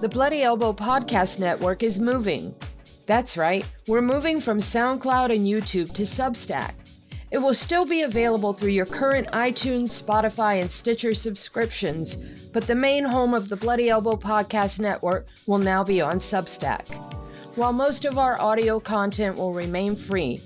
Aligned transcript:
The 0.00 0.08
Bloody 0.08 0.42
Elbow 0.42 0.72
Podcast 0.72 1.40
Network 1.40 1.82
is 1.82 1.98
moving. 1.98 2.54
That's 3.06 3.36
right, 3.36 3.66
we're 3.88 4.02
moving 4.02 4.40
from 4.40 4.58
SoundCloud 4.58 5.34
and 5.34 5.46
YouTube 5.46 5.92
to 5.94 6.02
Substack. 6.02 6.74
It 7.30 7.38
will 7.38 7.54
still 7.54 7.84
be 7.84 8.02
available 8.02 8.52
through 8.52 8.70
your 8.70 8.86
current 8.86 9.26
iTunes, 9.32 10.00
Spotify, 10.00 10.60
and 10.60 10.70
Stitcher 10.70 11.12
subscriptions, 11.12 12.16
but 12.52 12.66
the 12.66 12.74
main 12.74 13.04
home 13.04 13.34
of 13.34 13.48
the 13.48 13.56
Bloody 13.56 13.88
Elbow 13.88 14.16
Podcast 14.16 14.78
Network 14.78 15.26
will 15.46 15.58
now 15.58 15.82
be 15.82 16.00
on 16.00 16.18
Substack. 16.18 16.86
While 17.56 17.72
most 17.72 18.04
of 18.04 18.16
our 18.16 18.40
audio 18.40 18.78
content 18.78 19.36
will 19.36 19.54
remain 19.54 19.96
free, 19.96 20.40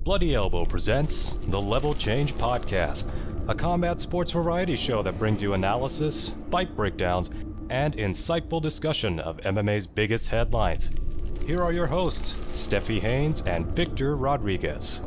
Bloody 0.07 0.35
Elbow 0.35 0.63
presents 0.63 1.35
the 1.47 1.59
Level 1.59 1.93
Change 1.93 2.33
Podcast, 2.35 3.11
a 3.49 3.53
combat 3.53 3.99
sports 3.99 4.31
variety 4.31 4.77
show 4.77 5.03
that 5.03 5.19
brings 5.19 5.41
you 5.41 5.51
analysis, 5.51 6.33
fight 6.49 6.73
breakdowns, 6.77 7.29
and 7.69 7.93
insightful 7.97 8.61
discussion 8.61 9.19
of 9.19 9.35
MMA's 9.39 9.85
biggest 9.85 10.29
headlines. 10.29 10.91
Here 11.45 11.61
are 11.61 11.73
your 11.73 11.87
hosts, 11.87 12.35
Steffi 12.53 13.01
Haynes 13.01 13.41
and 13.41 13.65
Victor 13.75 14.15
Rodriguez. 14.15 15.01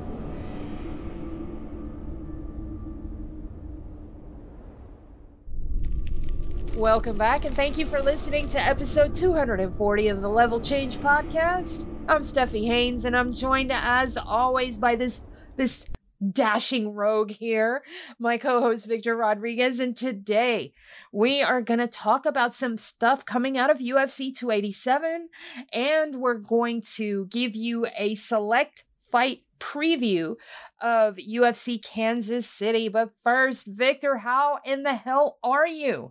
Welcome 6.74 7.16
back, 7.16 7.46
and 7.46 7.56
thank 7.56 7.78
you 7.78 7.86
for 7.86 8.02
listening 8.02 8.50
to 8.50 8.60
episode 8.60 9.16
240 9.16 10.08
of 10.08 10.20
the 10.20 10.28
Level 10.28 10.60
Change 10.60 10.98
Podcast. 10.98 11.86
I'm 12.10 12.22
Steffi 12.22 12.66
Haynes, 12.66 13.04
and 13.04 13.16
I'm 13.16 13.32
joined 13.32 13.70
as 13.72 14.16
always 14.16 14.76
by 14.76 14.96
this 14.96 15.22
this 15.56 15.88
dashing 16.32 16.92
rogue 16.92 17.30
here, 17.30 17.84
my 18.18 18.36
co-host 18.36 18.86
Victor 18.86 19.16
Rodriguez. 19.16 19.78
And 19.78 19.96
today 19.96 20.72
we 21.12 21.40
are 21.40 21.62
gonna 21.62 21.86
talk 21.86 22.26
about 22.26 22.52
some 22.52 22.78
stuff 22.78 23.24
coming 23.24 23.56
out 23.56 23.70
of 23.70 23.78
UFC 23.78 24.34
287, 24.34 25.28
and 25.72 26.16
we're 26.16 26.34
going 26.34 26.82
to 26.96 27.26
give 27.26 27.54
you 27.54 27.86
a 27.96 28.16
select 28.16 28.86
fight 29.12 29.42
preview 29.60 30.34
of 30.80 31.14
UFC 31.14 31.80
Kansas 31.80 32.50
City. 32.50 32.88
But 32.88 33.10
first, 33.22 33.68
Victor, 33.68 34.16
how 34.16 34.58
in 34.64 34.82
the 34.82 34.94
hell 34.94 35.38
are 35.44 35.68
you? 35.68 36.10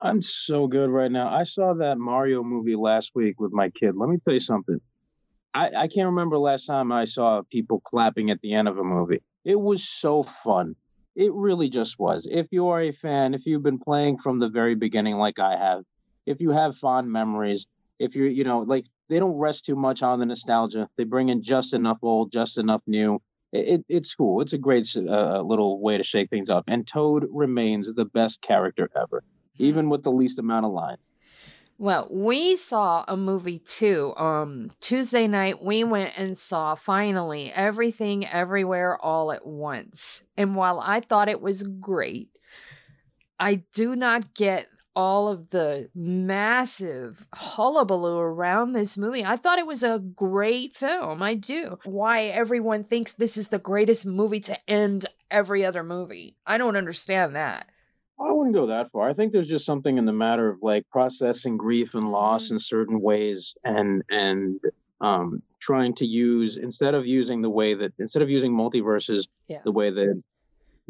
I'm 0.00 0.22
so 0.22 0.66
good 0.66 0.88
right 0.88 1.12
now. 1.12 1.28
I 1.28 1.42
saw 1.42 1.74
that 1.74 1.98
Mario 1.98 2.42
movie 2.42 2.74
last 2.74 3.12
week 3.14 3.38
with 3.38 3.52
my 3.52 3.68
kid. 3.68 3.96
Let 3.96 4.08
me 4.08 4.16
tell 4.24 4.32
you 4.32 4.40
something. 4.40 4.80
I, 5.54 5.70
I 5.76 5.88
can't 5.88 6.06
remember 6.06 6.36
last 6.36 6.66
time 6.66 6.90
I 6.90 7.04
saw 7.04 7.42
people 7.50 7.80
clapping 7.80 8.30
at 8.30 8.40
the 8.40 8.54
end 8.54 8.66
of 8.66 8.76
a 8.76 8.84
movie. 8.84 9.22
It 9.44 9.58
was 9.58 9.88
so 9.88 10.24
fun. 10.24 10.74
It 11.14 11.32
really 11.32 11.68
just 11.68 11.98
was. 11.98 12.26
If 12.30 12.48
you 12.50 12.68
are 12.68 12.80
a 12.80 12.90
fan, 12.90 13.34
if 13.34 13.46
you've 13.46 13.62
been 13.62 13.78
playing 13.78 14.18
from 14.18 14.40
the 14.40 14.48
very 14.48 14.74
beginning, 14.74 15.16
like 15.16 15.38
I 15.38 15.56
have, 15.56 15.84
if 16.26 16.40
you 16.40 16.50
have 16.50 16.76
fond 16.76 17.10
memories, 17.10 17.66
if 18.00 18.16
you're, 18.16 18.26
you 18.26 18.42
know, 18.42 18.60
like 18.60 18.86
they 19.08 19.20
don't 19.20 19.38
rest 19.38 19.64
too 19.64 19.76
much 19.76 20.02
on 20.02 20.18
the 20.18 20.26
nostalgia. 20.26 20.88
They 20.96 21.04
bring 21.04 21.28
in 21.28 21.42
just 21.42 21.72
enough 21.72 21.98
old, 22.02 22.32
just 22.32 22.58
enough 22.58 22.82
new. 22.86 23.20
It, 23.52 23.68
it, 23.68 23.84
it's 23.88 24.14
cool. 24.14 24.40
It's 24.40 24.54
a 24.54 24.58
great 24.58 24.88
uh, 24.96 25.40
little 25.42 25.80
way 25.80 25.96
to 25.96 26.02
shake 26.02 26.30
things 26.30 26.50
up. 26.50 26.64
And 26.66 26.84
Toad 26.84 27.26
remains 27.30 27.92
the 27.92 28.06
best 28.06 28.40
character 28.40 28.90
ever, 28.96 29.22
even 29.58 29.88
with 29.88 30.02
the 30.02 30.10
least 30.10 30.40
amount 30.40 30.66
of 30.66 30.72
lines. 30.72 31.06
Well, 31.84 32.08
we 32.10 32.56
saw 32.56 33.04
a 33.06 33.14
movie 33.14 33.58
too. 33.58 34.14
Um, 34.16 34.70
Tuesday 34.80 35.28
night, 35.28 35.62
we 35.62 35.84
went 35.84 36.14
and 36.16 36.38
saw 36.38 36.74
finally 36.74 37.52
Everything 37.52 38.26
Everywhere 38.26 38.96
All 38.96 39.30
at 39.32 39.44
Once. 39.44 40.24
And 40.34 40.56
while 40.56 40.80
I 40.80 41.00
thought 41.00 41.28
it 41.28 41.42
was 41.42 41.62
great, 41.62 42.38
I 43.38 43.64
do 43.74 43.94
not 43.94 44.32
get 44.32 44.68
all 44.96 45.28
of 45.28 45.50
the 45.50 45.90
massive 45.94 47.26
hullabaloo 47.34 48.16
around 48.16 48.72
this 48.72 48.96
movie. 48.96 49.22
I 49.22 49.36
thought 49.36 49.58
it 49.58 49.66
was 49.66 49.82
a 49.82 49.98
great 49.98 50.78
film. 50.78 51.22
I 51.22 51.34
do. 51.34 51.78
Why 51.84 52.28
everyone 52.28 52.84
thinks 52.84 53.12
this 53.12 53.36
is 53.36 53.48
the 53.48 53.58
greatest 53.58 54.06
movie 54.06 54.40
to 54.40 54.58
end 54.70 55.04
every 55.30 55.66
other 55.66 55.84
movie. 55.84 56.38
I 56.46 56.56
don't 56.56 56.76
understand 56.76 57.36
that. 57.36 57.68
I 58.20 58.30
wouldn't 58.32 58.54
go 58.54 58.66
that 58.68 58.90
far. 58.92 59.08
I 59.08 59.12
think 59.12 59.32
there's 59.32 59.46
just 59.46 59.64
something 59.66 59.98
in 59.98 60.04
the 60.04 60.12
matter 60.12 60.48
of 60.48 60.58
like 60.62 60.88
processing 60.90 61.56
grief 61.56 61.94
and 61.94 62.10
loss 62.10 62.48
Mhm. 62.48 62.52
in 62.52 62.58
certain 62.58 63.00
ways 63.00 63.54
and 63.64 64.02
and 64.08 64.60
um 65.00 65.42
trying 65.60 65.94
to 65.94 66.06
use 66.06 66.56
instead 66.56 66.94
of 66.94 67.06
using 67.06 67.42
the 67.42 67.50
way 67.50 67.74
that 67.74 67.92
instead 67.98 68.22
of 68.22 68.30
using 68.30 68.52
multiverses 68.52 69.26
Yeah. 69.48 69.60
the 69.64 69.72
way 69.72 69.90
that 69.90 70.22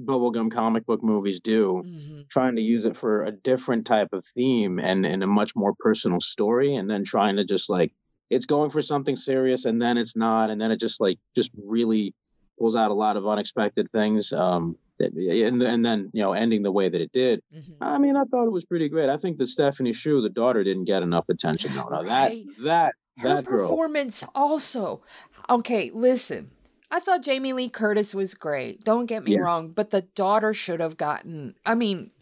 bubblegum 0.00 0.50
comic 0.50 0.84
book 0.86 1.02
movies 1.02 1.40
do, 1.40 1.82
Mhm. 1.86 2.28
trying 2.28 2.56
to 2.56 2.62
use 2.62 2.84
it 2.84 2.96
for 2.96 3.22
a 3.22 3.30
different 3.32 3.86
type 3.86 4.12
of 4.12 4.24
theme 4.34 4.78
and 4.78 5.06
and 5.06 5.22
a 5.22 5.26
much 5.26 5.54
more 5.56 5.72
personal 5.78 6.20
story 6.20 6.74
and 6.74 6.90
then 6.90 7.04
trying 7.04 7.36
to 7.36 7.44
just 7.44 7.70
like 7.70 7.92
it's 8.30 8.46
going 8.46 8.70
for 8.70 8.82
something 8.82 9.16
serious 9.16 9.64
and 9.64 9.80
then 9.80 9.96
it's 9.96 10.16
not 10.16 10.50
and 10.50 10.60
then 10.60 10.70
it 10.72 10.80
just 10.80 11.00
like 11.00 11.18
just 11.34 11.50
really 11.56 12.12
pulls 12.58 12.74
out 12.76 12.90
a 12.90 12.94
lot 12.94 13.16
of 13.16 13.26
unexpected 13.26 13.90
things 13.92 14.32
um 14.32 14.76
and 15.00 15.62
and 15.62 15.84
then 15.84 16.10
you 16.12 16.22
know 16.22 16.32
ending 16.32 16.62
the 16.62 16.72
way 16.72 16.88
that 16.88 17.00
it 17.00 17.10
did 17.12 17.40
Mhm. 17.54 17.76
I 17.80 17.98
mean, 17.98 18.16
I 18.16 18.24
thought 18.24 18.46
it 18.46 18.52
was 18.52 18.64
pretty 18.64 18.88
great. 18.88 19.08
I 19.08 19.16
think 19.16 19.38
that 19.38 19.46
Stephanie 19.48 19.92
Hsu, 19.92 20.22
the 20.22 20.28
daughter, 20.30 20.62
didn't 20.64 20.84
get 20.84 21.02
enough 21.02 21.24
attention. 21.28 21.74
No, 21.74 21.88
no, 21.88 22.02
that 22.04 22.08
Right. 22.28 22.46
that 22.64 22.94
Her 23.18 23.28
that 23.36 23.44
girl. 23.46 23.68
performance 23.68 24.24
also. 24.34 25.02
Okay, 25.50 25.90
listen. 25.94 26.50
I 26.90 27.00
thought 27.00 27.22
Jamie 27.22 27.52
Lee 27.52 27.68
Curtis 27.68 28.14
was 28.14 28.34
great. 28.34 28.84
Don't 28.84 29.06
get 29.06 29.24
me 29.24 29.32
Yes. 29.32 29.40
wrong, 29.42 29.70
but 29.72 29.90
the 29.90 30.02
daughter 30.02 30.54
should 30.54 30.78
have 30.80 30.96
gotten. 30.96 31.54
I 31.66 31.74
mean, 31.74 32.12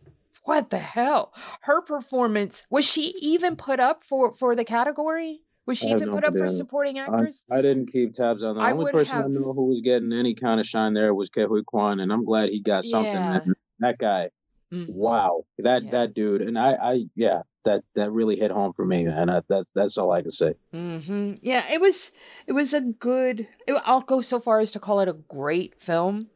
what 0.44 0.70
the 0.70 0.78
hell? 0.78 1.32
Her 1.62 1.82
performance 1.82 2.66
was 2.70 2.84
she 2.86 3.14
even 3.20 3.54
put 3.56 3.80
up 3.80 4.02
for 4.02 4.32
for 4.34 4.56
the 4.56 4.64
category? 4.64 5.42
Was 5.66 5.78
she 5.78 5.88
even 5.90 6.06
no 6.08 6.14
put 6.14 6.24
up 6.24 6.36
for 6.36 6.50
supporting 6.50 6.98
I, 6.98 7.04
actress? 7.04 7.44
I 7.50 7.62
didn't 7.62 7.86
keep 7.92 8.14
tabs 8.14 8.42
on 8.42 8.56
that. 8.56 8.62
I 8.62 8.72
The 8.72 8.78
only 8.78 8.92
person 8.92 9.16
have- 9.18 9.26
I 9.26 9.28
know 9.28 9.52
who 9.52 9.66
was 9.66 9.80
getting 9.80 10.12
any 10.12 10.34
kind 10.34 10.58
of 10.60 10.66
shine 10.66 10.92
there 10.94 11.14
was 11.14 11.28
Ke 11.28 11.46
Huy 11.46 11.62
Quan, 11.64 12.00
and 12.00 12.12
I'm 12.12 12.24
glad 12.24 12.48
he 12.50 12.60
got 12.60 12.84
something. 12.84 13.12
Yeah. 13.12 13.40
man. 13.44 13.54
That 13.80 13.98
guy, 13.98 14.30
Mm. 14.72 14.88
wow, 14.88 15.44
that 15.58 15.84
Yeah. 15.84 15.90
that 15.90 16.14
dude, 16.14 16.40
and 16.42 16.58
I, 16.58 16.72
I, 16.74 17.04
yeah, 17.14 17.42
that 17.64 17.84
that 17.94 18.10
really 18.10 18.36
hit 18.36 18.50
home 18.50 18.72
for 18.72 18.84
me, 18.84 19.04
and 19.06 19.28
that, 19.28 19.44
that 19.48 19.66
that's 19.74 19.98
all 19.98 20.10
I 20.10 20.22
can 20.22 20.32
say. 20.32 20.54
hmm 20.72 21.34
Yeah, 21.42 21.70
it 21.72 21.80
was. 21.80 22.10
It 22.46 22.52
was 22.52 22.72
a 22.74 22.80
good. 22.80 23.46
It, 23.68 23.74
I'll 23.84 24.00
go 24.00 24.20
so 24.20 24.40
far 24.40 24.60
as 24.60 24.72
to 24.72 24.80
call 24.80 25.00
it 25.00 25.08
a 25.08 25.12
great 25.12 25.80
film. 25.80 26.28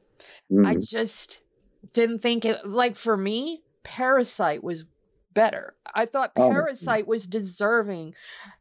I 0.65 0.77
Mm. 0.77 0.89
just 0.89 1.41
didn't 1.93 2.21
think 2.21 2.45
it 2.45 2.65
like 2.67 2.97
for 2.97 3.17
me, 3.17 3.63
Parasite 3.85 4.63
was 4.63 4.85
better. 5.33 5.75
I 5.95 6.07
thought 6.07 6.33
Oh, 6.37 6.49
Parasite 6.51 7.07
was 7.07 7.27
deserving 7.27 8.15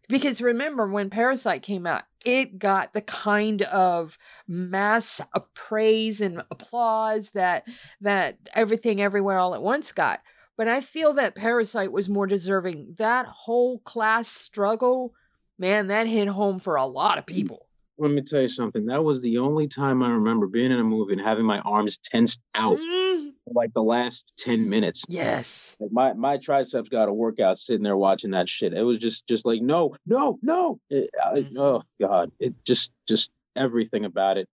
because 0.09 0.41
remember 0.41 0.87
when 0.87 1.09
Parasite 1.09 1.61
came 1.61 1.85
out, 1.85 2.03
it 2.25 2.57
got 2.57 2.93
the 2.93 3.01
kind 3.01 3.61
of 3.63 4.17
mass 4.47 5.21
praise 5.53 6.21
and 6.21 6.43
applause 6.51 7.31
that 7.31 7.67
that 8.01 8.37
everything 8.53 9.01
everywhere 9.01 9.37
all 9.37 9.53
at 9.55 9.61
once 9.61 9.91
got. 9.91 10.21
But 10.57 10.67
I 10.67 10.79
feel 10.79 11.13
that 11.13 11.35
Parasite 11.35 11.91
was 11.91 12.09
more 12.09 12.27
deserving. 12.27 12.95
That 12.97 13.25
whole 13.25 13.79
class 13.79 14.29
struggle, 14.31 15.13
man, 15.59 15.87
that 15.87 16.07
hit 16.07 16.27
home 16.27 16.59
for 16.59 16.75
a 16.75 16.85
lot 16.85 17.17
of 17.17 17.25
people. 17.25 17.67
Let 17.97 18.11
me 18.11 18.21
tell 18.21 18.41
you 18.41 18.47
something. 18.47 18.87
That 18.87 19.03
was 19.03 19.21
the 19.21 19.37
only 19.37 19.67
time 19.67 20.03
I 20.03 20.09
remember 20.09 20.47
being 20.47 20.71
in 20.71 20.79
a 20.79 20.83
movie 20.83 21.13
and 21.13 21.21
having 21.21 21.45
my 21.45 21.59
arms 21.59 21.97
tensed 21.97 22.39
out 22.53 22.77
Mm, 22.77 23.25
for 23.25 23.31
like 23.53 23.73
the 23.73 23.83
last 23.83 24.31
ten 24.37 24.69
minutes. 24.69 25.05
yes. 25.07 25.75
Like 25.79 25.91
my 25.91 26.13
my 26.13 26.37
triceps 26.37 26.89
got 26.89 27.09
a 27.09 27.13
workout 27.13 27.57
sitting 27.59 27.83
there 27.83 27.97
watching 27.97 28.31
that 28.31 28.49
shit. 28.49 28.73
It 28.73 28.81
was 28.83 28.97
just 28.97 29.27
just 29.27 29.45
like 29.45 29.61
no 29.61 29.95
no 30.05 30.39
no. 30.41 30.79
It- 30.89 31.09
I- 31.23 31.33
Mhm. 31.41 31.57
Oh 31.57 31.83
god, 31.99 32.31
it 32.39 32.53
just 32.65 32.91
just 33.07 33.31
everything 33.55 34.05
about 34.05 34.37
it, 34.37 34.47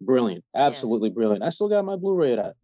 brilliant, 0.00 0.44
absolutely 0.54 1.10
brilliant. 1.10 1.42
I 1.42 1.48
still 1.50 1.68
got 1.68 1.84
my 1.84 1.96
Blu-ray 1.96 2.32
of 2.32 2.36
that. 2.38 2.54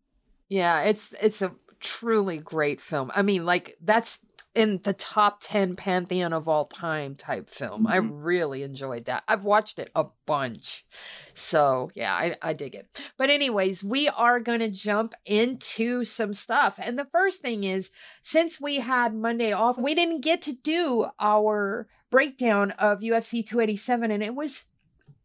Yeah, 0.48 0.82
it's 0.82 1.14
it's 1.20 1.42
a 1.42 1.52
truly 1.80 2.38
great 2.38 2.80
film. 2.80 3.10
I 3.14 3.22
mean, 3.22 3.44
like 3.46 3.76
that's 3.82 4.18
in 4.58 4.80
the 4.82 4.92
top 4.92 5.38
10 5.40 5.76
pantheon 5.76 6.32
of 6.32 6.48
all 6.48 6.64
time 6.66 7.14
type 7.14 7.48
film. 7.48 7.86
I 7.86 7.98
Mhm. 8.00 8.10
really 8.12 8.64
enjoyed 8.64 9.04
that. 9.04 9.22
I've 9.28 9.44
watched 9.44 9.78
it 9.78 9.88
a 9.94 10.06
bunch. 10.26 10.84
So, 11.32 11.92
yeah, 11.94 12.12
I, 12.12 12.36
I 12.42 12.54
dig 12.54 12.74
it. 12.74 13.00
But, 13.16 13.30
anyways, 13.30 13.84
we 13.84 14.08
are 14.08 14.40
going 14.40 14.58
to 14.58 14.68
jump 14.68 15.14
into 15.24 16.04
some 16.04 16.34
stuff. 16.34 16.80
And 16.82 16.98
the 16.98 17.04
first 17.04 17.40
thing 17.40 17.62
is 17.62 17.92
since 18.24 18.60
we 18.60 18.80
had 18.80 19.14
Monday 19.14 19.52
off, 19.52 19.78
we 19.78 19.94
didn't 19.94 20.22
get 20.22 20.42
to 20.42 20.52
do 20.52 21.06
our 21.20 21.86
breakdown 22.10 22.72
of 22.72 23.00
UFC 23.00 23.44
287, 23.44 24.10
and 24.10 24.24
it 24.24 24.34
was 24.34 24.64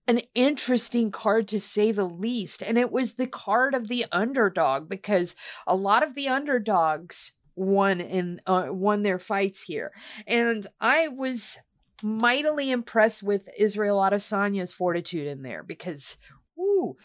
an 0.08 0.22
interesting 0.36 1.10
card 1.10 1.48
to 1.48 1.60
say 1.60 1.92
the 1.92 2.08
least. 2.08 2.62
And 2.62 2.78
it 2.78 2.92
was 2.92 3.16
the 3.16 3.26
card 3.26 3.74
of 3.74 3.88
the 3.88 4.06
underdog 4.12 4.88
because 4.88 5.36
a 5.66 5.76
lot 5.76 6.04
of 6.04 6.14
the 6.14 6.28
underdogs 6.28 7.32
won 7.56 8.02
in 8.02 8.42
uh, 8.46 8.68
won 8.70 9.04
their 9.04 9.20
fights 9.20 9.64
here. 9.64 9.92
And 10.28 10.66
I 10.80 11.08
was 11.08 11.60
mightily 12.02 12.72
impressed 12.72 13.24
with 13.24 13.50
Israel 13.58 14.00
Adesanya's 14.00 14.74
fortitude 14.74 15.28
in 15.28 15.42
there 15.42 15.64
because 15.64 16.18
whoo 16.56 16.98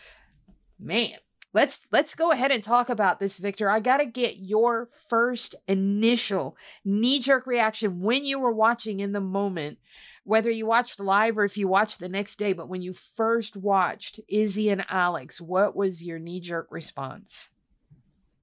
man 0.79 1.19
let's 1.55 1.81
let's 1.91 2.15
go 2.15 2.31
ahead 2.31 2.51
and 2.51 2.63
talk 2.63 2.89
about 2.89 3.19
this 3.19 3.39
victor 3.39 3.71
i 3.71 3.81
got 3.81 3.99
to 3.99 4.07
get 4.07 4.37
your 4.37 4.89
first 5.09 5.55
initial 5.67 6.57
knee 6.85 7.19
jerk 7.19 7.47
reaction 7.47 8.01
when 8.01 8.25
you 8.25 8.39
were 8.39 8.53
watching 8.53 9.01
in 9.01 9.13
the 9.13 9.21
moment 9.21 9.79
whether 10.25 10.51
you 10.51 10.67
watched 10.67 11.01
live 11.01 11.39
or 11.39 11.45
if 11.45 11.57
you 11.57 11.67
watched 11.67 11.99
the 12.01 12.09
next 12.09 12.39
day 12.39 12.53
but 12.53 12.69
when 12.69 12.83
you 12.83 12.93
first 12.93 13.57
watched 13.57 14.21
izzy 14.29 14.69
and 14.69 14.85
alex 14.91 15.41
what 15.41 15.75
was 15.75 16.03
your 16.03 16.19
knee 16.19 16.41
jerk 16.41 16.69
response 16.71 17.49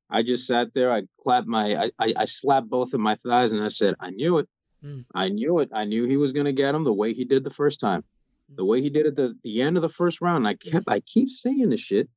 I 0.09 0.23
just 0.23 0.45
sat 0.45 0.73
there. 0.73 0.91
I 0.91 1.03
clapped 1.23 1.47
my, 1.47 1.75
I, 1.75 1.91
I, 1.99 2.13
I 2.17 2.25
slapped 2.25 2.69
both 2.69 2.93
of 2.93 2.99
my 2.99 3.15
thighs, 3.15 3.51
and 3.51 3.63
I 3.63 3.69
said, 3.69 3.95
"I 3.99 4.11
knew 4.11 4.37
it. 4.37 4.47
Mm. 4.83 5.05
I 5.13 5.29
knew 5.29 5.59
it. 5.59 5.69
I 5.73 5.85
knew 5.85 6.05
he 6.05 6.17
was 6.17 6.31
going 6.31 6.45
to 6.45 6.53
get 6.53 6.75
him 6.75 6.83
the 6.83 6.93
way 6.93 7.13
he 7.13 7.25
did 7.25 7.43
the 7.43 7.49
first 7.49 7.79
time, 7.79 8.03
the 8.55 8.65
way 8.65 8.81
he 8.81 8.89
did 8.89 9.07
at 9.07 9.15
the 9.15 9.35
the 9.43 9.61
end 9.61 9.77
of 9.77 9.81
the 9.81 9.89
first 9.89 10.21
round." 10.21 10.47
I 10.47 10.55
kept, 10.55 10.87
I 10.87 10.99
keep 10.99 11.29
saying 11.29 11.69
this 11.69 11.79
shit, 11.79 12.07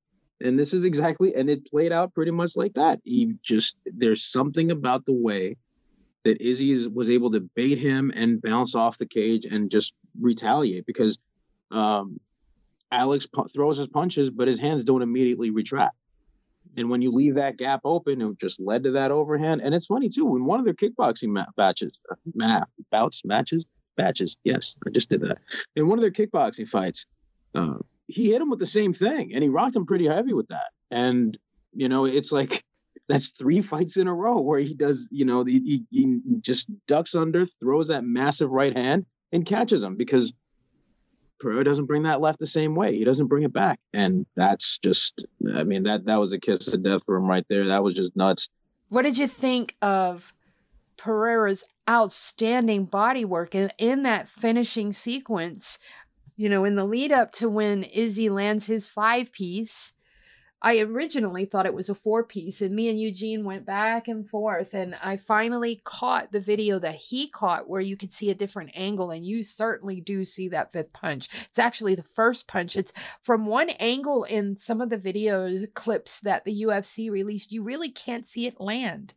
and 0.40 0.58
this 0.58 0.73
is 0.73 0.85
exactly, 0.85 1.35
and 1.35 1.50
it 1.50 1.69
played 1.70 1.93
out 1.93 2.14
pretty 2.14 2.31
much 2.31 2.56
like 2.56 2.75
that. 2.75 3.00
He 3.05 3.35
just, 3.43 3.76
there's 3.87 4.25
something 4.25 4.70
about 4.70 5.06
the 5.06 5.14
way 5.14 5.56
that 6.25 6.41
Izzy 6.41 6.73
is, 6.73 6.88
was 6.88 7.11
able 7.11 7.31
to 7.32 7.41
bait 7.41 7.79
him 7.79 8.12
and 8.14 8.43
bounce 8.43 8.75
off 8.75 8.99
the 8.99 9.06
cage 9.06 9.46
and 9.46 9.70
just 9.70 9.94
retaliate 10.20 10.84
because 10.87 11.19
um, 11.70 12.20
Alex 12.93 13.26
pu- 13.26 13.49
throws 13.49 13.79
his 13.79 13.88
punches, 13.88 14.31
but 14.31 14.49
his 14.49 14.58
hands 14.58 14.84
don't 14.84 15.02
immediately 15.02 15.50
retract. 15.50 15.96
And 16.76 16.91
when 16.91 17.03
you 17.03 17.12
leave 17.12 17.37
that 17.37 17.56
gap 17.56 17.81
open, 17.85 18.20
it 18.20 18.38
just 18.38 18.61
led 18.61 18.85
to 18.85 18.93
that 18.93 19.11
overhand. 19.11 19.61
And 19.62 19.75
it's 19.75 19.87
funny 19.87 20.09
too. 20.09 20.37
In 20.37 20.44
one 20.44 20.59
of 20.59 20.65
their 20.65 20.75
kickboxing 20.75 21.29
ma- 21.29 21.47
batches, 21.56 21.93
uh, 22.11 22.15
ma- 22.35 22.65
bouts, 22.91 23.23
matches, 23.25 23.67
batches. 23.97 24.37
Yes, 24.44 24.76
I 24.87 24.91
just 24.91 25.09
did 25.09 25.23
that. 25.23 25.38
In 25.76 25.88
one 25.88 25.99
of 25.99 26.03
their 26.03 26.11
kickboxing 26.11 26.69
fights, 26.69 27.06
uh, 27.55 27.75
he 28.06 28.31
hit 28.31 28.41
him 28.41 28.50
with 28.50 28.59
the 28.59 28.67
same 28.67 28.93
thing, 28.93 29.32
and 29.35 29.43
he 29.43 29.49
rocked 29.49 29.76
him 29.76 29.87
pretty 29.87 30.06
heavy 30.06 30.32
with 30.32 30.49
that. 30.49 30.69
And 30.91 31.37
you 31.75 31.88
know, 31.88 32.06
it's 32.06 32.32
like 32.32 32.65
that's 33.09 33.31
three 33.31 33.61
fights 33.61 33.97
in 33.97 34.09
a 34.09 34.15
row 34.15 34.41
where 34.41 34.61
he 34.61 34.75
does. 34.75 35.09
You 35.11 35.25
know, 35.25 35.44
he, 35.44 35.85
he, 35.91 35.97
he 36.03 36.20
just 36.41 36.69
ducks 36.87 37.15
under, 37.15 37.44
throws 37.44 37.88
that 37.88 38.05
massive 38.05 38.50
right 38.50 38.76
hand, 38.76 39.06
and 39.32 39.44
catches 39.44 39.82
him 39.82 39.97
because 39.97 40.32
Pereira 41.38 41.64
doesn't 41.64 41.87
bring 41.87 42.02
that 42.05 42.20
left 42.20 42.38
the 42.38 42.46
same 42.46 42.75
way. 42.75 42.96
He 42.96 43.05
doesn't 43.05 43.26
bring 43.26 43.44
it 43.44 43.52
back, 43.52 43.79
and 43.93 44.26
that's 44.35 44.79
just. 44.79 45.25
I 45.55 45.64
mean 45.64 45.85
that 45.85 46.06
that 46.06 46.17
was 46.17 46.32
a 46.32 46.38
kiss 46.38 46.73
of 46.73 46.82
death 46.82 47.02
for 47.06 47.17
him 47.17 47.26
right 47.26 47.46
there. 47.49 47.69
That 47.69 47.82
was 47.82 47.94
just 47.94 48.17
nuts. 48.17 48.49
What 48.88 49.02
did 49.02 49.19
you 49.19 49.26
think 49.26 49.76
of 49.82 50.32
Pereira's 50.96 51.64
outstanding 51.88 52.87
body 52.87 53.25
work 53.25 53.55
in, 53.55 53.70
in 53.79 54.02
that 54.05 54.29
finishing 54.29 54.93
sequence? 54.93 55.79
You 56.37 56.49
know, 56.49 56.64
in 56.64 56.76
the 56.76 56.85
lead 56.85 57.12
up 57.12 57.32
to 57.32 57.49
when 57.49 57.82
Izzy 57.84 58.31
lands 58.31 58.67
his 58.67 58.87
five 58.87 59.32
piece, 59.32 59.93
I 60.60 60.81
originally 60.81 61.44
thought 61.44 61.66
it 61.66 61.75
was 61.75 61.88
a 61.88 61.94
four 61.94 62.25
piece, 62.25 62.60
and 62.60 62.75
me 62.75 62.88
and 62.88 63.00
Eugene 63.00 63.44
went 63.44 63.64
back 63.64 64.08
and 64.08 64.28
forth, 64.28 64.75
and 64.75 64.96
I 65.00 65.16
finally 65.16 65.81
caught 65.84 66.32
the 66.32 66.40
video 66.40 66.81
that 66.81 66.96
he 66.96 67.28
caught 67.28 67.69
where 67.69 67.81
you 67.81 67.96
could 67.96 68.10
see 68.12 68.28
a 68.28 68.34
different 68.34 68.72
angle, 68.75 69.12
and 69.12 69.25
you 69.25 69.44
certainly 69.44 70.00
do 70.00 70.25
see 70.25 70.49
that 70.49 70.72
fifth 70.72 70.93
punch. 70.93 71.28
It's 71.49 71.60
actually 71.60 71.94
the 71.94 72.02
first 72.02 72.49
punch. 72.49 72.76
It's 72.76 72.93
from 73.22 73.46
one 73.46 73.70
angle 73.78 74.25
in 74.25 74.58
some 74.58 74.81
of 74.81 74.90
the 74.90 74.99
videos 74.99 75.72
clips 75.75 76.19
that 76.20 76.44
the 76.44 76.62
UFC 76.62 77.08
released, 77.08 77.52
you 77.52 77.62
really 77.62 77.90
can't 77.90 78.26
see 78.26 78.49
it 78.49 78.60
land. 78.60 79.14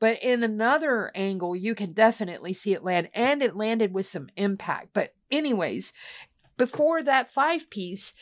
But 0.00 0.20
in 0.20 0.42
another 0.42 1.12
angle, 1.14 1.54
you 1.54 1.76
can 1.76 1.92
definitely 1.92 2.54
see 2.54 2.72
it 2.72 2.82
land, 2.82 3.08
and 3.14 3.40
it 3.40 3.54
landed 3.54 3.94
with 3.94 4.06
some 4.06 4.30
impact. 4.36 4.88
But, 4.92 5.14
anyways, 5.30 5.92
before 6.56 7.04
that 7.04 7.32
five 7.32 7.70
piece, 7.70 8.14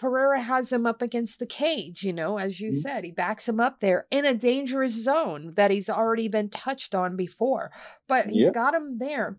Pereira 0.00 0.40
has 0.40 0.72
him 0.72 0.86
up 0.86 1.02
against 1.02 1.38
the 1.38 1.46
cage, 1.46 2.02
you 2.02 2.12
know, 2.14 2.38
as 2.38 2.58
you 2.58 2.70
Mhm. 2.70 2.80
said. 2.80 3.04
He 3.04 3.10
backs 3.10 3.46
him 3.46 3.60
up 3.60 3.80
there 3.80 4.06
in 4.10 4.24
a 4.24 4.32
dangerous 4.32 4.94
zone 4.94 5.52
that 5.56 5.70
he's 5.70 5.90
already 5.90 6.26
been 6.26 6.48
touched 6.48 6.94
on 6.94 7.16
before. 7.16 7.70
But 8.08 8.30
he's 8.30 8.44
Yep. 8.44 8.54
got 8.54 8.74
him 8.74 8.96
there. 8.96 9.36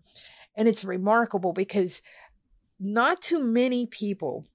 And 0.54 0.68
it's 0.68 0.84
remarkable 0.84 1.52
because 1.52 2.00
not 2.78 3.20
too 3.20 3.40
many 3.42 3.86
people, 3.86 4.46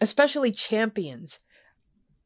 especially 0.00 0.50
champions, 0.50 1.40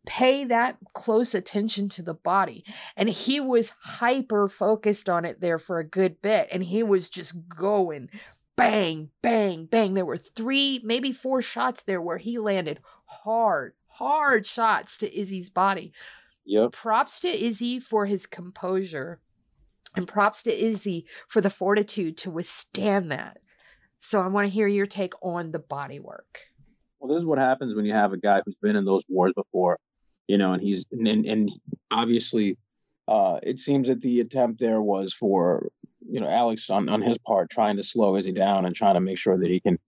pay 0.06 0.44
that 0.44 0.76
close 0.92 1.34
attention 1.34 1.88
to 1.88 2.02
the 2.02 2.14
body. 2.14 2.64
And 2.96 3.08
he 3.08 3.40
was 3.40 3.70
hyper 3.80 4.48
focused 4.48 5.08
on 5.08 5.24
it 5.24 5.40
there 5.40 5.58
for 5.58 5.80
a 5.80 5.88
good 5.88 6.22
bit. 6.22 6.46
And 6.52 6.62
he 6.62 6.84
was 6.84 7.10
just 7.10 7.48
going 7.48 8.10
bang, 8.56 9.10
bang, 9.22 9.66
bang. 9.66 9.94
There 9.94 10.06
were 10.06 10.16
three, 10.16 10.80
maybe 10.84 11.10
four 11.12 11.42
shots 11.42 11.82
there 11.82 12.00
where 12.00 12.18
he 12.18 12.38
landed 12.38 12.78
hard, 13.24 13.74
hard 13.86 14.46
shots 14.46 14.98
to 14.98 15.18
Izzy's 15.18 15.50
body. 15.50 15.92
Yep. 16.46 16.72
Props 16.72 17.20
to 17.20 17.28
Izzy 17.28 17.78
for 17.78 18.06
his 18.06 18.26
composure. 18.26 19.20
And 19.96 20.08
props 20.08 20.42
to 20.42 20.52
Izzy 20.52 21.06
for 21.28 21.40
the 21.40 21.50
fortitude 21.50 22.16
to 22.18 22.30
withstand 22.30 23.12
that. 23.12 23.38
So 23.98 24.20
I 24.20 24.26
want 24.26 24.46
to 24.46 24.52
hear 24.52 24.66
your 24.66 24.86
take 24.86 25.14
on 25.22 25.52
the 25.52 25.60
body 25.60 26.00
work. 26.00 26.40
Well, 26.98 27.12
this 27.14 27.22
is 27.22 27.26
what 27.26 27.38
happens 27.38 27.74
when 27.74 27.84
you 27.84 27.92
have 27.92 28.12
a 28.12 28.18
guy 28.18 28.42
who's 28.44 28.56
been 28.56 28.76
in 28.76 28.84
those 28.84 29.04
wars 29.08 29.32
before, 29.36 29.78
you 30.26 30.36
know, 30.36 30.52
and 30.52 30.62
he's 30.62 30.86
and 30.90 31.06
and, 31.06 31.26
and 31.26 31.50
obviously, 31.90 32.58
uh, 33.06 33.38
it 33.42 33.58
seems 33.58 33.88
that 33.88 34.00
the 34.00 34.20
attempt 34.20 34.58
there 34.58 34.82
was 34.82 35.12
for 35.12 35.68
you 36.06 36.20
know 36.20 36.28
Alex 36.28 36.68
on 36.70 36.88
on 36.88 37.02
his 37.02 37.18
part 37.18 37.50
trying 37.50 37.76
to 37.76 37.82
slow 37.82 38.16
Izzy 38.16 38.32
down 38.32 38.64
and 38.64 38.74
trying 38.74 38.94
to 38.94 39.00
make 39.00 39.18
sure 39.18 39.38
that 39.38 39.48
he 39.48 39.60
can 39.60 39.78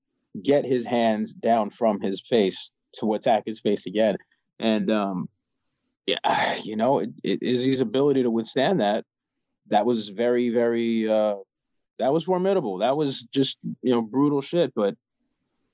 get 0.43 0.65
his 0.65 0.85
hands 0.85 1.33
down 1.33 1.71
from 1.71 2.01
his 2.01 2.21
face 2.21 2.71
to 3.01 3.15
attack 3.15 3.45
his 3.47 3.61
face 3.61 3.87
again, 3.87 4.17
and 4.59 4.91
um, 4.91 5.29
yeah, 6.07 6.19
you 6.65 6.77
know, 6.77 7.01
it, 7.01 7.11
it, 7.23 7.43
Izzy's 7.43 7.81
ability 7.81 8.23
to 8.23 8.31
withstand 8.31 8.81
that 8.81 9.05
that 9.69 9.87
was 9.87 10.09
very 10.09 10.51
very 10.51 11.09
uh, 11.09 11.37
that 11.99 12.13
was 12.13 12.25
formidable. 12.25 12.79
That 12.79 12.97
was 12.97 13.23
just 13.25 13.59
you 13.83 13.93
know 13.93 14.03
brutal 14.03 14.41
shit, 14.41 14.73
but 14.75 14.95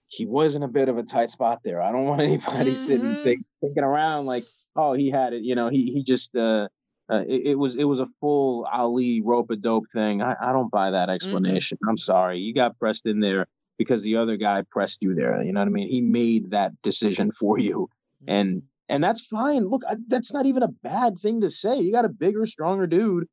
he 0.08 0.26
was 0.26 0.54
in 0.54 0.62
a 0.62 0.68
bit 0.68 0.88
of 0.88 0.98
a 0.98 1.02
tight 1.02 1.30
spot 1.30 1.60
there. 1.64 1.80
I 1.80 1.90
don't 1.92 2.04
want 2.12 2.22
anybody 2.22 2.74
sitting 2.74 3.16
Mhm. 3.16 3.22
think, 3.22 3.44
thinking 3.60 3.82
around 3.82 4.26
like, 4.26 4.44
oh, 4.76 4.92
he 4.92 5.10
had 5.10 5.32
it. 5.32 5.42
You 5.42 5.54
know, 5.54 5.68
he 5.68 5.92
he 5.92 6.02
just 6.02 6.34
uh, 6.36 6.68
uh 7.10 7.22
it, 7.26 7.46
it 7.46 7.54
was 7.54 7.74
it 7.74 7.84
was 7.84 8.00
a 8.00 8.08
full 8.20 8.66
Ali 8.70 9.20
rope 9.22 9.50
a 9.50 9.56
dope 9.56 9.86
thing. 9.92 10.22
I, 10.22 10.34
I 10.40 10.52
don't 10.52 10.70
buy 10.70 10.90
that 10.90 11.10
explanation. 11.10 11.78
I'm 11.88 11.98
sorry, 11.98 12.38
you 12.38 12.54
got 12.54 12.78
pressed 12.78 13.06
in 13.06 13.20
there 13.20 13.46
because 13.82 14.02
the 14.02 14.16
other 14.16 14.36
guy 14.36 14.62
pressed 14.70 15.02
you 15.02 15.14
there. 15.14 15.42
You 15.42 15.52
know 15.52 15.60
what 15.60 15.68
I 15.68 15.70
mean? 15.70 15.88
He 15.88 16.00
made 16.00 16.50
that 16.50 16.80
decision 16.82 17.32
for 17.32 17.58
you, 17.58 17.88
and 18.26 18.62
and 18.88 19.02
that's 19.02 19.20
fine. 19.26 19.68
Look, 19.68 19.82
I, 19.88 19.96
that's 20.08 20.32
not 20.32 20.46
even 20.46 20.62
a 20.62 20.68
bad 20.68 21.18
thing 21.20 21.40
to 21.42 21.50
say. 21.50 21.78
You 21.80 21.92
got 21.92 22.04
a 22.04 22.10
bigger, 22.10 22.46
stronger 22.46 22.86
dude. 22.86 23.28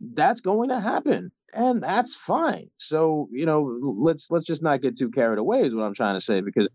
That's 0.00 0.40
going 0.40 0.68
to 0.68 0.80
happen 0.80 1.32
and 1.56 1.82
that's 1.82 2.14
fine. 2.14 2.70
So 2.76 3.28
you 3.32 3.46
know, 3.46 3.78
let's 3.98 4.30
let's 4.30 4.46
just 4.46 4.62
not 4.62 4.82
get 4.82 4.98
too 4.98 5.10
carried 5.10 5.38
away 5.38 5.62
is 5.62 5.74
what 5.74 5.84
I'm 5.84 5.94
trying 5.94 6.18
to 6.18 6.24
say 6.24 6.40
because 6.40 6.68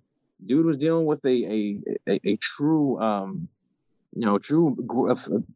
dude 0.45 0.65
was 0.65 0.77
dealing 0.77 1.05
with 1.05 1.23
a 1.23 1.29
a 1.29 1.79
a, 2.07 2.19
a 2.31 2.35
true 2.37 2.99
um 2.99 3.47
you 4.13 4.25
know 4.25 4.39
true 4.39 4.75
gr- 4.85 5.11
uh, 5.11 5.15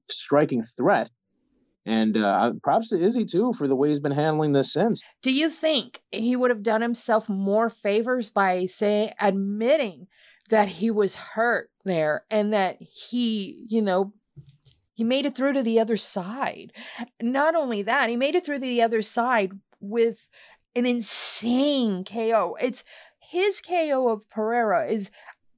striking 0.10 0.64
threat, 0.64 1.10
and 1.86 2.18
uh, 2.18 2.54
props 2.64 2.90
to 2.90 3.02
Izzy 3.02 3.26
too 3.26 3.54
for 3.54 3.68
the 3.68 3.76
way 3.76 3.90
he's 3.90 4.00
been 4.00 4.12
handling 4.12 4.54
this 4.54 4.74
since. 4.74 5.04
Do 5.22 5.32
you 5.32 5.50
think 5.50 6.02
he 6.12 6.36
would 6.36 6.52
have 6.52 6.64
done 6.64 6.82
himself 6.82 7.30
more 7.30 7.70
favors 7.70 8.30
by 8.30 8.66
saying 8.66 9.14
admitting 9.20 10.08
that 10.50 10.68
he 10.68 10.92
was 10.92 11.16
hurt 11.16 11.70
there 11.84 12.24
and 12.30 12.54
that 12.54 12.78
he, 12.82 13.66
you 13.70 13.82
know, 13.82 14.14
he 14.94 15.04
made 15.04 15.26
it 15.26 15.36
through 15.36 15.54
to 15.54 15.64
the 15.64 15.80
other 15.80 15.98
side. 15.98 16.72
Not 17.22 17.56
only 17.56 17.82
that, 17.84 18.10
he 18.10 18.16
made 18.16 18.36
it 18.36 18.46
through 18.46 18.56
to 18.56 18.62
the 18.62 18.82
other 18.82 19.02
side 19.02 19.52
with 19.80 20.30
an 20.76 20.86
insane 20.86 22.04
KO. 22.04 22.58
It's 22.62 22.84
his 23.20 23.62
KO 23.62 24.08
of 24.10 24.30
Pereira 24.30 24.88
is 24.88 25.12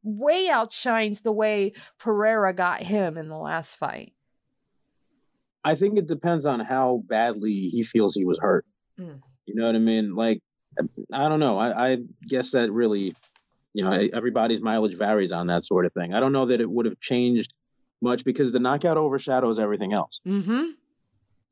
way 0.04 0.50
outshines 0.50 1.22
the 1.22 1.32
way 1.32 1.74
Pereira 2.00 2.54
got 2.54 2.82
him 2.82 3.18
in 3.18 3.30
the 3.30 3.38
last 3.38 3.76
fight. 3.76 4.14
I 5.68 5.76
think 5.76 5.98
it 5.98 6.08
depends 6.08 6.46
on 6.46 6.62
how 6.62 7.04
badly 7.08 7.68
he 7.68 7.84
feels 7.84 8.16
he 8.16 8.24
was 8.24 8.40
hurt. 8.40 8.66
Mm. 8.98 9.20
You 9.46 9.56
know 9.56 9.66
what 9.66 9.76
I 9.76 9.80
mean? 9.80 10.16
Like, 10.16 10.40
I 11.12 11.28
don't 11.28 11.42
know. 11.42 11.58
I, 11.58 11.92
I 11.92 11.98
guess 12.26 12.52
that 12.52 12.72
really, 12.72 13.14
you 13.74 13.84
know, 13.84 13.92
everybody's 13.92 14.62
mileage 14.62 14.98
varies 14.98 15.34
on 15.34 15.48
that 15.48 15.66
sort 15.66 15.86
of 15.86 15.92
thing. 15.92 16.14
I 16.14 16.22
don't 16.22 16.32
know 16.32 16.46
that 16.46 16.62
it 16.62 16.70
would 16.70 16.86
have 16.86 17.02
changed 17.02 17.54
much 18.02 18.24
because 18.24 18.54
the 18.54 18.60
knockout 18.60 18.96
overshadows 18.96 19.60
everything 19.60 19.92
else. 19.92 20.22
Mm-hmm. 20.26 20.68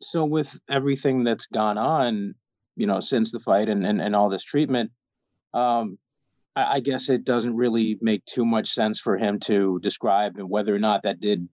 So 0.01 0.23
with 0.23 0.57
everything 0.69 1.25
that's 1.25 1.47
gone 1.47 1.77
on, 1.77 2.35
you 2.77 2.87
know, 2.87 3.01
since 3.01 3.33
the 3.33 3.39
fight 3.39 3.67
and 3.67 3.85
and, 3.85 3.99
and 4.01 4.15
all 4.15 4.29
this 4.29 4.43
treatment, 4.43 4.91
um, 5.53 5.97
I, 6.55 6.75
I 6.75 6.79
guess 6.79 7.09
it 7.09 7.25
doesn't 7.25 7.57
really 7.57 7.97
make 8.01 8.23
too 8.23 8.45
much 8.45 8.69
sense 8.69 8.97
for 8.97 9.17
him 9.17 9.39
to 9.41 9.79
describe 9.81 10.39
whether 10.39 10.73
or 10.73 10.79
not 10.79 11.03
that 11.03 11.19
did 11.19 11.49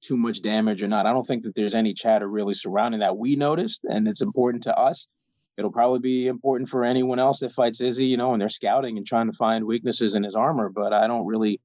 too 0.00 0.16
much 0.16 0.42
damage 0.42 0.82
or 0.82 0.88
not. 0.88 1.06
I 1.06 1.12
don't 1.12 1.26
think 1.26 1.44
that 1.44 1.54
there's 1.54 1.74
any 1.74 1.94
chatter 1.94 2.26
really 2.26 2.54
surrounding 2.54 3.00
that 3.00 3.16
we 3.16 3.36
noticed, 3.36 3.84
and 3.84 4.08
it's 4.08 4.22
important 4.22 4.64
to 4.64 4.76
us. 4.76 5.06
It'll 5.56 5.72
probably 5.72 6.00
be 6.00 6.26
important 6.26 6.68
for 6.68 6.84
anyone 6.84 7.18
else 7.18 7.40
that 7.40 7.52
fights 7.52 7.80
Izzy, 7.80 8.06
you 8.06 8.16
know, 8.16 8.32
and 8.32 8.40
they're 8.40 8.48
scouting 8.48 8.96
and 8.96 9.06
trying 9.06 9.30
to 9.30 9.36
find 9.36 9.64
weaknesses 9.64 10.14
in 10.14 10.24
his 10.24 10.34
armor. 10.34 10.68
But 10.68 10.92
I 10.92 11.06
don't 11.06 11.26
really, 11.26 11.60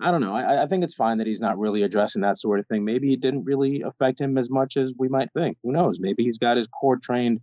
I 0.00 0.10
don't 0.12 0.20
know. 0.20 0.34
I, 0.34 0.62
I 0.62 0.66
think 0.66 0.84
it's 0.84 0.94
fine 0.94 1.18
that 1.18 1.26
he's 1.26 1.40
not 1.40 1.58
really 1.58 1.82
addressing 1.82 2.22
that 2.22 2.38
sort 2.38 2.60
of 2.60 2.66
thing. 2.68 2.84
Maybe 2.84 3.12
it 3.12 3.20
didn't 3.20 3.44
really 3.44 3.82
affect 3.82 4.20
him 4.20 4.38
as 4.38 4.48
much 4.48 4.76
as 4.76 4.92
we 4.96 5.08
might 5.08 5.32
think. 5.32 5.58
Who 5.64 5.72
knows? 5.72 5.96
Maybe 5.98 6.22
he's 6.22 6.38
got 6.38 6.56
his 6.56 6.68
core 6.68 6.98
trained 6.98 7.40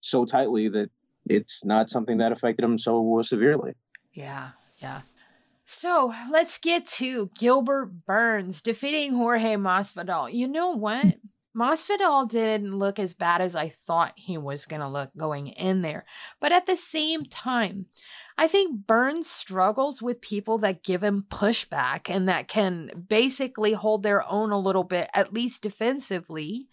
so 0.00 0.26
tightly 0.26 0.68
that 0.68 0.90
it's 1.26 1.64
not 1.64 1.88
something 1.90 2.18
that 2.18 2.32
affected 2.32 2.64
him 2.64 2.78
so 2.78 3.20
severely. 3.22 3.72
Yeah, 4.12 4.50
yeah. 4.78 5.00
So 5.70 6.14
let's 6.30 6.56
get 6.56 6.86
to 6.86 7.30
Gilbert 7.38 8.06
Burns 8.06 8.62
defeating 8.62 9.12
Jorge 9.12 9.56
Masvidal. 9.56 10.32
You 10.32 10.48
know 10.48 10.70
what? 10.70 11.16
Masvidal 11.54 12.26
didn't 12.26 12.78
look 12.78 12.98
as 12.98 13.12
bad 13.12 13.42
as 13.42 13.54
I 13.54 13.68
thought 13.68 14.14
he 14.16 14.38
was 14.38 14.64
going 14.64 14.80
to 14.80 14.88
look 14.88 15.10
going 15.14 15.48
in 15.48 15.82
there. 15.82 16.06
But 16.40 16.52
at 16.52 16.64
the 16.64 16.78
same 16.78 17.26
time, 17.26 17.84
I 18.38 18.48
think 18.48 18.86
Burns 18.86 19.28
struggles 19.28 20.00
with 20.00 20.22
people 20.22 20.56
that 20.58 20.82
give 20.82 21.04
him 21.04 21.26
pushback 21.28 22.08
and 22.08 22.30
that 22.30 22.48
can 22.48 23.04
basically 23.06 23.74
hold 23.74 24.02
their 24.02 24.26
own 24.26 24.52
a 24.52 24.58
little 24.58 24.84
bit, 24.84 25.10
at 25.12 25.34
least 25.34 25.60
defensively. 25.60 26.68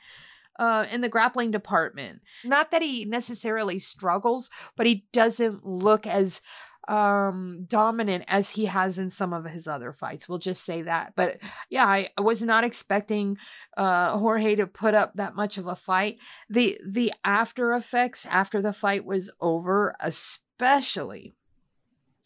Uh, 0.58 0.86
in 0.90 1.02
the 1.02 1.10
grappling 1.10 1.52
department. 1.52 2.22
Not 2.46 2.72
that 2.72 2.82
he 2.82 3.04
necessarily 3.04 3.78
struggles, 3.78 4.50
but 4.78 4.86
he 4.86 5.06
doesn't 5.12 5.66
look 5.66 6.08
as 6.08 6.42
um 6.88 7.66
dominant 7.68 8.24
as 8.28 8.52
he 8.52 8.66
has 8.66 9.00
in 9.00 9.10
some 9.10 9.34
of 9.34 9.46
his 9.46 9.68
other 9.68 9.92
fights. 9.92 10.30
We'll 10.30 10.40
just 10.40 10.64
say 10.64 10.84
that. 10.84 11.14
But 11.16 11.40
yeah 11.70 11.86
I, 11.86 12.10
was 12.20 12.42
not 12.42 12.64
expecting 12.64 13.38
uh 13.78 14.18
jorge 14.18 14.56
to 14.56 14.68
put 14.68 14.94
up 14.94 15.14
that 15.16 15.36
much 15.36 15.58
of 15.58 15.68
a 15.68 15.76
fight. 15.76 16.18
The 16.50 16.80
the 16.86 17.14
after 17.24 17.74
effects 17.74 18.26
after 18.26 18.62
the 18.62 18.74
fight 18.74 19.06
was 19.06 19.32
over 19.42 19.96
especially 20.00 21.34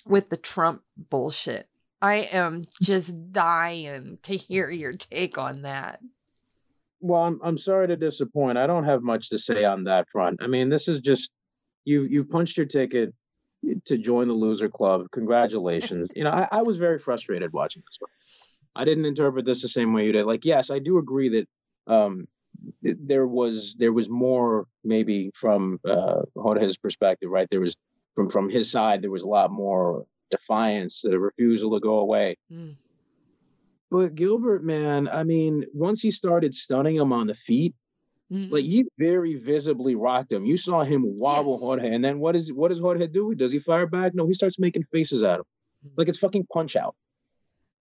with 0.06 0.30
the 0.30 0.38
trump 0.38 0.84
bullshit. 0.98 1.68
I 2.02 2.16
am 2.32 2.64
just 2.82 3.32
dying 3.32 4.20
to 4.24 4.36
hear 4.36 4.70
your 4.70 4.94
take 4.94 5.38
on 5.38 5.64
that. 5.64 6.00
Well, 7.02 7.22
I'm 7.22 7.40
I'm 7.44 7.58
sorry 7.58 7.88
to 7.88 7.96
disappoint. 7.96 8.58
I 8.58 8.68
don't 8.68 8.86
have 8.86 9.02
much 9.02 9.30
to 9.30 9.40
say 9.40 9.64
on 9.64 9.86
that 9.86 10.08
front. 10.12 10.42
I 10.42 10.48
mean, 10.48 10.70
this 10.70 10.88
is 10.88 11.00
just 11.00 11.32
you 11.86 12.04
you've 12.04 12.30
punched 12.30 12.58
your 12.58 12.66
ticket 12.66 13.14
to 13.86 13.98
join 13.98 14.28
the 14.28 14.34
loser 14.34 14.70
club. 14.70 15.08
Congratulations. 15.12 16.10
you 16.16 16.24
know, 16.24 16.32
I, 16.32 16.48
I 16.52 16.62
was 16.62 16.78
very 16.78 17.00
frustrated 17.00 17.54
watching 17.54 17.84
this 17.86 17.98
one. 18.00 18.12
I 18.76 18.86
didn't 18.86 19.06
interpret 19.06 19.46
this 19.46 19.62
the 19.62 19.68
same 19.68 19.94
way 19.94 20.06
you 20.06 20.12
did. 20.12 20.26
Like, 20.26 20.46
yes, 20.46 20.70
I 20.70 20.80
do 20.80 20.98
agree 21.00 21.30
that 21.30 21.94
um, 21.94 22.28
there 22.82 23.26
was 23.26 23.76
there 23.78 23.92
was 23.92 24.10
more 24.10 24.68
maybe 24.84 25.32
from 25.34 25.80
uh, 25.88 26.22
Jorge's 26.36 26.78
perspective, 26.78 27.30
right? 27.30 27.48
There 27.50 27.60
was 27.60 27.76
from 28.16 28.30
from 28.30 28.50
his 28.50 28.72
side, 28.72 29.02
there 29.02 29.12
was 29.12 29.24
a 29.24 29.28
lot 29.28 29.52
more 29.52 30.06
defiance, 30.30 31.04
a 31.04 31.18
refusal 31.18 31.72
to 31.72 31.80
go 31.80 32.00
away. 32.00 32.38
Mm. 32.52 32.76
But 33.92 34.14
Gilbert, 34.14 34.64
man, 34.64 35.08
I 35.08 35.24
mean, 35.24 35.66
once 35.74 36.02
he 36.02 36.12
started 36.12 36.54
stunning 36.54 36.96
him 36.96 37.12
on 37.12 37.28
the 37.28 37.34
feet, 37.34 37.74
Mhm. 38.32 38.52
like 38.52 38.64
he 38.66 38.86
very 38.98 39.36
visibly 39.36 39.96
rocked 39.96 40.32
him. 40.32 40.46
You 40.46 40.56
saw 40.58 40.84
him 40.84 41.04
wobble 41.06 41.54
Yes. 41.54 41.62
Jorge, 41.62 41.94
and 41.96 42.04
then 42.04 42.20
what 42.20 42.36
is 42.36 42.54
what 42.54 42.68
does 42.70 42.80
Jorge 42.80 43.08
do? 43.08 43.34
Does 43.36 43.52
he 43.52 43.60
fire 43.60 43.88
back? 43.88 44.14
No, 44.14 44.28
he 44.28 44.34
starts 44.34 44.60
making 44.60 44.84
faces 44.84 45.24
at 45.24 45.40
him, 45.40 45.46
Mm-hmm. 45.86 45.94
like 45.98 46.10
it's 46.10 46.20
fucking 46.20 46.46
punch 46.54 46.76
out. 46.76 46.96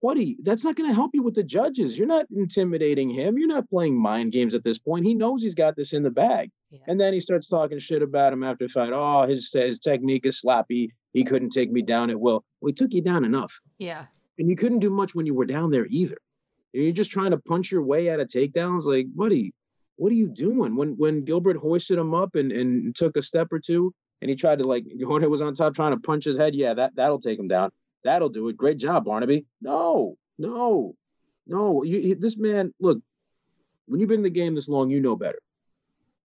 Buddy, 0.00 0.37
that's 0.45 0.62
not 0.64 0.76
going 0.76 0.88
to 0.88 0.95
help 0.95 1.11
you 1.12 1.25
with 1.25 1.35
the 1.35 1.43
judges. 1.43 1.99
You're 1.99 2.07
not 2.07 2.26
intimidating 2.31 3.11
him. 3.11 3.37
You're 3.37 3.49
not 3.49 3.69
playing 3.69 4.00
mind 4.00 4.31
games 4.31 4.55
at 4.55 4.62
this 4.62 4.78
point. 4.78 5.05
He 5.05 5.17
knows 5.17 5.43
he's 5.43 5.57
got 5.57 5.75
this 5.75 5.93
in 5.93 6.05
the 6.05 6.11
bag. 6.11 6.50
Yeah. 6.71 6.78
And 6.87 7.00
then 7.00 7.12
he 7.12 7.19
starts 7.19 7.49
talking 7.49 7.81
shit 7.81 8.00
about 8.00 8.33
him 8.33 8.45
after 8.45 8.67
the 8.67 8.73
fight. 8.73 8.93
Oh, 8.93 9.26
his 9.26 9.50
his 9.52 9.81
technique 9.81 10.25
is 10.25 10.40
sloppy. 10.40 10.93
He 11.12 11.25
couldn't 11.25 11.50
take 11.50 11.73
me 11.73 11.83
down 11.83 12.11
at 12.11 12.21
will. 12.21 12.45
Well, 12.61 12.69
he 12.69 12.75
took 12.75 12.93
you 12.95 13.02
down 13.02 13.25
enough, 13.25 13.59
yeah 13.78 14.07
and 14.38 14.49
you 14.49 14.55
couldn't 14.55 14.78
do 14.78 14.90
much 14.90 15.17
when 15.17 15.26
you 15.26 15.35
were 15.35 15.47
down 15.47 15.73
there 15.73 15.87
either. 15.90 16.17
You're 16.73 16.93
just 16.93 17.11
trying 17.11 17.33
to 17.33 17.38
punch 17.38 17.73
your 17.73 17.83
way 17.83 18.09
out 18.09 18.21
of 18.21 18.28
takedowns. 18.28 18.85
Like, 18.85 19.09
buddy, 19.12 19.52
what 19.99 20.12
are 20.12 20.17
you 20.17 20.28
doing? 20.28 20.76
When 20.76 20.97
when 20.97 21.25
Gilbert 21.25 21.57
hoisted 21.57 21.99
him 21.99 22.14
up 22.14 22.37
and, 22.37 22.52
and 22.52 22.95
took 22.95 23.17
a 23.17 23.23
step 23.23 23.52
or 23.52 23.59
two, 23.59 23.93
and 24.23 24.31
he 24.31 24.37
tried 24.37 24.61
to 24.61 24.67
like 24.67 24.85
Jorge 25.05 25.26
was 25.26 25.43
on 25.43 25.55
top 25.55 25.75
trying 25.75 25.93
to 25.93 26.00
punch 26.00 26.25
his 26.25 26.38
head. 26.38 26.55
Yeah, 26.55 26.75
that 26.75 26.95
that'll 26.97 27.21
take 27.21 27.38
him 27.38 27.49
down. 27.49 27.71
That'll 28.05 28.28
do 28.28 28.49
it. 28.49 28.57
Great 28.57 28.78
job, 28.78 29.05
Barnaby. 29.05 29.45
No, 29.61 30.17
no, 30.38 30.95
no. 31.47 31.83
You, 31.83 32.14
this 32.14 32.38
man, 32.38 32.73
look, 32.81 33.00
when 33.87 33.99
you've 33.99 34.09
been 34.09 34.21
in 34.21 34.25
the 34.25 34.31
game 34.31 34.55
this 34.55 34.69
long, 34.69 34.88
you 34.88 35.00
know 35.00 35.17
better. 35.17 35.40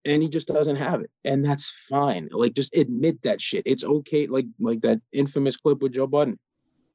And 0.04 0.22
he 0.22 0.28
just 0.28 0.48
doesn't 0.48 0.76
have 0.76 1.00
it, 1.00 1.10
and 1.24 1.44
that's 1.44 1.70
fine. 1.70 2.28
Like, 2.32 2.54
just 2.54 2.76
admit 2.76 3.22
that 3.22 3.40
shit. 3.40 3.62
It's 3.66 3.84
okay. 3.84 4.26
Like 4.26 4.46
like 4.60 4.82
that 4.82 5.00
infamous 5.12 5.56
clip 5.56 5.80
with 5.80 5.92
Joe 5.92 6.06
Budden. 6.06 6.38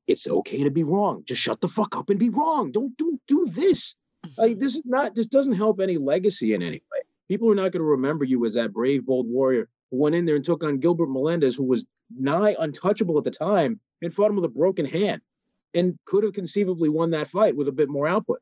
It's 0.06 0.28
okay 0.28 0.64
to 0.64 0.72
be 0.72 0.84
wrong. 0.84 1.24
Just 1.26 1.42
shut 1.42 1.60
the 1.60 1.68
fuck 1.68 1.98
up 1.98 2.10
and 2.10 2.20
be 2.20 2.30
wrong. 2.30 2.72
Don't 2.72 2.96
do 2.98 3.20
do 3.28 3.46
this. 3.46 3.96
Like 4.38 4.60
this 4.60 4.76
is 4.76 4.86
not 4.86 5.16
this 5.16 5.28
doesn't 5.28 5.54
help 5.54 5.80
any 5.80 5.98
legacy 5.98 6.54
in 6.54 6.62
any 6.62 6.82
way. 6.92 7.00
People 7.28 7.52
are 7.52 7.56
not 7.56 7.72
going 7.72 7.82
to 7.82 7.84
remember 7.84 8.26
you 8.26 8.46
as 8.46 8.54
that 8.54 8.74
brave, 8.74 9.06
bold 9.06 9.28
warrior 9.28 9.68
who 9.92 9.98
went 9.98 10.16
in 10.16 10.26
there 10.26 10.36
and 10.36 10.44
took 10.44 10.64
on 10.64 10.80
Gilbert 10.80 11.10
Melendez, 11.10 11.56
who 11.56 11.64
was 11.64 11.86
nigh 12.16 12.56
untouchable 12.60 13.18
at 13.18 13.24
the 13.24 13.32
time, 13.32 13.80
and 14.02 14.14
fought 14.14 14.30
him 14.30 14.36
with 14.36 14.46
a 14.46 14.50
broken 14.50 14.86
hand, 14.86 15.22
and 15.74 15.98
could 16.06 16.24
have 16.24 16.34
conceivably 16.34 16.90
won 16.90 17.12
that 17.12 17.28
fight 17.28 17.56
with 17.56 17.68
a 17.68 17.72
bit 17.72 17.90
more 17.90 18.08
output. 18.08 18.40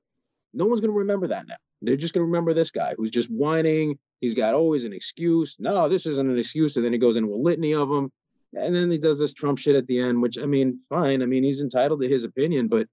No 0.53 0.65
one's 0.65 0.82
going 0.82 0.91
to 0.91 1.00
remember 1.00 1.27
that 1.27 1.48
now. 1.48 1.55
They're 1.82 1.98
just 1.98 2.13
going 2.13 2.22
to 2.22 2.27
remember 2.27 2.53
this 2.53 2.72
guy 2.72 2.96
who's 2.98 3.10
just 3.10 3.29
whining. 3.29 4.00
He's 4.22 4.34
got 4.34 4.53
always 4.53 4.86
an 4.86 4.94
excuse. 4.94 5.58
No, 5.60 5.89
this 5.89 6.05
isn't 6.05 6.29
an 6.29 6.38
excuse. 6.38 6.77
And 6.77 6.86
then 6.86 6.94
he 6.94 7.00
goes 7.00 7.17
into 7.17 7.34
a 7.34 7.36
litany 7.36 7.74
of 7.74 7.89
them. 7.89 8.12
And 8.53 8.74
then 8.74 8.89
he 8.89 8.98
does 8.98 9.20
this 9.20 9.34
Trump 9.34 9.60
shit 9.60 9.75
at 9.75 9.86
the 9.86 10.00
end, 10.00 10.22
which 10.22 10.39
I 10.39 10.46
mean, 10.46 10.79
fine. 10.79 11.22
I 11.22 11.25
mean, 11.25 11.44
he's 11.44 11.62
entitled 11.62 12.01
to 12.01 12.08
his 12.08 12.24
opinion, 12.24 12.70
but 12.70 12.88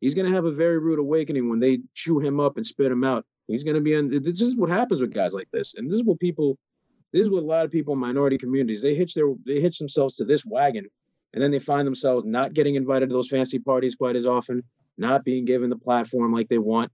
he's 0.00 0.14
going 0.14 0.26
to 0.26 0.34
have 0.34 0.44
a 0.44 0.52
very 0.52 0.78
rude 0.78 0.98
awakening 0.98 1.48
when 1.48 1.60
they 1.60 1.80
chew 1.94 2.18
him 2.18 2.40
up 2.40 2.56
and 2.56 2.66
spit 2.66 2.90
him 2.90 3.04
out. 3.04 3.24
He's 3.46 3.64
going 3.64 3.76
to 3.76 3.80
be 3.80 3.94
in. 3.94 4.22
This 4.22 4.42
is 4.42 4.56
what 4.56 4.70
happens 4.70 5.00
with 5.00 5.12
guys 5.12 5.32
like 5.32 5.48
this, 5.50 5.74
and 5.74 5.88
this 5.88 5.96
is 5.96 6.04
what 6.04 6.20
people. 6.20 6.58
This 7.12 7.22
is 7.22 7.30
what 7.30 7.42
a 7.42 7.46
lot 7.46 7.64
of 7.64 7.70
people 7.70 7.94
in 7.94 8.00
minority 8.00 8.36
communities 8.36 8.82
they 8.82 8.94
hitch 8.94 9.14
their 9.14 9.32
they 9.46 9.60
hitch 9.60 9.78
themselves 9.78 10.16
to 10.16 10.24
this 10.24 10.44
wagon, 10.44 10.86
and 11.32 11.42
then 11.42 11.50
they 11.50 11.58
find 11.58 11.86
themselves 11.86 12.26
not 12.26 12.52
getting 12.52 12.74
invited 12.74 13.08
to 13.08 13.14
those 13.14 13.28
fancy 13.28 13.58
parties 13.58 13.94
quite 13.94 14.16
as 14.16 14.26
often, 14.26 14.62
not 14.98 15.24
being 15.24 15.46
given 15.46 15.70
the 15.70 15.76
platform 15.76 16.32
like 16.32 16.48
they 16.48 16.58
want. 16.58 16.92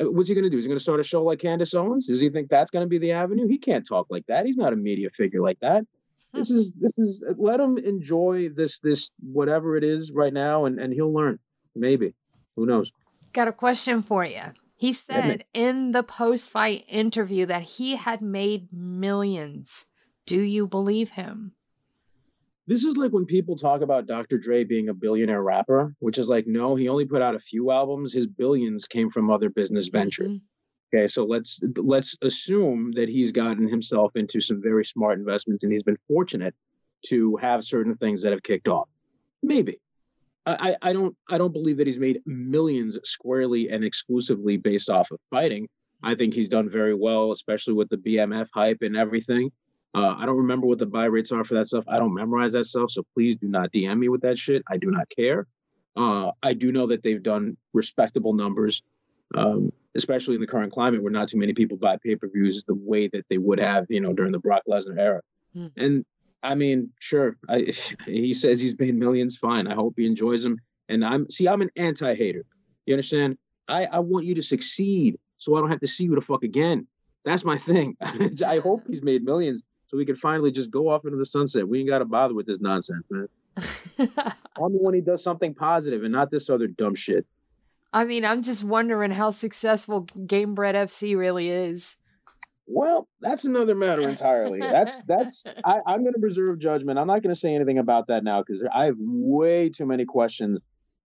Uh, 0.00 0.10
What's 0.10 0.28
he 0.28 0.34
going 0.34 0.44
to 0.44 0.50
do? 0.50 0.58
Is 0.58 0.64
he 0.64 0.68
going 0.68 0.78
to 0.78 0.82
start 0.82 0.98
a 0.98 1.04
show 1.04 1.22
like 1.22 1.38
Candace 1.38 1.74
Owens? 1.74 2.08
Does 2.08 2.20
he 2.20 2.30
think 2.30 2.48
that's 2.48 2.72
going 2.72 2.84
to 2.84 2.88
be 2.88 2.98
the 2.98 3.12
avenue? 3.12 3.46
He 3.46 3.58
can't 3.58 3.86
talk 3.86 4.08
like 4.10 4.26
that. 4.26 4.46
He's 4.46 4.56
not 4.56 4.72
a 4.72 4.76
media 4.76 5.10
figure 5.10 5.40
like 5.40 5.60
that. 5.60 5.84
This 6.32 6.50
is 6.50 6.72
this 6.72 6.98
is 6.98 7.24
let 7.38 7.60
him 7.60 7.78
enjoy 7.78 8.48
this 8.48 8.80
this 8.80 9.12
whatever 9.20 9.76
it 9.76 9.84
is 9.84 10.10
right 10.10 10.32
now, 10.32 10.64
and 10.64 10.80
and 10.80 10.92
he'll 10.92 11.12
learn. 11.12 11.38
Maybe, 11.76 12.14
who 12.56 12.66
knows? 12.66 12.92
Got 13.32 13.48
a 13.48 13.52
question 13.52 14.02
for 14.02 14.24
you. 14.24 14.40
He 14.76 14.92
said 14.92 15.44
in 15.54 15.92
the 15.92 16.02
post 16.02 16.50
fight 16.50 16.84
interview 16.88 17.46
that 17.46 17.62
he 17.62 17.96
had 17.96 18.20
made 18.20 18.72
millions. 18.72 19.86
Do 20.26 20.40
you 20.40 20.66
believe 20.66 21.10
him? 21.10 21.52
This 22.66 22.84
is 22.84 22.96
like 22.96 23.12
when 23.12 23.26
people 23.26 23.56
talk 23.56 23.82
about 23.82 24.06
Dr. 24.06 24.38
Dre 24.38 24.64
being 24.64 24.88
a 24.88 24.94
billionaire 24.94 25.42
rapper, 25.42 25.94
which 25.98 26.16
is 26.16 26.30
like, 26.30 26.46
no, 26.46 26.76
he 26.76 26.88
only 26.88 27.04
put 27.04 27.20
out 27.20 27.34
a 27.34 27.38
few 27.38 27.70
albums. 27.70 28.14
His 28.14 28.26
billions 28.26 28.88
came 28.88 29.10
from 29.10 29.30
other 29.30 29.50
business 29.50 29.88
ventures. 29.88 30.30
Mhm. 30.30 30.40
Okay, 30.94 31.06
so 31.06 31.24
let's 31.24 31.60
let's 31.76 32.16
assume 32.22 32.92
that 32.92 33.08
he's 33.08 33.32
gotten 33.32 33.68
himself 33.68 34.16
into 34.16 34.40
some 34.40 34.62
very 34.62 34.84
smart 34.84 35.18
investments 35.18 35.64
and 35.64 35.72
he's 35.72 35.82
been 35.82 35.98
fortunate 36.08 36.54
to 37.06 37.36
have 37.36 37.64
certain 37.64 37.96
things 37.96 38.22
that 38.22 38.32
have 38.32 38.42
kicked 38.42 38.68
off. 38.68 38.88
Maybe. 39.42 39.78
I, 40.46 40.76
I 40.82 40.92
don't 40.92 41.16
I 41.28 41.38
don't 41.38 41.52
believe 41.52 41.78
that 41.78 41.86
he's 41.86 41.98
made 41.98 42.20
millions 42.26 42.98
squarely 43.04 43.70
and 43.70 43.82
exclusively 43.82 44.56
based 44.56 44.90
off 44.90 45.10
of 45.10 45.20
fighting. 45.30 45.68
I 46.02 46.14
think 46.14 46.34
he's 46.34 46.50
done 46.50 46.68
very 46.68 46.94
well, 46.94 47.32
especially 47.32 47.74
with 47.74 47.88
the 47.88 47.96
BMF 47.96 48.48
hype 48.52 48.82
and 48.82 48.96
everything. 48.96 49.50
Uh, 49.94 50.14
I 50.18 50.26
don't 50.26 50.38
remember 50.38 50.66
what 50.66 50.78
the 50.78 50.86
buy 50.86 51.06
rates 51.06 51.32
are 51.32 51.44
for 51.44 51.54
that 51.54 51.68
stuff. 51.68 51.84
I 51.88 51.98
don't 51.98 52.14
memorize 52.14 52.52
that 52.52 52.66
stuff, 52.66 52.90
so 52.90 53.04
please 53.14 53.36
do 53.36 53.48
not 53.48 53.72
DM 53.72 53.98
me 53.98 54.08
with 54.08 54.22
that 54.22 54.38
shit. 54.38 54.62
I 54.68 54.76
do 54.76 54.90
not 54.90 55.06
care. 55.16 55.46
Uh, 55.96 56.32
I 56.42 56.52
do 56.52 56.72
know 56.72 56.88
that 56.88 57.02
they've 57.02 57.22
done 57.22 57.56
respectable 57.72 58.34
numbers. 58.34 58.82
Um, 59.34 59.72
especially 59.94 60.34
in 60.34 60.40
the 60.40 60.46
current 60.46 60.72
climate 60.72 61.02
where 61.02 61.12
not 61.12 61.28
too 61.28 61.38
many 61.38 61.54
people 61.54 61.76
buy 61.76 61.96
pay 61.96 62.16
per 62.16 62.28
views 62.28 62.64
the 62.64 62.74
way 62.74 63.08
that 63.08 63.24
they 63.30 63.38
would 63.38 63.60
have, 63.60 63.86
you 63.88 64.00
know, 64.00 64.12
during 64.12 64.32
the 64.32 64.38
Brock 64.38 64.62
Lesnar 64.68 64.98
era. 64.98 65.20
Hmm. 65.54 65.66
And 65.76 66.04
I 66.44 66.54
mean, 66.54 66.90
sure, 67.00 67.36
I, 67.48 67.72
he 68.06 68.32
says 68.32 68.60
he's 68.60 68.78
made 68.78 68.94
millions. 68.94 69.36
Fine. 69.36 69.66
I 69.66 69.74
hope 69.74 69.94
he 69.96 70.06
enjoys 70.06 70.42
them. 70.42 70.58
And 70.88 71.04
I'm 71.04 71.30
see, 71.30 71.48
I'm 71.48 71.62
an 71.62 71.70
anti-hater. 71.76 72.44
You 72.86 72.94
understand? 72.94 73.38
I 73.66 73.86
I 73.86 74.00
want 74.00 74.26
you 74.26 74.34
to 74.36 74.42
succeed, 74.42 75.18
so 75.38 75.56
I 75.56 75.60
don't 75.60 75.70
have 75.70 75.80
to 75.80 75.88
see 75.88 76.04
you 76.04 76.14
the 76.14 76.20
fuck 76.20 76.44
again. 76.44 76.86
That's 77.24 77.44
my 77.44 77.56
thing. 77.56 77.96
I 78.46 78.58
hope 78.58 78.82
he's 78.86 79.02
made 79.02 79.24
millions, 79.24 79.62
so 79.86 79.96
we 79.96 80.04
can 80.04 80.16
finally 80.16 80.52
just 80.52 80.70
go 80.70 80.90
off 80.90 81.06
into 81.06 81.16
the 81.16 81.24
sunset. 81.24 81.66
We 81.66 81.80
ain't 81.80 81.88
got 81.88 82.00
to 82.00 82.04
bother 82.04 82.34
with 82.34 82.46
this 82.46 82.60
nonsense, 82.60 83.04
man. 83.10 83.28
Only 84.58 84.78
when 84.78 84.94
he 84.94 85.00
does 85.00 85.22
something 85.22 85.54
positive 85.54 86.02
and 86.02 86.12
not 86.12 86.30
this 86.30 86.50
other 86.50 86.66
dumb 86.66 86.94
shit. 86.94 87.26
I 87.92 88.04
mean, 88.04 88.24
I'm 88.24 88.42
just 88.42 88.64
wondering 88.64 89.12
how 89.12 89.30
successful 89.30 90.04
Gamebred 90.04 90.74
FC 90.74 91.16
really 91.16 91.48
is. 91.48 91.96
Well, 92.66 93.08
that's 93.20 93.44
another 93.44 93.74
matter 93.74 94.02
entirely. 94.08 94.60
That's 94.60 94.96
that's 95.06 95.46
I, 95.64 95.80
I'm 95.86 96.02
going 96.02 96.14
to 96.14 96.20
reserve 96.20 96.58
judgment. 96.58 96.98
I'm 96.98 97.06
not 97.06 97.22
going 97.22 97.34
to 97.34 97.38
say 97.38 97.54
anything 97.54 97.78
about 97.78 98.08
that 98.08 98.24
now 98.24 98.42
because 98.42 98.62
I 98.74 98.86
have 98.86 98.96
way 98.98 99.68
too 99.68 99.86
many 99.86 100.04
questions 100.04 100.60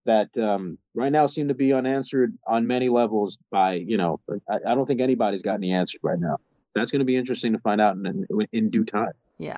that 0.06 0.30
um, 0.38 0.78
right 0.94 1.12
now 1.12 1.26
seem 1.26 1.50
to 1.50 1.54
be 1.54 1.74
unanswered 1.74 2.38
on 2.48 2.68
many 2.68 2.90
levels. 2.90 3.38
By 3.52 3.74
you 3.74 3.98
know, 3.98 4.20
I, 4.50 4.72
I 4.72 4.76
don't 4.76 4.86
think 4.86 5.02
anybody's 5.02 5.42
got 5.42 5.56
any 5.56 5.72
answers 5.72 6.00
right 6.02 6.20
now. 6.20 6.38
That's 6.76 6.92
going 6.92 7.00
to 7.00 7.06
be 7.06 7.18
interesting 7.18 7.54
to 7.54 7.60
find 7.60 7.82
out 7.82 7.96
in, 7.96 8.06
in, 8.06 8.48
in 8.52 8.70
due 8.70 8.86
time. 8.86 9.12
Yeah. 9.38 9.58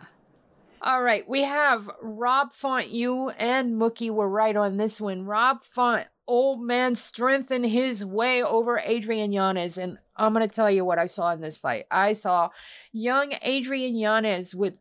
All 0.84 1.04
right, 1.04 1.28
we 1.30 1.44
have 1.44 1.88
Rob 2.02 2.54
Font. 2.54 2.90
You 2.90 3.30
and 3.30 3.80
Mookie 3.80 4.10
were 4.10 4.28
right 4.28 4.56
on 4.56 4.78
this 4.78 5.00
one. 5.00 5.26
Rob 5.26 5.64
Font, 5.64 6.08
old 6.26 6.64
man, 6.64 6.96
strengthened 6.96 7.68
his 7.68 8.04
way 8.04 8.42
over 8.42 8.82
Adrian 8.84 9.32
Yanez, 9.32 9.78
and 9.78 10.00
I'm 10.22 10.34
gonna 10.34 10.48
tell 10.48 10.70
you 10.70 10.86
what 10.86 11.00
I 11.00 11.08
saw 11.08 11.32
in 11.32 11.42
this 11.42 11.58
fight. 11.58 11.86
I 11.90 12.14
saw 12.14 12.50
young 12.92 13.34
Adrian 13.42 13.96
Yanez 13.96 14.54
with 14.54 14.78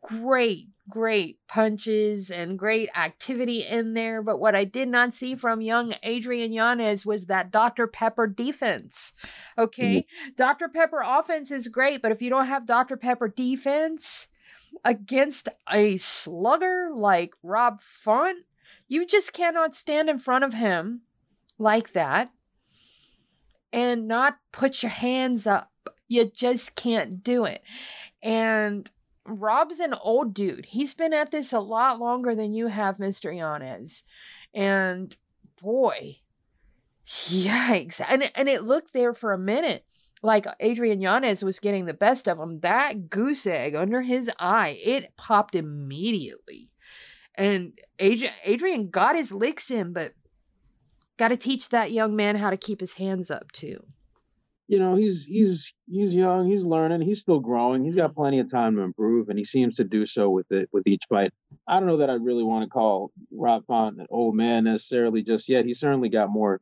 great, 0.00 0.68
great 0.88 1.38
punches 1.48 2.30
and 2.30 2.56
great 2.56 2.88
activity 2.94 3.66
in 3.66 3.94
there. 3.94 4.22
But 4.22 4.38
what 4.38 4.54
I 4.54 4.64
did 4.64 4.88
not 4.88 5.12
see 5.12 5.34
from 5.34 5.60
young 5.60 5.94
Adrian 6.04 6.52
Yanez 6.52 7.04
was 7.04 7.26
that 7.26 7.50
Dr. 7.50 7.88
Pepper 7.88 8.28
defense. 8.28 9.12
Okay, 9.58 10.06
Dr. 10.36 10.68
Pepper 10.68 11.02
offense 11.04 11.50
is 11.50 11.66
great, 11.66 12.00
but 12.00 12.12
if 12.12 12.22
you 12.22 12.30
don't 12.30 12.46
have 12.46 12.64
Dr. 12.64 12.96
Pepper 12.96 13.26
defense 13.26 14.28
against 14.84 15.48
a 15.68 15.96
slugger 15.96 16.90
like 16.94 17.34
Rob 17.42 17.82
Font, 17.82 18.44
you 18.86 19.04
just 19.04 19.32
cannot 19.32 19.74
stand 19.74 20.08
in 20.08 20.20
front 20.20 20.44
of 20.44 20.54
him 20.54 21.00
like 21.58 21.92
that 21.92 22.30
and 23.72 24.08
not 24.08 24.38
put 24.52 24.82
your 24.82 24.90
hands 24.90 25.46
up. 25.46 25.70
You 26.08 26.30
just 26.30 26.74
can't 26.74 27.22
do 27.22 27.44
it. 27.44 27.62
And 28.22 28.90
Rob's 29.24 29.80
an 29.80 29.94
old 29.94 30.34
dude. 30.34 30.66
He's 30.66 30.94
been 30.94 31.12
at 31.12 31.30
this 31.30 31.52
a 31.52 31.60
lot 31.60 32.00
longer 32.00 32.34
than 32.34 32.52
you 32.52 32.66
have, 32.66 32.96
Mr. 32.96 33.34
Yanez. 33.34 34.02
And 34.52 35.16
boy, 35.60 36.18
yikes. 37.06 38.00
And, 38.06 38.30
and 38.34 38.48
it 38.48 38.64
looked 38.64 38.92
there 38.92 39.14
for 39.14 39.32
a 39.32 39.38
minute 39.38 39.84
like 40.22 40.46
Adrian 40.60 41.00
Yanez 41.00 41.42
was 41.42 41.58
getting 41.58 41.86
the 41.86 41.94
best 41.94 42.28
of 42.28 42.38
him. 42.38 42.60
That 42.60 43.08
goose 43.08 43.46
egg 43.46 43.74
under 43.74 44.02
his 44.02 44.30
eye, 44.38 44.78
it 44.84 45.16
popped 45.16 45.54
immediately. 45.54 46.68
And 47.34 47.78
Adrian, 47.98 48.34
Adrian 48.44 48.90
got 48.90 49.16
his 49.16 49.32
licks 49.32 49.70
in, 49.70 49.92
but 49.92 50.12
got 51.20 51.28
to 51.28 51.36
teach 51.36 51.68
that 51.68 51.92
young 51.92 52.16
man 52.16 52.34
how 52.36 52.50
to 52.50 52.56
keep 52.56 52.80
his 52.80 52.94
hands 52.94 53.30
up 53.30 53.52
too. 53.52 53.84
You 54.68 54.78
know, 54.78 54.94
he's 54.94 55.24
he's 55.24 55.74
he's 55.90 56.14
young, 56.14 56.48
he's 56.48 56.64
learning, 56.64 57.00
he's 57.02 57.20
still 57.20 57.40
growing, 57.40 57.84
he's 57.84 57.96
got 57.96 58.14
plenty 58.14 58.38
of 58.38 58.48
time 58.50 58.76
to 58.76 58.82
improve, 58.82 59.28
and 59.28 59.36
he 59.38 59.44
seems 59.44 59.74
to 59.76 59.84
do 59.84 60.06
so 60.06 60.30
with 60.30 60.46
it 60.52 60.68
with 60.72 60.86
each 60.86 61.02
fight. 61.08 61.32
I 61.68 61.78
don't 61.78 61.88
know 61.88 61.96
that 61.98 62.08
I 62.10 62.14
really 62.14 62.44
want 62.44 62.62
to 62.64 62.70
call 62.70 63.10
Rob 63.32 63.66
Font 63.66 63.98
an 63.98 64.06
old 64.10 64.36
man 64.36 64.64
necessarily 64.64 65.22
just 65.22 65.48
yet. 65.48 65.64
He 65.64 65.74
certainly 65.74 66.08
got 66.08 66.30
more. 66.30 66.60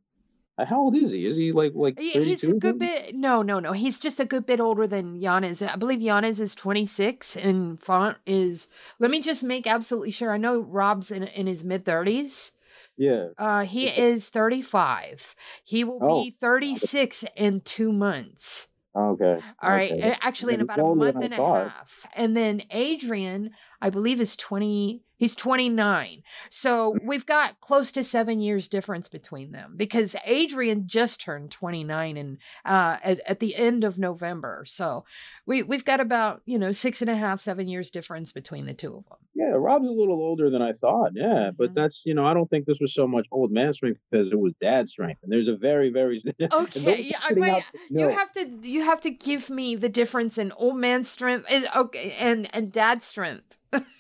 uh, 0.56 0.64
How 0.64 0.80
old 0.80 0.96
is 0.96 1.10
he? 1.10 1.26
Is 1.26 1.36
he 1.36 1.52
like 1.52 1.72
like 1.74 1.96
32? 1.96 2.20
He's 2.22 2.44
a 2.44 2.54
good 2.54 2.78
bit. 2.78 3.14
No, 3.14 3.42
no, 3.42 3.60
no. 3.60 3.72
He's 3.72 4.00
just 4.00 4.18
a 4.20 4.24
good 4.24 4.46
bit 4.46 4.58
older 4.58 4.86
than 4.86 5.16
Yanez. 5.16 5.60
I 5.60 5.76
believe 5.76 6.00
Yanez 6.00 6.40
is 6.40 6.54
26 6.54 7.36
and 7.36 7.78
Font 7.78 8.16
is. 8.26 8.68
Let 8.98 9.10
me 9.10 9.20
just 9.20 9.44
make 9.44 9.66
absolutely 9.66 10.12
sure. 10.12 10.32
I 10.32 10.38
know 10.38 10.60
Rob's 10.60 11.10
in, 11.10 11.24
in 11.24 11.46
his 11.46 11.62
mid 11.62 11.84
30s. 11.84 12.52
Yeah. 12.98 13.28
Uh, 13.38 13.64
he 13.64 13.86
is 13.86 14.28
35. 14.28 15.34
He 15.64 15.84
will 15.84 15.98
Oh. 16.02 16.22
be 16.24 16.36
36 16.40 17.24
in 17.36 17.60
two 17.62 17.92
months. 17.92 18.66
Okay. 18.96 19.38
All 19.62 19.70
right. 19.70 19.92
okay. 19.92 20.16
Actually, 20.20 20.54
in 20.54 20.60
about 20.60 20.80
a 20.80 20.94
month 20.94 21.16
and 21.22 21.32
a 21.32 21.36
half. 21.36 22.06
And 22.14 22.36
then 22.36 22.62
Adrian, 22.70 23.50
I 23.80 23.90
believe, 23.90 24.20
is 24.20 24.34
20. 24.36 25.02
He's 25.18 25.34
29. 25.34 26.22
So 26.48 26.96
we've 27.04 27.26
got 27.26 27.60
close 27.60 27.90
to 27.92 28.04
seven 28.04 28.40
years 28.40 28.68
difference 28.68 29.08
between 29.08 29.50
them 29.52 29.74
because 29.76 30.14
Adrian 30.24 30.84
just 30.86 31.20
turned 31.20 31.50
29 31.50 32.16
and 32.16 32.38
uh, 32.64 32.98
at, 33.02 33.20
at 33.26 33.40
the 33.40 33.56
end 33.56 33.82
of 33.84 33.98
November. 33.98 34.62
So 34.66 35.04
we, 35.44 35.62
we've 35.64 35.84
got 35.84 35.98
about, 36.00 36.42
you 36.46 36.56
know, 36.58 36.70
six 36.72 37.02
and 37.02 37.10
a 37.10 37.16
half, 37.16 37.40
seven 37.40 37.66
years 37.66 37.90
difference 37.90 38.30
between 38.30 38.64
the 38.66 38.74
two 38.74 38.94
of 38.96 39.04
them. 39.08 39.18
Yeah, 39.34 39.54
Rob's 39.56 39.88
a 39.88 39.92
little 39.92 40.20
older 40.20 40.50
than 40.50 40.62
I 40.62 40.72
thought. 40.72 41.12
Yeah, 41.14 41.50
Mhm. 41.50 41.56
but 41.56 41.74
that's 41.74 42.04
you 42.06 42.14
know 42.14 42.26
I 42.26 42.34
don't 42.34 42.48
think 42.50 42.66
this 42.66 42.78
was 42.80 42.92
so 42.94 43.06
much 43.06 43.26
old 43.30 43.50
man 43.52 43.72
strength 43.72 44.00
because 44.10 44.28
it 44.32 44.38
was 44.38 44.52
dad 44.60 44.88
strength, 44.88 45.20
and 45.22 45.30
there's 45.30 45.46
a 45.48 45.56
very 45.56 45.90
very 45.90 46.22
Okay, 46.52 47.02
yeah, 47.02 47.18
I 47.22 47.28
sitting 47.28 47.40
might- 47.40 47.52
out 47.52 47.62
the 47.90 48.00
You 48.00 48.08
have 48.08 48.32
to 48.32 48.68
you 48.68 48.82
have 48.82 49.00
to 49.02 49.10
give 49.10 49.48
me 49.50 49.76
the 49.76 49.88
difference 49.88 50.38
in 50.38 50.50
old 50.52 50.76
man 50.76 51.04
strength 51.04 51.50
is 51.50 51.66
okay 51.74 52.16
and 52.18 52.48
and 52.54 52.72
dad 52.72 53.02
strength. 53.04 53.56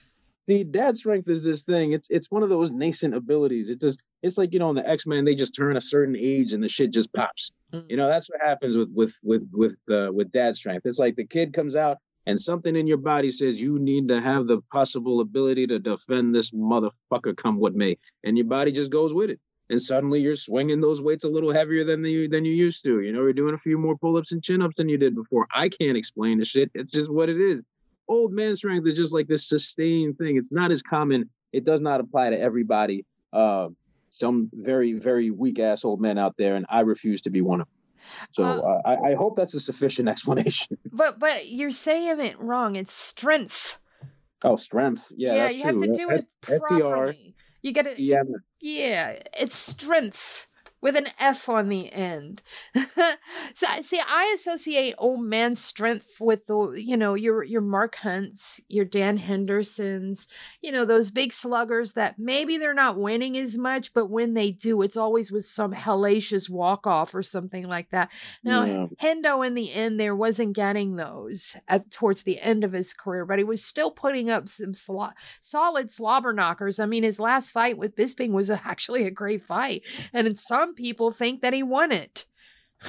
See, 0.48 0.64
dad 0.64 0.96
strength 0.96 1.28
is 1.28 1.44
this 1.44 1.64
thing. 1.64 1.92
It's 1.92 2.08
it's 2.08 2.30
one 2.30 2.42
of 2.42 2.48
those 2.48 2.70
nascent 2.70 3.14
abilities. 3.14 3.68
It 3.68 3.82
just 3.82 4.00
it's 4.22 4.38
like 4.38 4.54
you 4.54 4.58
know 4.58 4.70
in 4.70 4.76
the 4.76 4.88
X 4.88 5.04
Men 5.06 5.26
they 5.26 5.34
just 5.34 5.54
turn 5.54 5.76
a 5.76 5.80
certain 5.82 6.16
age 6.16 6.54
and 6.54 6.62
the 6.62 6.68
shit 6.68 6.90
just 6.90 7.12
pops. 7.12 7.50
Mm. 7.70 7.84
You 7.90 7.98
know 7.98 8.08
that's 8.08 8.30
what 8.30 8.40
happens 8.40 8.74
with 8.74 8.88
with 8.94 9.14
with 9.22 9.42
with 9.52 9.76
uh, 9.90 10.10
with 10.10 10.32
dad 10.32 10.56
strength. 10.56 10.86
It's 10.86 10.98
like 10.98 11.16
the 11.16 11.26
kid 11.26 11.52
comes 11.52 11.76
out 11.76 11.98
and 12.24 12.40
something 12.40 12.74
in 12.74 12.86
your 12.86 12.96
body 12.96 13.30
says 13.30 13.60
you 13.60 13.78
need 13.78 14.08
to 14.08 14.22
have 14.22 14.46
the 14.46 14.62
possible 14.72 15.20
ability 15.20 15.66
to 15.66 15.78
defend 15.80 16.34
this 16.34 16.50
motherfucker 16.50 17.36
come 17.36 17.58
what 17.58 17.74
may, 17.74 17.98
and 18.24 18.38
your 18.38 18.46
body 18.46 18.72
just 18.72 18.90
goes 18.90 19.12
with 19.12 19.28
it. 19.28 19.40
And 19.68 19.82
suddenly 19.82 20.20
you're 20.20 20.34
swinging 20.34 20.80
those 20.80 21.02
weights 21.02 21.24
a 21.24 21.28
little 21.28 21.52
heavier 21.52 21.84
than 21.84 22.02
you 22.06 22.26
than 22.26 22.46
you 22.46 22.54
used 22.54 22.84
to. 22.84 23.02
You 23.02 23.12
know, 23.12 23.20
you're 23.20 23.34
doing 23.34 23.54
a 23.54 23.58
few 23.58 23.76
more 23.76 23.98
pull-ups 23.98 24.32
and 24.32 24.42
chin-ups 24.42 24.76
than 24.78 24.88
you 24.88 24.96
did 24.96 25.14
before. 25.14 25.46
I 25.54 25.68
can't 25.68 25.98
explain 25.98 26.38
the 26.38 26.46
shit. 26.46 26.70
It's 26.72 26.90
just 26.90 27.10
what 27.10 27.28
it 27.28 27.38
is 27.38 27.62
old 28.08 28.32
man 28.32 28.56
strength 28.56 28.86
is 28.86 28.94
just 28.94 29.12
like 29.12 29.26
this 29.28 29.48
sustained 29.48 30.18
thing. 30.18 30.36
It's 30.36 30.52
not 30.52 30.72
as 30.72 30.82
common. 30.82 31.28
It 31.52 31.64
does 31.64 31.80
not 31.80 32.00
apply 32.00 32.30
to 32.30 32.38
everybody. 32.40 33.04
Uh, 33.32 33.68
some 34.10 34.50
very, 34.54 34.94
very 34.94 35.30
weak 35.30 35.58
ass 35.58 35.84
old 35.84 36.00
men 36.00 36.18
out 36.18 36.34
there, 36.38 36.56
and 36.56 36.64
I 36.70 36.80
refuse 36.80 37.20
to 37.22 37.30
be 37.30 37.42
one 37.42 37.60
of 37.60 37.66
them. 37.66 37.74
So 38.30 38.44
Uh, 38.44 38.80
I, 38.88 39.10
I 39.10 39.14
hope 39.14 39.36
that's 39.36 39.54
a 39.54 39.60
sufficient 39.60 40.08
explanation. 40.14 40.78
But 40.92 41.18
but 41.18 41.48
you're 41.48 41.70
saying 41.70 42.20
it 42.20 42.38
wrong. 42.40 42.74
It's 42.76 42.92
strength. 42.92 43.78
oh, 44.44 44.56
strength. 44.56 45.12
Yeah, 45.16 45.34
that's 45.34 45.54
you 45.54 45.62
true. 45.62 45.72
have 45.72 45.82
to 45.82 45.92
do 45.94 46.10
it 46.10 46.14
S- 46.14 46.62
STR. 46.66 47.12
You 47.62 47.72
get 47.72 47.86
it. 47.86 47.98
yeah, 47.98 48.22
Yeah, 48.60 49.18
it's 49.38 49.56
strength 49.56 50.47
with 50.80 50.96
an 50.96 51.08
F 51.18 51.48
on 51.48 51.68
the 51.68 51.92
end. 51.92 52.42
so 53.54 53.66
see, 53.82 54.00
I 54.06 54.32
associate 54.34 54.94
old 54.98 55.22
man 55.22 55.54
strength 55.56 56.20
with 56.20 56.46
the, 56.46 56.70
you 56.72 56.96
know, 56.96 57.14
your 57.14 57.42
your 57.42 57.60
Mark 57.60 57.96
Hunts, 57.96 58.60
your 58.68 58.84
Dan 58.84 59.16
Hendersons, 59.16 60.28
you 60.62 60.72
know, 60.72 60.84
those 60.84 61.10
big 61.10 61.32
sluggers 61.32 61.94
that 61.94 62.18
maybe 62.18 62.58
they're 62.58 62.74
not 62.74 62.98
winning 62.98 63.36
as 63.36 63.56
much, 63.56 63.92
but 63.92 64.06
when 64.06 64.34
they 64.34 64.50
do, 64.52 64.82
it's 64.82 64.96
always 64.96 65.32
with 65.32 65.46
some 65.46 65.72
hellacious 65.72 66.48
walk 66.48 66.86
off 66.86 67.14
or 67.14 67.22
something 67.22 67.66
like 67.66 67.90
that. 67.90 68.08
Now, 68.44 68.64
Yeah. 68.64 68.86
Hendo 69.02 69.46
in 69.46 69.54
the 69.54 69.72
end 69.72 69.98
there 69.98 70.16
wasn't 70.16 70.54
getting 70.54 70.96
those 70.96 71.56
at 71.68 71.90
towards 71.90 72.22
the 72.22 72.40
end 72.40 72.64
of 72.64 72.72
his 72.72 72.92
career, 72.92 73.24
but 73.24 73.38
he 73.38 73.44
was 73.44 73.64
still 73.64 73.90
putting 73.90 74.30
up 74.30 74.48
some 74.48 74.74
slo- 74.74 75.12
solid 75.40 75.90
slobber 75.90 76.32
knockers. 76.32 76.78
I 76.78 76.86
mean, 76.86 77.02
his 77.02 77.18
last 77.18 77.50
fight 77.50 77.78
with 77.78 77.96
Bisping 77.96 78.30
was 78.30 78.50
actually 78.50 79.04
a 79.04 79.10
great 79.10 79.42
fight, 79.42 79.82
and 80.12 80.26
in 80.26 80.36
some 80.36 80.67
people 80.74 81.10
think 81.10 81.42
that 81.42 81.52
he 81.52 81.62
won 81.62 81.92
it. 81.92 82.26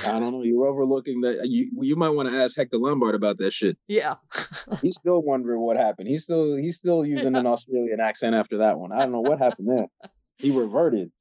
I 0.06 0.20
don't 0.20 0.32
know. 0.32 0.44
You're 0.44 0.68
overlooking 0.68 1.22
that. 1.22 1.48
You 1.48 1.72
you 1.82 1.96
might 1.96 2.10
want 2.10 2.30
to 2.30 2.36
ask 2.36 2.56
Hector 2.56 2.78
Lombard 2.78 3.16
about 3.16 3.40
that 3.40 3.52
shit. 3.52 3.78
Yeah. 3.88 4.16
He's 4.82 4.98
still 4.98 5.22
wondering 5.22 5.62
what 5.62 5.78
happened. 5.78 6.08
He's 6.08 6.24
still 6.24 6.56
he's 6.56 6.78
still 6.78 7.04
using 7.04 7.36
an 7.36 7.48
Australian 7.48 8.00
accent 8.00 8.36
after 8.36 8.60
that 8.60 8.78
one. 8.78 8.92
I 8.92 9.00
don't 9.00 9.12
know 9.12 9.22
what 9.22 9.40
happened 9.40 9.68
there. 9.70 9.88
He 10.38 10.52
reverted. 10.52 11.12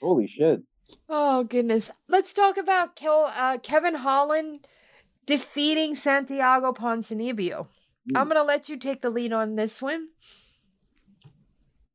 Holy 0.00 0.26
shit. 0.26 0.62
Oh 1.08 1.44
goodness. 1.44 1.90
Let's 2.08 2.32
talk 2.34 2.56
about 2.56 3.00
uh, 3.02 3.58
Kevin 3.62 3.94
Holland 3.94 4.66
defeating 5.26 5.94
Santiago 5.94 6.72
Ponzinibbio. 6.72 7.68
I'm 8.14 8.28
gonna 8.28 8.42
let 8.42 8.68
you 8.68 8.76
take 8.76 9.02
the 9.02 9.10
lead 9.10 9.32
on 9.32 9.54
this 9.54 9.80
one. 9.80 10.08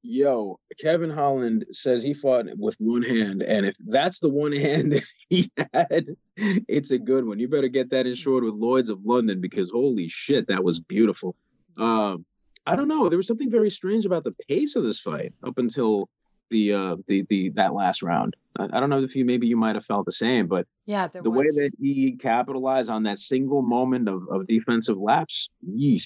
Yo, 0.06 0.60
Kevin 0.82 1.10
Holland 1.10 1.66
says 1.72 2.04
he 2.04 2.14
fought 2.14 2.46
with 2.58 2.76
one 2.78 3.04
hand, 3.04 3.42
and 3.42 3.66
if 3.66 3.76
that's 3.88 4.20
the 4.20 4.28
one 4.30 4.52
hand 4.68 4.92
that 4.92 5.04
he 5.30 5.50
had, 5.74 6.08
it's 6.36 6.92
a 6.92 7.00
good 7.00 7.26
one. 7.26 7.40
You 7.40 7.48
better 7.48 7.70
get 7.70 7.92
that 7.92 8.06
insured 8.06 8.44
with 8.44 8.54
Lloyd's 8.54 8.90
of 8.90 9.06
London 9.06 9.40
because 9.40 9.72
holy 9.72 10.10
shit, 10.10 10.48
that 10.50 10.64
was 10.64 10.80
beautiful. 10.82 11.36
Um, 11.78 12.26
I 12.66 12.76
don't 12.76 12.90
know. 12.90 13.08
There 13.10 13.18
was 13.18 13.28
something 13.28 13.50
very 13.50 13.70
strange 13.70 14.06
about 14.06 14.24
the 14.26 14.36
pace 14.50 14.76
of 14.76 14.84
this 14.84 15.00
fight 15.00 15.34
up 15.46 15.58
until 15.58 16.10
the 16.52 16.74
uh 16.74 16.96
the 17.08 17.26
the 17.30 17.50
that 17.56 17.74
last 17.74 18.04
round. 18.04 18.36
I, 18.60 18.66
I 18.74 18.80
don't 18.82 18.90
know 18.90 19.02
if 19.04 19.16
you 19.16 19.24
maybe 19.26 19.48
you 19.48 19.56
might 19.58 19.76
have 19.76 19.86
felt 19.86 20.06
the 20.06 20.12
same, 20.12 20.48
but 20.48 20.68
Yeah, 20.86 21.08
there 21.08 21.22
the 21.22 21.32
was. 21.32 21.40
way 21.40 21.46
that 21.64 21.72
he 21.80 22.18
capitalized 22.18 22.90
on 22.90 23.04
that 23.04 23.20
single 23.20 23.62
moment 23.62 24.08
of, 24.10 24.24
of 24.30 24.48
defensive 24.48 24.98
lapse, 24.98 25.50
yeesh. 25.66 26.04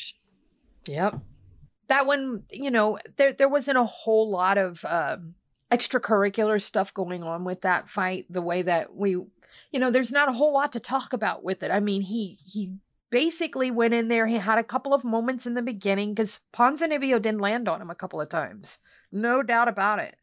Yep. 0.87 1.19
That 1.89 2.05
one, 2.05 2.43
you 2.51 2.71
know, 2.71 2.99
there 3.17 3.33
there 3.33 3.49
wasn't 3.49 3.77
a 3.77 3.85
whole 3.85 4.29
lot 4.29 4.57
of 4.57 4.83
um, 4.85 5.35
extracurricular 5.71 6.61
stuff 6.61 6.93
going 6.93 7.23
on 7.23 7.43
with 7.43 7.61
that 7.61 7.89
fight. 7.89 8.25
The 8.29 8.41
way 8.41 8.61
that 8.61 8.95
we, 8.95 9.11
you 9.11 9.79
know, 9.79 9.91
there's 9.91 10.11
not 10.11 10.29
a 10.29 10.33
whole 10.33 10.53
lot 10.53 10.73
to 10.73 10.79
talk 10.79 11.13
about 11.13 11.43
with 11.43 11.63
it. 11.63 11.71
I 11.71 11.79
mean, 11.79 12.01
he 12.01 12.37
he 12.43 12.73
basically 13.09 13.71
went 13.71 13.93
in 13.93 14.07
there. 14.07 14.27
He 14.27 14.35
had 14.35 14.57
a 14.57 14.63
couple 14.63 14.93
of 14.93 15.03
moments 15.03 15.45
in 15.45 15.53
the 15.53 15.61
beginning 15.61 16.13
because 16.13 16.41
Ponzinibbio 16.53 17.21
didn't 17.21 17.41
land 17.41 17.67
on 17.67 17.81
him 17.81 17.89
a 17.89 17.95
couple 17.95 18.21
of 18.21 18.29
times. 18.29 18.79
No 19.11 19.41
doubt 19.41 19.67
about 19.67 19.99
it. 19.99 20.15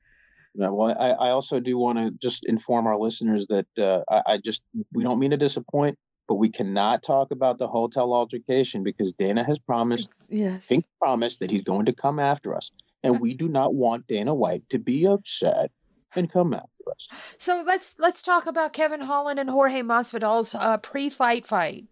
Yeah, 0.55 0.69
well, 0.69 0.97
I, 0.99 1.11
I 1.11 1.31
also 1.31 1.59
do 1.59 1.77
want 1.77 1.99
to 1.99 2.11
just 2.11 2.47
inform 2.47 2.87
our 2.87 2.99
listeners 2.99 3.47
that 3.49 3.67
uh, 3.77 4.03
I, 4.09 4.35
I 4.35 4.39
just 4.39 4.63
we 4.93 5.03
don't 5.03 5.19
mean 5.19 5.33
to 5.33 5.37
disappoint, 5.37 5.99
but 6.27 6.35
we 6.37 6.49
cannot 6.49 7.03
talk 7.03 7.31
about 7.31 7.59
the 7.59 7.69
hotel 7.69 8.13
altercation 8.15 8.83
because 8.83 9.13
Dana 9.13 9.45
has 9.45 9.59
promised, 9.59 10.09
Yes. 10.29 10.67
Pink 10.67 10.85
promised 11.01 11.41
that 11.41 11.51
he's 11.51 11.63
going 11.63 11.87
to 11.87 11.93
come 11.93 12.19
after 12.19 12.55
us, 12.55 12.71
and 13.03 13.21
we 13.21 13.35
do 13.35 13.49
not 13.49 13.75
want 13.75 14.07
Dana 14.07 14.35
White 14.35 14.69
to 14.71 14.79
be 14.79 15.07
upset 15.07 15.71
and 16.15 16.31
come 16.31 16.55
after 16.55 16.69
us. 16.91 17.09
So 17.39 17.63
let's 17.67 17.97
let's 17.99 18.23
talk 18.23 18.47
about 18.47 18.73
Kevin 18.73 19.01
Holland 19.01 19.39
and 19.41 19.51
Jorge 19.51 19.83
Masvidal's 19.83 20.55
uh, 20.55 20.79
pre-fight 20.79 21.47
fight. 21.47 21.85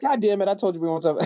God 0.00 0.20
damn 0.20 0.42
it! 0.42 0.48
I 0.48 0.54
told 0.54 0.74
you 0.74 0.80
we 0.80 0.88
won't 0.88 1.04
talk. 1.04 1.20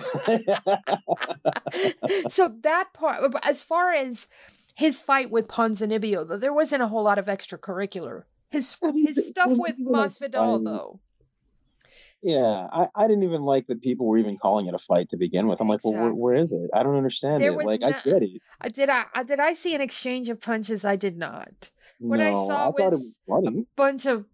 so 2.29 2.49
that 2.63 2.93
part, 2.93 3.35
as 3.43 3.63
far 3.63 3.93
as 3.93 4.29
his 4.75 5.01
fight 5.01 5.31
with 5.31 5.49
Ponzinibbio, 5.49 6.29
though, 6.29 6.37
there 6.37 6.53
wasn't 6.53 6.83
a 6.83 6.87
whole 6.87 7.03
lot 7.03 7.19
of 7.19 7.27
extracurricular. 7.27 8.25
His 8.51 8.77
I 8.85 8.93
mean, 8.93 9.07
his 9.07 9.29
stuff 9.29 9.53
with 9.53 9.79
Masvidal, 9.79 10.59
fight. 10.59 10.65
though. 10.65 11.01
Yeah, 12.23 12.67
I, 12.73 12.89
I 12.95 13.07
didn't 13.09 13.25
even 13.25 13.43
like 13.43 13.67
that 13.69 13.83
people 13.83 14.07
were 14.07 14.19
even 14.19 14.39
calling 14.39 14.67
it 14.67 14.75
a 14.75 14.79
fight 14.79 15.11
to 15.11 15.17
begin 15.17 15.47
with. 15.47 15.61
I'm 15.61 15.69
like, 15.69 15.81
well, 15.85 15.95
where, 15.95 16.15
where 16.15 16.35
is 16.35 16.53
it? 16.53 16.71
I 16.75 16.83
don't 16.83 16.97
understand 16.97 17.43
There 17.43 17.53
it. 17.53 17.67
Like, 17.67 17.81
not- 17.81 17.97
I 17.97 18.01
get 18.11 18.23
it. 18.23 18.41
Did 18.73 18.89
I 18.89 19.23
did 19.25 19.41
I 19.41 19.55
see 19.55 19.75
an 19.75 19.81
exchange 19.81 20.29
of 20.29 20.41
punches? 20.41 20.85
I 20.85 20.97
did 20.97 21.17
not. 21.17 21.71
What 21.99 22.21
I 22.21 22.35
saw 22.35 22.67
I 22.67 22.69
was 22.69 22.93
was 22.93 23.21
funny. 23.29 23.67
Bunch 23.77 24.07
of 24.07 24.27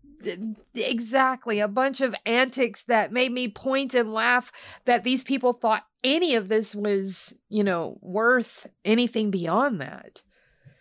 exactly 0.74 1.58
a 1.58 1.66
bunch 1.66 2.00
of 2.00 2.14
antics 2.24 2.84
that 2.84 3.12
made 3.12 3.32
me 3.32 3.48
point 3.48 3.92
and 3.92 4.12
laugh 4.12 4.52
that 4.84 5.02
these 5.02 5.22
people 5.24 5.52
thought 5.52 5.84
any 6.04 6.36
of 6.36 6.46
this 6.48 6.74
was 6.76 7.34
you 7.48 7.64
know 7.64 7.98
worth 8.00 8.68
anything 8.84 9.30
beyond 9.32 9.80
that. 9.80 10.22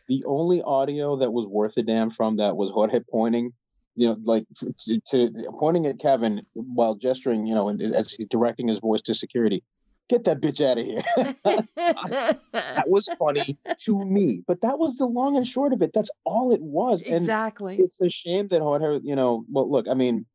the 0.08 0.24
only 0.28 0.62
audio 0.62 1.18
that 1.18 1.32
was 1.32 1.48
worth 1.48 1.78
a 1.78 1.82
damn 1.84 2.12
from 2.12 2.38
that 2.38 2.56
was 2.56 2.70
Jorge 2.70 3.00
pointing, 3.10 3.54
you 4.02 4.08
know, 4.08 4.18
like 4.24 4.46
to, 4.80 5.00
to 5.12 5.32
pointing 5.60 5.86
at 5.86 6.00
Kevin 6.00 6.42
while 6.54 6.96
gesturing, 6.96 7.46
you 7.46 7.54
know, 7.54 7.70
and 7.70 7.80
as 7.82 8.12
he's 8.12 8.26
directing 8.26 8.68
his 8.68 8.80
voice 8.80 9.02
to 9.02 9.14
security. 9.14 9.64
Get 10.10 10.24
that 10.24 10.42
bitch 10.42 10.60
out 10.60 10.80
of 10.80 10.86
here. 10.86 11.02
that 12.52 12.84
was 12.88 13.08
funny 13.20 13.60
to 13.82 14.04
me, 14.04 14.42
but 14.48 14.62
that 14.62 14.80
was 14.80 14.98
the 14.98 15.06
long 15.06 15.38
and 15.38 15.46
short 15.46 15.72
of 15.72 15.84
it. 15.84 15.94
That's 15.94 16.10
all 16.26 16.52
it 16.52 16.62
was. 16.62 17.04
And 17.04 17.18
exactly. 17.18 17.78
it's 17.78 18.02
a 18.02 18.10
shame 18.10 18.48
that 18.48 18.62
Jorge, 18.62 19.02
you 19.04 19.16
know, 19.16 19.46
well, 19.52 19.72
look, 19.72 19.88
I 19.88 19.94
mean, 19.94 20.26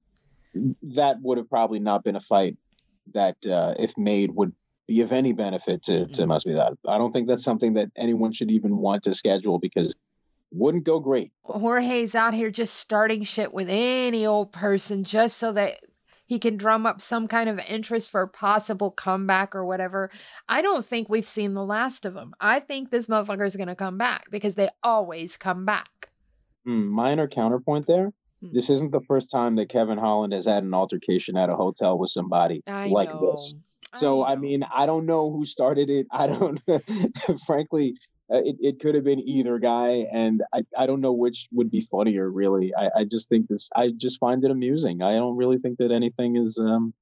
that 0.95 1.21
would 1.21 1.37
have 1.37 1.51
probably 1.51 1.81
not 1.81 2.05
been 2.05 2.15
a 2.15 2.21
fight 2.21 2.57
that, 3.15 3.45
uh, 3.45 3.75
if 3.81 3.99
made, 3.99 4.31
would 4.31 4.53
be 4.87 5.01
of 5.01 5.11
any 5.11 5.33
benefit 5.33 5.83
to 5.83 6.07
to 6.07 6.23
Mm-mm. 6.23 6.29
Masvidal. 6.29 6.77
I 6.87 6.99
don't 6.99 7.13
think 7.13 7.27
that's 7.27 7.43
something 7.43 7.75
that 7.75 7.91
anyone 7.97 8.33
should 8.33 8.53
even 8.53 8.77
want 8.77 9.03
to 9.03 9.15
schedule 9.15 9.59
because 9.59 9.93
wouldn't 10.51 10.85
go 10.85 11.01
great. 11.01 11.33
Jorge's 11.45 12.15
out 12.15 12.35
here 12.35 12.51
just 12.51 12.75
starting 12.75 13.23
shit 13.23 13.53
with 13.53 13.69
any 13.71 14.27
old 14.27 14.53
person 14.53 15.05
just 15.05 15.37
so 15.39 15.53
that 15.53 15.81
he 16.27 16.39
can 16.39 16.57
drum 16.57 16.87
up 16.87 17.01
some 17.01 17.29
kind 17.29 17.49
of 17.49 17.59
interest 17.61 18.11
for 18.11 18.23
a 18.23 18.29
possible 18.29 18.91
comeback 18.91 19.55
or 19.55 19.65
whatever. 19.65 20.11
I 20.49 20.61
don't 20.61 20.85
think 20.85 21.09
we've 21.09 21.27
seen 21.27 21.55
the 21.55 21.65
last 21.65 22.05
of 22.05 22.17
him. 22.17 22.35
I 22.41 22.61
think 22.61 22.91
this 22.91 23.07
motherfucker 23.07 23.47
is 23.47 23.57
going 23.57 23.69
to 23.69 23.77
come 23.77 23.97
back 23.97 24.31
because 24.31 24.55
they 24.55 24.69
always 24.83 25.37
come 25.37 25.65
back. 25.65 26.11
Hmm, 26.65 26.89
minor 26.89 27.29
counterpoint 27.29 27.87
there. 27.87 28.13
Hmm. 28.43 28.49
This 28.53 28.71
isn't 28.71 28.91
the 28.91 29.01
first 29.01 29.31
time 29.31 29.57
that 29.57 29.69
Kevin 29.69 29.99
Holland 29.99 30.33
has 30.33 30.47
had 30.47 30.65
an 30.65 30.75
altercation 30.75 31.37
at 31.37 31.49
a 31.49 31.55
hotel 31.55 31.97
with 31.97 32.11
somebody 32.11 32.63
I 32.67 32.89
like 32.89 33.09
know. 33.09 33.31
this. 33.31 33.55
So 33.95 34.25
I, 34.25 34.35
know. 34.35 34.41
mean, 34.41 34.63
I 34.75 34.87
don't 34.87 35.07
know 35.07 35.31
who 35.31 35.45
started 35.45 35.91
it. 35.91 36.07
I 36.11 36.27
don't. 36.27 36.61
frankly, 37.47 37.95
it, 38.29 38.57
it 38.61 38.81
could 38.81 38.95
have 38.95 39.05
been 39.05 39.21
either 39.21 39.59
guy, 39.59 40.07
and 40.12 40.43
I, 40.53 40.62
I 40.77 40.87
don't 40.87 41.01
know 41.01 41.12
which 41.12 41.49
would 41.53 41.71
be 41.71 41.81
funnier. 41.81 42.29
Really, 42.29 42.73
I, 42.77 43.01
I 43.01 43.05
just 43.05 43.29
think 43.29 43.49
this. 43.49 43.71
I 43.75 43.91
just 43.97 44.19
find 44.19 44.45
it 44.45 44.51
amusing. 44.51 45.03
I 45.03 45.15
don't 45.15 45.37
really 45.37 45.59
think 45.59 45.79
that 45.79 45.93
anything 45.93 46.37
is. 46.37 46.59
Um, 46.59 46.93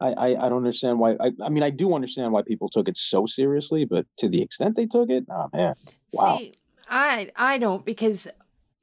I, 0.00 0.08
I, 0.08 0.26
I 0.46 0.48
don't 0.48 0.58
understand 0.58 0.98
why. 0.98 1.12
I, 1.18 1.32
I 1.42 1.48
mean, 1.48 1.62
I 1.62 1.70
do 1.70 1.94
understand 1.94 2.32
why 2.32 2.42
people 2.42 2.68
took 2.68 2.88
it 2.88 2.96
so 2.96 3.26
seriously, 3.26 3.84
but 3.84 4.06
to 4.18 4.28
the 4.28 4.42
extent 4.42 4.76
they 4.76 4.86
took 4.86 5.08
it, 5.08 5.24
oh 5.30 5.48
man, 5.52 5.74
wow. 6.12 6.38
See, 6.38 6.52
I 6.88 7.30
I 7.34 7.58
don't 7.58 7.84
because 7.84 8.28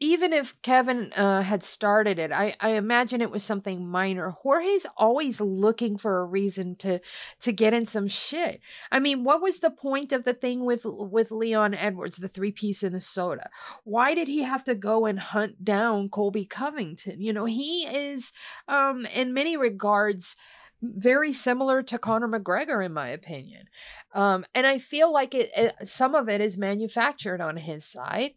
even 0.01 0.33
if 0.33 0.59
Kevin 0.63 1.13
uh, 1.15 1.43
had 1.43 1.63
started 1.63 2.17
it, 2.17 2.31
I, 2.31 2.55
I 2.59 2.71
imagine 2.71 3.21
it 3.21 3.29
was 3.29 3.43
something 3.43 3.87
minor. 3.87 4.31
Jorge's 4.31 4.87
always 4.97 5.39
looking 5.39 5.95
for 5.95 6.19
a 6.19 6.25
reason 6.25 6.75
to 6.77 6.99
to 7.41 7.51
get 7.51 7.75
in 7.75 7.85
some 7.85 8.07
shit. 8.07 8.61
I 8.91 8.99
mean, 8.99 9.23
what 9.23 9.43
was 9.43 9.59
the 9.59 9.69
point 9.69 10.11
of 10.11 10.23
the 10.23 10.33
thing 10.33 10.65
with 10.65 10.81
with 10.85 11.31
Leon 11.31 11.75
Edwards, 11.75 12.17
the 12.17 12.27
three 12.27 12.51
piece 12.51 12.81
in 12.81 12.93
the 12.93 12.99
soda? 12.99 13.51
Why 13.83 14.15
did 14.15 14.27
he 14.27 14.41
have 14.41 14.63
to 14.63 14.73
go 14.73 15.05
and 15.05 15.19
hunt 15.19 15.63
down 15.63 16.09
Colby 16.09 16.45
Covington? 16.45 17.21
You 17.21 17.31
know, 17.31 17.45
he 17.45 17.85
is 17.85 18.33
um 18.67 19.05
in 19.05 19.35
many 19.35 19.55
regards 19.55 20.35
very 20.81 21.31
similar 21.31 21.83
to 21.83 21.99
Conor 21.99 22.27
McGregor 22.27 22.83
in 22.83 22.91
my 22.91 23.09
opinion. 23.09 23.67
Um, 24.15 24.45
and 24.55 24.65
I 24.65 24.79
feel 24.79 25.13
like 25.13 25.35
it, 25.35 25.51
it 25.55 25.87
some 25.87 26.15
of 26.15 26.27
it 26.27 26.41
is 26.41 26.57
manufactured 26.57 27.39
on 27.39 27.57
his 27.57 27.85
side. 27.85 28.31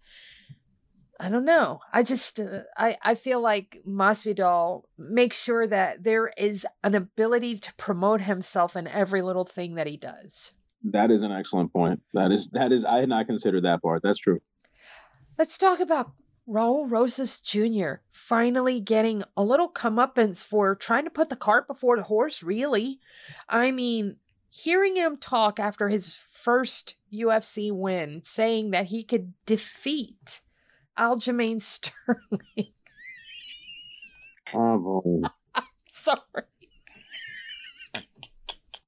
I 1.20 1.28
don't 1.28 1.44
know. 1.44 1.80
I 1.92 2.02
just 2.02 2.40
uh, 2.40 2.60
I 2.76 2.96
I 3.02 3.14
feel 3.14 3.40
like 3.40 3.80
Masvidal 3.86 4.82
makes 4.98 5.40
sure 5.40 5.66
that 5.66 6.02
there 6.02 6.32
is 6.36 6.66
an 6.82 6.94
ability 6.94 7.58
to 7.58 7.74
promote 7.74 8.22
himself 8.22 8.76
in 8.76 8.86
every 8.86 9.22
little 9.22 9.44
thing 9.44 9.76
that 9.76 9.86
he 9.86 9.96
does. 9.96 10.52
That 10.82 11.10
is 11.10 11.22
an 11.22 11.32
excellent 11.32 11.72
point. 11.72 12.02
That 12.12 12.32
is 12.32 12.48
that 12.48 12.72
is. 12.72 12.84
I 12.84 12.98
had 12.98 13.08
not 13.08 13.26
considered 13.26 13.64
that 13.64 13.82
part. 13.82 14.02
That's 14.02 14.18
true. 14.18 14.40
Let's 15.38 15.56
talk 15.56 15.80
about 15.80 16.12
Raul 16.48 16.90
Rosas 16.90 17.40
Jr. 17.40 18.02
finally 18.10 18.80
getting 18.80 19.24
a 19.36 19.42
little 19.42 19.70
comeuppance 19.70 20.44
for 20.44 20.74
trying 20.74 21.04
to 21.04 21.10
put 21.10 21.30
the 21.30 21.36
cart 21.36 21.66
before 21.66 21.96
the 21.96 22.02
horse, 22.02 22.42
really. 22.42 23.00
I 23.48 23.70
mean, 23.70 24.16
hearing 24.50 24.96
him 24.96 25.16
talk 25.16 25.58
after 25.58 25.88
his 25.88 26.18
first 26.30 26.96
UFC 27.12 27.72
win, 27.72 28.20
saying 28.24 28.72
that 28.72 28.86
he 28.86 29.02
could 29.02 29.32
defeat 29.46 30.42
Aljamain 30.98 31.60
Sterling. 31.62 32.72
Oh, 34.52 34.78
boy. 34.78 35.28
Sorry. 35.88 36.20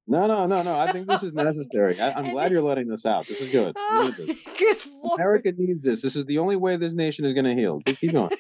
No, 0.09 0.27
no, 0.29 0.47
no, 0.47 0.63
no. 0.63 0.79
I 0.79 0.93
think 0.93 1.09
this 1.09 1.23
is 1.25 1.33
necessary. 1.35 1.99
I, 2.01 2.13
I'm 2.13 2.25
And 2.27 2.33
glad 2.33 2.53
you're 2.53 2.63
letting 2.63 2.87
this 2.89 3.05
out. 3.05 3.27
This 3.27 3.41
is 3.41 3.51
good. 3.51 3.75
Oh, 3.77 4.15
this. 4.17 4.39
good 4.59 4.77
lord. 5.03 5.19
America 5.21 5.53
needs 5.57 5.83
this. 5.83 6.03
This 6.03 6.15
is 6.15 6.25
the 6.27 6.39
only 6.39 6.57
way 6.57 6.77
this 6.77 6.93
nation 6.93 7.25
is 7.25 7.35
going 7.35 7.47
to 7.47 7.55
heal. 7.55 7.81
Just 7.87 8.01
keep 8.01 8.13
going. 8.13 8.31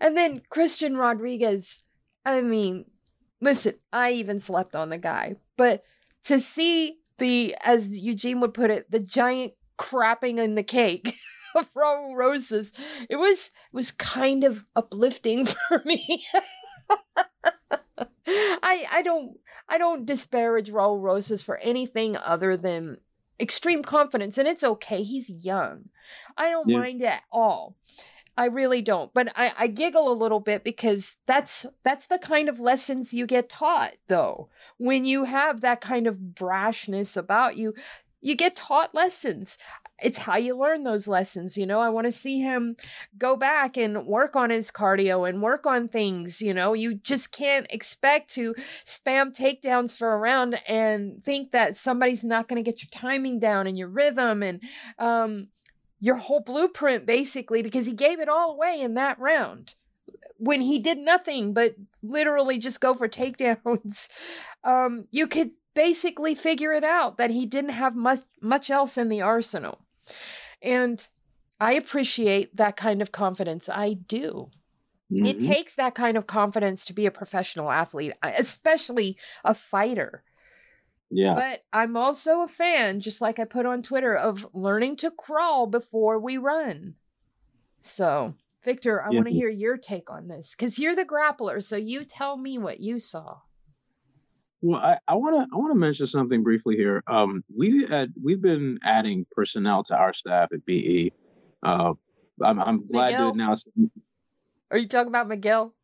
and 0.00 0.16
then 0.16 0.42
Christian 0.48 0.96
Rodriguez. 0.96 1.84
I 2.26 2.40
mean, 2.40 2.86
listen, 3.40 3.74
I 3.92 4.12
even 4.12 4.40
slept 4.40 4.74
on 4.74 4.88
the 4.88 4.98
guy, 4.98 5.36
but 5.56 5.84
to 6.24 6.40
see 6.40 6.98
the, 7.18 7.54
as 7.62 7.96
Eugene 7.96 8.40
would 8.40 8.54
put 8.54 8.70
it, 8.70 8.90
the 8.90 8.98
giant 8.98 9.52
crapping 9.78 10.38
in 10.38 10.54
the 10.56 10.62
cake 10.64 11.14
of 11.54 11.72
Raul 11.74 12.14
Rosas, 12.16 12.72
it 13.08 13.16
was 13.16 13.46
it 13.48 13.76
was 13.76 13.90
kind 13.90 14.44
of 14.44 14.64
uplifting 14.76 15.46
for 15.68 15.82
me. 15.84 16.24
I 18.26 18.86
I 18.90 19.02
don't 19.02 19.38
I 19.68 19.78
don't 19.78 20.06
disparage 20.06 20.70
Raul 20.70 21.00
Rosas 21.00 21.42
for 21.42 21.56
anything 21.58 22.16
other 22.16 22.56
than 22.56 22.98
extreme 23.40 23.82
confidence, 23.82 24.38
and 24.38 24.48
it's 24.48 24.64
okay. 24.64 25.02
He's 25.02 25.28
young. 25.28 25.88
I 26.36 26.50
don't 26.50 26.68
Yeah. 26.68 26.78
mind 26.78 27.02
at 27.02 27.22
all. 27.32 27.76
I 28.36 28.46
really 28.46 28.82
don't. 28.82 29.12
But 29.14 29.28
I, 29.36 29.52
I 29.56 29.66
giggle 29.68 30.10
a 30.10 30.14
little 30.14 30.40
bit 30.40 30.64
because 30.64 31.16
that's 31.26 31.66
that's 31.84 32.06
the 32.06 32.18
kind 32.18 32.48
of 32.48 32.58
lessons 32.60 33.14
you 33.14 33.26
get 33.26 33.48
taught 33.48 33.92
though. 34.08 34.48
When 34.78 35.04
you 35.04 35.24
have 35.24 35.60
that 35.60 35.80
kind 35.80 36.06
of 36.06 36.16
brashness 36.34 37.16
about 37.16 37.56
you, 37.56 37.74
you 38.20 38.34
get 38.34 38.56
taught 38.56 38.94
lessons. 38.94 39.56
It's 40.04 40.18
how 40.18 40.36
you 40.36 40.56
learn 40.56 40.84
those 40.84 41.08
lessons. 41.08 41.56
You 41.56 41.64
know, 41.64 41.80
I 41.80 41.88
want 41.88 42.06
to 42.06 42.12
see 42.12 42.38
him 42.38 42.76
go 43.16 43.36
back 43.36 43.78
and 43.78 44.06
work 44.06 44.36
on 44.36 44.50
his 44.50 44.70
cardio 44.70 45.26
and 45.26 45.42
work 45.42 45.64
on 45.64 45.88
things. 45.88 46.42
You 46.42 46.52
know, 46.52 46.74
you 46.74 46.94
just 46.94 47.32
can't 47.32 47.66
expect 47.70 48.30
to 48.34 48.54
spam 48.84 49.34
takedowns 49.34 49.96
for 49.96 50.12
a 50.12 50.18
round 50.18 50.60
and 50.68 51.24
think 51.24 51.52
that 51.52 51.78
somebody's 51.78 52.22
not 52.22 52.48
going 52.48 52.62
to 52.62 52.70
get 52.70 52.82
your 52.82 52.90
timing 52.90 53.40
down 53.40 53.66
and 53.66 53.78
your 53.78 53.88
rhythm 53.88 54.42
and 54.42 54.60
um, 54.98 55.48
your 56.00 56.16
whole 56.16 56.40
blueprint, 56.40 57.06
basically, 57.06 57.62
because 57.62 57.86
he 57.86 57.94
gave 57.94 58.20
it 58.20 58.28
all 58.28 58.52
away 58.52 58.82
in 58.82 58.94
that 58.94 59.18
round 59.18 59.74
when 60.36 60.60
he 60.60 60.78
did 60.78 60.98
nothing 60.98 61.54
but 61.54 61.76
literally 62.02 62.58
just 62.58 62.80
go 62.80 62.92
for 62.92 63.08
takedowns. 63.08 64.10
Um, 64.62 65.06
you 65.10 65.26
could 65.26 65.52
basically 65.72 66.34
figure 66.34 66.72
it 66.72 66.84
out 66.84 67.16
that 67.16 67.30
he 67.30 67.46
didn't 67.46 67.70
have 67.70 67.96
much 67.96 68.20
much 68.40 68.70
else 68.70 68.98
in 68.98 69.08
the 69.08 69.22
arsenal. 69.22 69.83
And 70.62 71.06
I 71.60 71.74
appreciate 71.74 72.56
that 72.56 72.76
kind 72.76 73.02
of 73.02 73.12
confidence. 73.12 73.68
I 73.68 73.94
do. 73.94 74.50
Mm-hmm. 75.12 75.26
It 75.26 75.40
takes 75.40 75.74
that 75.74 75.94
kind 75.94 76.16
of 76.16 76.26
confidence 76.26 76.84
to 76.86 76.92
be 76.92 77.06
a 77.06 77.10
professional 77.10 77.70
athlete, 77.70 78.14
especially 78.22 79.16
a 79.44 79.54
fighter. 79.54 80.22
Yeah. 81.10 81.34
But 81.34 81.64
I'm 81.72 81.96
also 81.96 82.40
a 82.40 82.48
fan, 82.48 83.00
just 83.00 83.20
like 83.20 83.38
I 83.38 83.44
put 83.44 83.66
on 83.66 83.82
Twitter, 83.82 84.14
of 84.16 84.46
learning 84.52 84.96
to 84.96 85.10
crawl 85.10 85.66
before 85.66 86.18
we 86.18 86.38
run. 86.38 86.94
So, 87.80 88.34
Victor, 88.64 89.02
I 89.02 89.10
yeah. 89.10 89.16
want 89.16 89.28
to 89.28 89.34
hear 89.34 89.48
your 89.48 89.76
take 89.76 90.10
on 90.10 90.26
this 90.26 90.54
because 90.56 90.78
you're 90.78 90.96
the 90.96 91.04
grappler. 91.04 91.62
So, 91.62 91.76
you 91.76 92.04
tell 92.04 92.36
me 92.36 92.58
what 92.58 92.80
you 92.80 92.98
saw. 92.98 93.36
Well, 94.66 94.98
I 95.06 95.14
want 95.16 95.36
to 95.36 95.54
I 95.54 95.58
want 95.58 95.72
to 95.72 95.78
mention 95.78 96.06
something 96.06 96.42
briefly 96.42 96.76
here. 96.76 97.02
Um, 97.06 97.44
we 97.54 97.84
had 97.84 98.14
we've 98.22 98.40
been 98.40 98.78
adding 98.82 99.26
personnel 99.30 99.84
to 99.84 99.94
our 99.94 100.14
staff 100.14 100.52
at 100.54 100.64
BE. 100.64 101.12
Uh, 101.62 101.92
I'm, 102.42 102.58
I'm 102.58 102.86
glad 102.86 103.12
Miguel? 103.12 103.28
to 103.28 103.34
announce. 103.34 103.68
Are 104.70 104.78
you 104.78 104.88
talking 104.88 105.08
about 105.08 105.28
Miguel? 105.28 105.74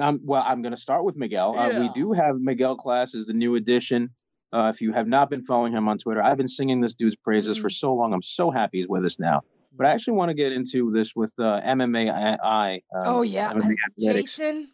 Um, 0.00 0.20
well, 0.24 0.42
I'm 0.44 0.62
going 0.62 0.74
to 0.74 0.80
start 0.80 1.04
with 1.04 1.18
Miguel. 1.18 1.52
Yeah. 1.54 1.66
Uh, 1.66 1.80
we 1.82 1.88
do 1.90 2.12
have 2.12 2.36
Miguel 2.36 2.76
Class 2.76 3.14
as 3.14 3.26
the 3.26 3.34
new 3.34 3.56
addition. 3.56 4.08
Uh, 4.50 4.70
if 4.74 4.80
you 4.80 4.94
have 4.94 5.06
not 5.06 5.28
been 5.28 5.44
following 5.44 5.74
him 5.74 5.86
on 5.86 5.98
Twitter, 5.98 6.22
I've 6.22 6.38
been 6.38 6.48
singing 6.48 6.80
this 6.80 6.94
dude's 6.94 7.16
praises 7.16 7.58
mm 7.58 7.60
for 7.60 7.68
so 7.68 7.92
long. 7.92 8.14
I'm 8.14 8.22
so 8.22 8.50
happy 8.50 8.78
he's 8.78 8.88
with 8.88 9.04
us 9.04 9.18
now. 9.18 9.42
But 9.76 9.86
I 9.86 9.90
actually 9.90 10.14
want 10.14 10.30
to 10.30 10.34
get 10.34 10.50
into 10.50 10.90
this 10.92 11.14
with 11.14 11.32
uh, 11.38 11.60
MMA. 11.60 12.10
I, 12.42 12.74
um, 12.74 13.02
oh 13.04 13.22
yeah, 13.22 13.52
MMA 13.52 13.74
Jason. 14.00 14.70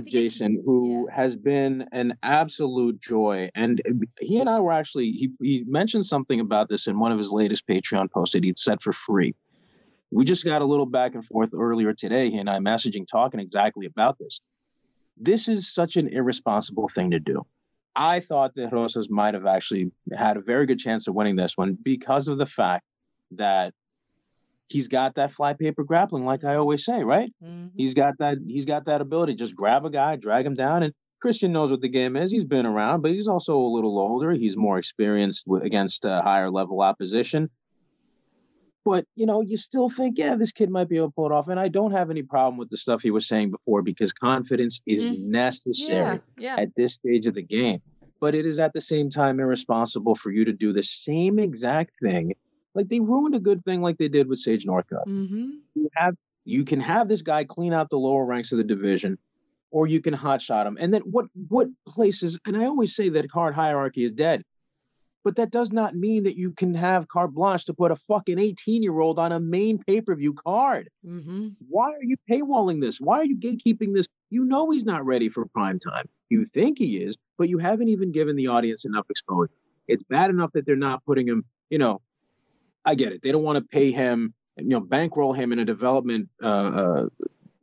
Jason, 0.00 0.62
who 0.64 1.06
yeah. 1.08 1.16
has 1.16 1.36
been 1.36 1.88
an 1.92 2.14
absolute 2.22 3.00
joy. 3.00 3.50
And 3.54 3.80
uh, 3.86 4.06
he 4.20 4.40
and 4.40 4.48
I 4.48 4.60
were 4.60 4.72
actually, 4.72 5.12
he, 5.12 5.30
he 5.40 5.64
mentioned 5.66 6.06
something 6.06 6.40
about 6.40 6.68
this 6.68 6.86
in 6.86 6.98
one 6.98 7.12
of 7.12 7.18
his 7.18 7.30
latest 7.30 7.66
Patreon 7.66 8.10
posts 8.10 8.34
that 8.34 8.44
he'd 8.44 8.58
set 8.58 8.82
for 8.82 8.92
free. 8.92 9.34
We 10.10 10.24
just 10.24 10.44
got 10.44 10.62
a 10.62 10.66
little 10.66 10.86
back 10.86 11.14
and 11.14 11.24
forth 11.24 11.54
earlier 11.54 11.92
today, 11.94 12.30
he 12.30 12.38
and 12.38 12.48
I 12.48 12.58
messaging, 12.58 13.06
talking 13.06 13.40
exactly 13.40 13.86
about 13.86 14.18
this. 14.18 14.40
This 15.16 15.48
is 15.48 15.72
such 15.72 15.96
an 15.96 16.08
irresponsible 16.08 16.88
thing 16.88 17.12
to 17.12 17.20
do. 17.20 17.46
I 17.94 18.20
thought 18.20 18.54
that 18.54 18.72
Rosas 18.72 19.10
might 19.10 19.34
have 19.34 19.46
actually 19.46 19.92
had 20.14 20.36
a 20.36 20.40
very 20.40 20.66
good 20.66 20.78
chance 20.78 21.08
of 21.08 21.14
winning 21.14 21.36
this 21.36 21.56
one 21.56 21.76
because 21.80 22.28
of 22.28 22.38
the 22.38 22.46
fact 22.46 22.84
that 23.32 23.74
he's 24.72 24.88
got 24.88 25.14
that 25.16 25.32
flypaper 25.32 25.84
grappling, 25.84 26.24
like 26.24 26.44
I 26.44 26.56
always 26.56 26.84
say, 26.84 27.04
right? 27.04 27.32
Mm-hmm. 27.44 27.68
He's 27.76 27.94
got 27.94 28.14
that. 28.18 28.38
He's 28.46 28.64
got 28.64 28.86
that 28.86 29.00
ability. 29.00 29.34
Just 29.34 29.54
grab 29.54 29.84
a 29.84 29.90
guy, 29.90 30.16
drag 30.16 30.46
him 30.46 30.54
down, 30.54 30.82
and 30.82 30.94
Christian 31.20 31.52
knows 31.52 31.70
what 31.70 31.80
the 31.80 31.88
game 31.88 32.16
is. 32.16 32.32
He's 32.32 32.44
been 32.44 32.66
around, 32.66 33.02
but 33.02 33.12
he's 33.12 33.28
also 33.28 33.58
a 33.58 33.68
little 33.68 33.98
older. 33.98 34.32
He's 34.32 34.56
more 34.56 34.78
experienced 34.78 35.44
with, 35.46 35.62
against 35.62 36.04
uh, 36.04 36.20
higher 36.22 36.50
level 36.50 36.80
opposition. 36.80 37.50
But 38.84 39.06
you 39.14 39.26
know, 39.26 39.42
you 39.42 39.56
still 39.56 39.88
think, 39.88 40.18
yeah, 40.18 40.34
this 40.34 40.50
kid 40.50 40.68
might 40.68 40.88
be 40.88 40.96
able 40.96 41.08
to 41.08 41.12
pull 41.14 41.26
it 41.26 41.32
off. 41.32 41.46
And 41.46 41.60
I 41.60 41.68
don't 41.68 41.92
have 41.92 42.10
any 42.10 42.22
problem 42.22 42.58
with 42.58 42.70
the 42.70 42.76
stuff 42.76 43.02
he 43.02 43.12
was 43.12 43.28
saying 43.28 43.52
before 43.52 43.82
because 43.82 44.12
confidence 44.12 44.80
is 44.86 45.06
mm-hmm. 45.06 45.30
necessary 45.30 46.20
yeah, 46.36 46.56
yeah. 46.56 46.62
at 46.62 46.74
this 46.76 46.96
stage 46.96 47.26
of 47.26 47.34
the 47.34 47.42
game. 47.42 47.80
But 48.20 48.34
it 48.34 48.46
is 48.46 48.58
at 48.58 48.72
the 48.72 48.80
same 48.80 49.10
time 49.10 49.38
irresponsible 49.38 50.14
for 50.14 50.30
you 50.30 50.46
to 50.46 50.52
do 50.52 50.72
the 50.72 50.82
same 50.82 51.38
exact 51.38 51.92
thing 52.02 52.34
like 52.74 52.88
they 52.88 53.00
ruined 53.00 53.34
a 53.34 53.40
good 53.40 53.64
thing 53.64 53.82
like 53.82 53.98
they 53.98 54.08
did 54.08 54.28
with 54.28 54.38
Sage 54.38 54.64
Northcutt. 54.64 55.06
Mm-hmm. 55.06 55.50
You 55.74 55.88
have 55.94 56.14
you 56.44 56.64
can 56.64 56.80
have 56.80 57.08
this 57.08 57.22
guy 57.22 57.44
clean 57.44 57.72
out 57.72 57.90
the 57.90 57.98
lower 57.98 58.24
ranks 58.24 58.52
of 58.52 58.58
the 58.58 58.64
division, 58.64 59.18
or 59.70 59.86
you 59.86 60.00
can 60.00 60.14
hotshot 60.14 60.66
him. 60.66 60.76
And 60.80 60.92
then 60.92 61.02
what 61.02 61.26
what 61.48 61.68
places? 61.86 62.38
And 62.46 62.56
I 62.56 62.66
always 62.66 62.94
say 62.94 63.10
that 63.10 63.30
card 63.30 63.54
hierarchy 63.54 64.04
is 64.04 64.12
dead, 64.12 64.42
but 65.24 65.36
that 65.36 65.50
does 65.50 65.72
not 65.72 65.94
mean 65.94 66.24
that 66.24 66.36
you 66.36 66.52
can 66.52 66.74
have 66.74 67.08
carte 67.08 67.32
blanche 67.32 67.66
to 67.66 67.74
put 67.74 67.92
a 67.92 67.96
fucking 67.96 68.38
eighteen 68.38 68.82
year 68.82 68.98
old 68.98 69.18
on 69.18 69.32
a 69.32 69.40
main 69.40 69.78
pay 69.78 70.00
per 70.00 70.14
view 70.14 70.34
card. 70.34 70.88
Mm-hmm. 71.06 71.48
Why 71.68 71.90
are 71.90 72.02
you 72.02 72.16
paywalling 72.28 72.80
this? 72.80 73.00
Why 73.00 73.18
are 73.18 73.24
you 73.24 73.36
gatekeeping 73.36 73.94
this? 73.94 74.06
You 74.30 74.44
know 74.44 74.70
he's 74.70 74.84
not 74.84 75.04
ready 75.04 75.28
for 75.28 75.44
prime 75.46 75.78
time. 75.78 76.08
You 76.30 76.44
think 76.46 76.78
he 76.78 76.96
is, 76.96 77.16
but 77.36 77.50
you 77.50 77.58
haven't 77.58 77.88
even 77.88 78.12
given 78.12 78.34
the 78.34 78.48
audience 78.48 78.86
enough 78.86 79.04
exposure. 79.10 79.52
It's 79.86 80.02
bad 80.04 80.30
enough 80.30 80.52
that 80.54 80.64
they're 80.64 80.76
not 80.76 81.04
putting 81.04 81.28
him, 81.28 81.44
you 81.68 81.76
know, 81.78 82.00
I 82.84 82.94
get 82.94 83.12
it. 83.12 83.20
They 83.22 83.32
don't 83.32 83.42
want 83.42 83.56
to 83.56 83.62
pay 83.62 83.90
him, 83.90 84.34
you 84.56 84.68
know, 84.68 84.80
bankroll 84.80 85.32
him 85.32 85.52
in 85.52 85.58
a 85.58 85.64
development 85.64 86.28
uh, 86.42 86.46
uh, 86.46 87.06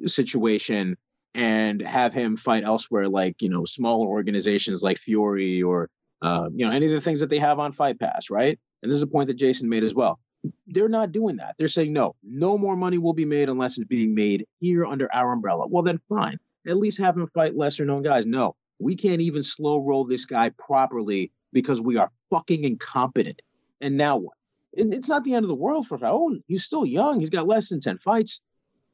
situation 0.05 0.97
and 1.35 1.81
have 1.81 2.13
him 2.13 2.35
fight 2.35 2.63
elsewhere, 2.63 3.07
like 3.07 3.41
you 3.41 3.49
know, 3.49 3.65
smaller 3.65 4.07
organizations 4.07 4.81
like 4.81 4.97
Fury 4.97 5.61
or 5.61 5.89
uh, 6.21 6.49
you 6.53 6.65
know 6.65 6.71
any 6.71 6.87
of 6.87 6.91
the 6.91 7.01
things 7.01 7.19
that 7.19 7.29
they 7.29 7.39
have 7.39 7.59
on 7.59 7.71
Fight 7.71 7.99
Pass, 7.99 8.29
right? 8.29 8.59
And 8.81 8.91
this 8.91 8.97
is 8.97 9.03
a 9.03 9.07
point 9.07 9.27
that 9.27 9.35
Jason 9.35 9.69
made 9.69 9.83
as 9.83 9.93
well. 9.93 10.19
They're 10.67 10.89
not 10.89 11.11
doing 11.11 11.37
that. 11.37 11.55
They're 11.57 11.67
saying 11.67 11.91
no, 11.91 12.15
no 12.23 12.57
more 12.57 12.77
money 12.77 12.97
will 12.97 13.13
be 13.13 13.25
made 13.25 13.49
unless 13.49 13.77
it's 13.77 13.87
being 13.87 14.15
made 14.15 14.45
here 14.59 14.85
under 14.85 15.13
our 15.13 15.33
umbrella. 15.33 15.67
Well, 15.67 15.83
then 15.83 15.99
fine. 16.07 16.39
At 16.65 16.77
least 16.77 16.99
have 16.99 17.17
him 17.17 17.27
fight 17.33 17.55
lesser 17.57 17.83
known 17.83 18.03
guys. 18.03 18.25
No, 18.25 18.55
we 18.79 18.95
can't 18.95 19.21
even 19.21 19.43
slow 19.43 19.79
roll 19.79 20.05
this 20.05 20.25
guy 20.25 20.49
properly 20.49 21.31
because 21.51 21.81
we 21.81 21.97
are 21.97 22.09
fucking 22.29 22.63
incompetent. 22.63 23.41
And 23.81 23.97
now 23.97 24.17
what? 24.17 24.33
It's 24.73 25.09
not 25.09 25.23
the 25.23 25.33
end 25.33 25.43
of 25.43 25.49
the 25.49 25.55
world 25.55 25.87
for 25.87 25.97
Raul. 25.97 26.41
He's 26.47 26.63
still 26.63 26.85
young. 26.85 27.19
He's 27.19 27.29
got 27.29 27.47
less 27.47 27.69
than 27.69 27.79
ten 27.79 27.97
fights. 27.97 28.41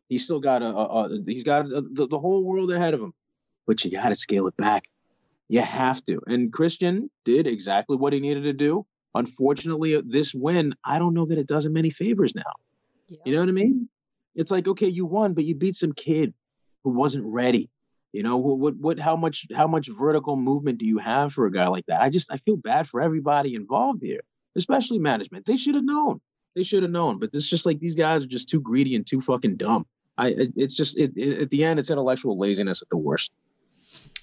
He's 0.08 0.24
still 0.24 0.40
got 0.40 0.62
a, 0.62 0.68
a, 0.68 0.86
a 1.06 1.24
he's 1.26 1.44
got 1.44 1.66
a, 1.66 1.82
the, 1.82 2.08
the 2.08 2.20
whole 2.20 2.44
world 2.44 2.72
ahead 2.72 2.94
of 2.94 3.02
him. 3.02 3.14
But 3.68 3.84
you 3.84 3.92
got 3.92 4.10
to 4.10 4.16
scale 4.16 4.48
it 4.48 4.56
back. 4.56 4.86
You 5.48 5.62
have 5.62 6.06
to. 6.06 6.22
And 6.28 6.54
Christian 6.54 7.10
did 7.24 7.48
exactly 7.48 7.98
what 7.98 8.14
he 8.14 8.20
needed 8.20 8.44
to 8.44 8.54
do. 8.54 8.86
Unfortunately, 9.14 9.96
uh, 9.96 10.02
this 10.06 10.34
win, 10.34 10.76
I 10.84 11.00
don't 11.00 11.14
know 11.14 11.26
that 11.26 11.38
it 11.38 11.48
does 11.48 11.66
him 11.66 11.78
any 11.78 11.90
favors 11.90 12.36
now. 12.36 12.44
Yeah. 13.08 13.18
You 13.26 13.34
know 13.34 13.40
what 13.42 13.50
I 13.50 13.54
mean? 13.54 13.90
It's 14.36 14.52
like, 14.52 14.68
okay, 14.68 14.88
you 14.88 15.06
won, 15.06 15.34
but 15.34 15.46
you 15.46 15.56
beat 15.56 15.76
some 15.76 15.94
kid 15.94 16.34
who 16.84 16.92
wasn't 16.92 17.26
ready. 17.26 17.70
You 18.12 18.24
know, 18.24 18.38
what, 18.38 18.76
what, 18.76 19.00
how 19.00 19.16
much, 19.16 19.48
how 19.56 19.68
much 19.68 19.88
vertical 19.88 20.36
movement 20.36 20.78
do 20.78 20.86
you 20.86 21.00
have 21.00 21.34
for 21.34 21.46
a 21.46 21.52
guy 21.52 21.68
like 21.68 21.86
that? 21.88 22.02
I 22.02 22.10
just, 22.10 22.32
I 22.32 22.38
feel 22.38 22.58
bad 22.58 22.88
for 22.88 23.02
everybody 23.02 23.56
involved 23.56 24.02
here 24.04 24.22
especially 24.56 25.00
management. 25.00 25.46
They 25.46 25.58
should 25.58 25.76
have 25.76 25.84
known. 25.84 26.22
They 26.56 26.64
should 26.64 26.84
have 26.84 26.92
known. 26.92 27.20
But 27.20 27.32
it's 27.34 27.50
just 27.50 27.66
like 27.66 27.80
these 27.80 27.96
guys 27.96 28.24
are 28.24 28.28
just 28.28 28.50
too 28.50 28.62
greedy 28.62 28.96
and 28.96 29.06
too 29.06 29.22
fucking 29.22 29.58
dumb. 29.58 29.86
I 30.18 30.34
it's 30.56 30.74
just 30.74 30.98
it, 30.98 31.14
it, 31.16 31.42
at 31.42 31.50
the 31.50 31.64
end 31.64 31.80
it's 31.80 31.90
intellectual 31.90 32.38
laziness 32.38 32.82
at 32.82 32.90
the 32.90 32.98
worst. 32.98 33.32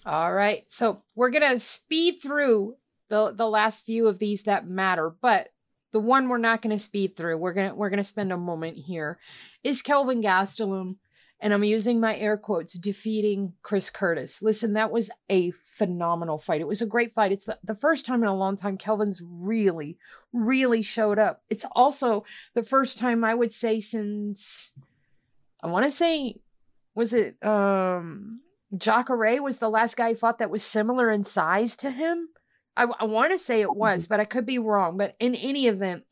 All 0.07 0.33
right. 0.33 0.65
So 0.69 1.03
we're 1.15 1.31
gonna 1.31 1.61
speed 1.61 2.21
through 2.23 2.77
the 3.09 3.35
the 3.37 3.49
last 3.49 3.85
few 3.85 4.09
of 4.09 4.19
these 4.19 4.45
that 4.45 4.67
matter, 4.67 5.15
but 5.21 5.49
the 5.93 6.01
one 6.01 6.29
we're 6.29 6.39
not 6.39 6.63
gonna 6.63 6.79
speed 6.79 7.17
through, 7.17 7.37
we're 7.37 7.53
gonna 7.53 7.75
we're 7.75 7.91
gonna 7.91 8.05
spend 8.05 8.33
a 8.33 8.39
moment 8.39 8.79
here, 8.79 9.19
is 9.63 9.83
Kelvin 9.83 10.23
Gastelum 10.23 10.97
and 11.43 11.53
I'm 11.53 11.65
using 11.65 11.99
my 11.99 12.17
air 12.17 12.37
quotes, 12.37 12.75
defeating 12.75 13.53
Chris 13.63 13.91
Curtis. 13.91 14.41
Listen, 14.43 14.75
that 14.75 14.93
was 14.93 15.11
a 15.29 15.53
phenomenal 15.73 16.39
fight. 16.39 16.61
It 16.61 16.69
was 16.69 16.83
a 16.83 16.87
great 16.87 17.15
fight. 17.15 17.33
It's 17.33 17.47
the, 17.47 17.59
the 17.65 17.75
first 17.75 18.05
time 18.05 18.23
in 18.23 18.29
a 18.29 18.37
long 18.37 18.57
time 18.57 18.77
Kelvin's 18.77 19.23
really, 19.25 19.99
really 20.33 20.83
showed 20.83 21.19
up. 21.19 21.43
It's 21.49 21.65
also 21.73 22.25
the 22.55 22.63
first 22.63 22.99
time 22.99 23.25
I 23.25 23.35
would 23.35 23.55
say 23.55 23.81
since 23.81 24.71
I 25.63 25.69
want 25.69 25.85
to 25.85 25.91
say, 25.91 26.37
was 26.95 27.13
it 27.13 27.43
um 27.45 28.41
Jacare 28.77 29.43
was 29.43 29.59
the 29.59 29.71
last 29.71 29.97
guy 29.97 30.11
he 30.11 30.15
fought 30.15 30.39
that 30.39 30.51
was 30.51 30.63
similar 30.63 31.11
in 31.11 31.25
size 31.25 31.75
to 31.77 31.91
him? 31.91 32.29
I, 32.77 32.85
I 33.01 33.05
want 33.05 33.33
to 33.33 33.39
say 33.39 33.61
it 33.61 33.75
was, 33.75 34.07
but 34.07 34.21
I 34.21 34.25
could 34.25 34.47
be 34.47 34.59
wrong. 34.59 34.97
But 34.97 35.17
in 35.21 35.35
any 35.35 35.67
event, 35.67 36.05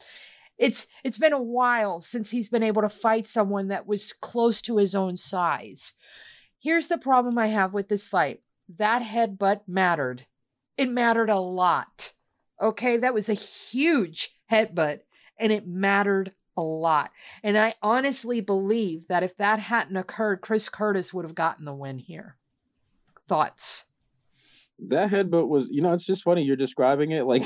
it's 0.59 0.87
it's 1.05 1.18
been 1.18 1.33
a 1.33 1.42
while 1.42 2.01
since 2.01 2.31
he's 2.31 2.49
been 2.49 2.62
able 2.62 2.83
to 2.83 2.88
fight 2.88 3.29
someone 3.29 3.68
that 3.68 3.87
was 3.87 4.12
close 4.12 4.62
to 4.62 4.79
his 4.79 4.94
own 4.94 5.16
size. 5.16 5.94
Here's 6.59 6.88
the 6.88 6.99
problem 6.99 7.38
I 7.38 7.49
have 7.49 7.73
with 7.73 7.88
this 7.88 8.09
fight. 8.09 8.40
That 8.78 9.02
headbutt 9.02 9.62
mattered. 9.66 10.26
It 10.76 10.88
mattered 10.88 11.30
a 11.30 11.38
lot. 11.40 12.12
Okay, 12.61 12.96
that 12.98 13.14
was 13.14 13.28
a 13.28 13.35
huge 13.35 14.37
headbutt 14.50 15.00
and 15.38 15.50
it 15.52 15.66
mattered 15.66 16.33
a 16.56 16.62
lot. 16.62 17.11
And 17.42 17.56
I 17.59 17.74
honestly 17.83 18.40
believe 18.40 19.09
that 19.09 19.22
if 19.22 19.37
that 19.38 19.59
hadn't 19.59 19.96
occurred, 19.96 20.40
Chris 20.42 20.68
Curtis 20.68 21.12
would 21.14 21.24
have 21.24 21.35
gotten 21.35 21.64
the 21.64 21.74
win 21.74 21.98
here. 21.98 22.37
Thoughts? 23.28 23.85
That 24.88 25.11
headbutt 25.11 25.48
was, 25.48 25.68
you 25.70 25.83
know, 25.83 25.92
it's 25.92 26.04
just 26.04 26.22
funny 26.24 26.42
you're 26.42 26.56
describing 26.56 27.11
it 27.12 27.24
like 27.26 27.42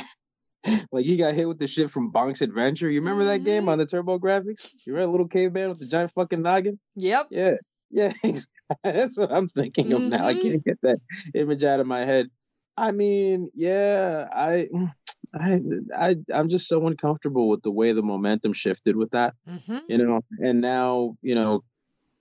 like 0.93 1.05
he 1.05 1.17
got 1.17 1.35
hit 1.35 1.47
with 1.49 1.59
the 1.59 1.67
shit 1.67 1.91
from 1.91 2.13
Bonk's 2.13 2.41
Adventure. 2.43 2.91
You 2.91 3.01
remember 3.01 3.25
that 3.27 3.45
game 3.45 3.65
Mhm. 3.65 3.69
on 3.69 3.79
the 3.79 3.87
TurboGrafx? 3.87 4.87
You 4.87 4.95
were 4.95 5.01
a 5.01 5.07
Little 5.11 5.29
Caveman 5.29 5.69
with 5.71 5.79
the 5.79 5.87
giant 5.87 6.13
fucking 6.15 6.43
noggin? 6.43 6.79
Yep. 6.97 7.27
Yeah, 7.31 7.55
yeah, 7.91 8.13
that's 8.85 9.17
what 9.19 9.33
I'm 9.33 9.49
thinking 9.49 9.93
of 9.93 10.05
now. 10.05 10.27
I 10.27 10.35
Mhm. 10.35 10.41
can't 10.41 10.65
get 10.65 10.81
that 10.83 10.99
image 11.35 11.65
out 11.65 11.81
of 11.81 11.87
my 11.87 12.05
head. 12.05 12.31
I 12.77 12.91
mean, 12.91 13.51
yeah, 13.55 14.29
I, 14.33 14.69
I, 15.35 15.61
I, 15.97 16.17
I'm 16.33 16.49
just 16.49 16.69
so 16.69 16.87
uncomfortable 16.87 17.49
with 17.49 17.63
the 17.63 17.71
way 17.71 17.93
the 17.93 18.03
momentum 18.03 18.53
shifted 18.53 18.97
with 18.97 19.11
that, 19.11 19.35
hmm 19.47 19.79
you 19.89 19.99
know. 19.99 20.21
And 20.39 20.61
now, 20.61 21.17
you 21.23 21.35
know, 21.35 21.63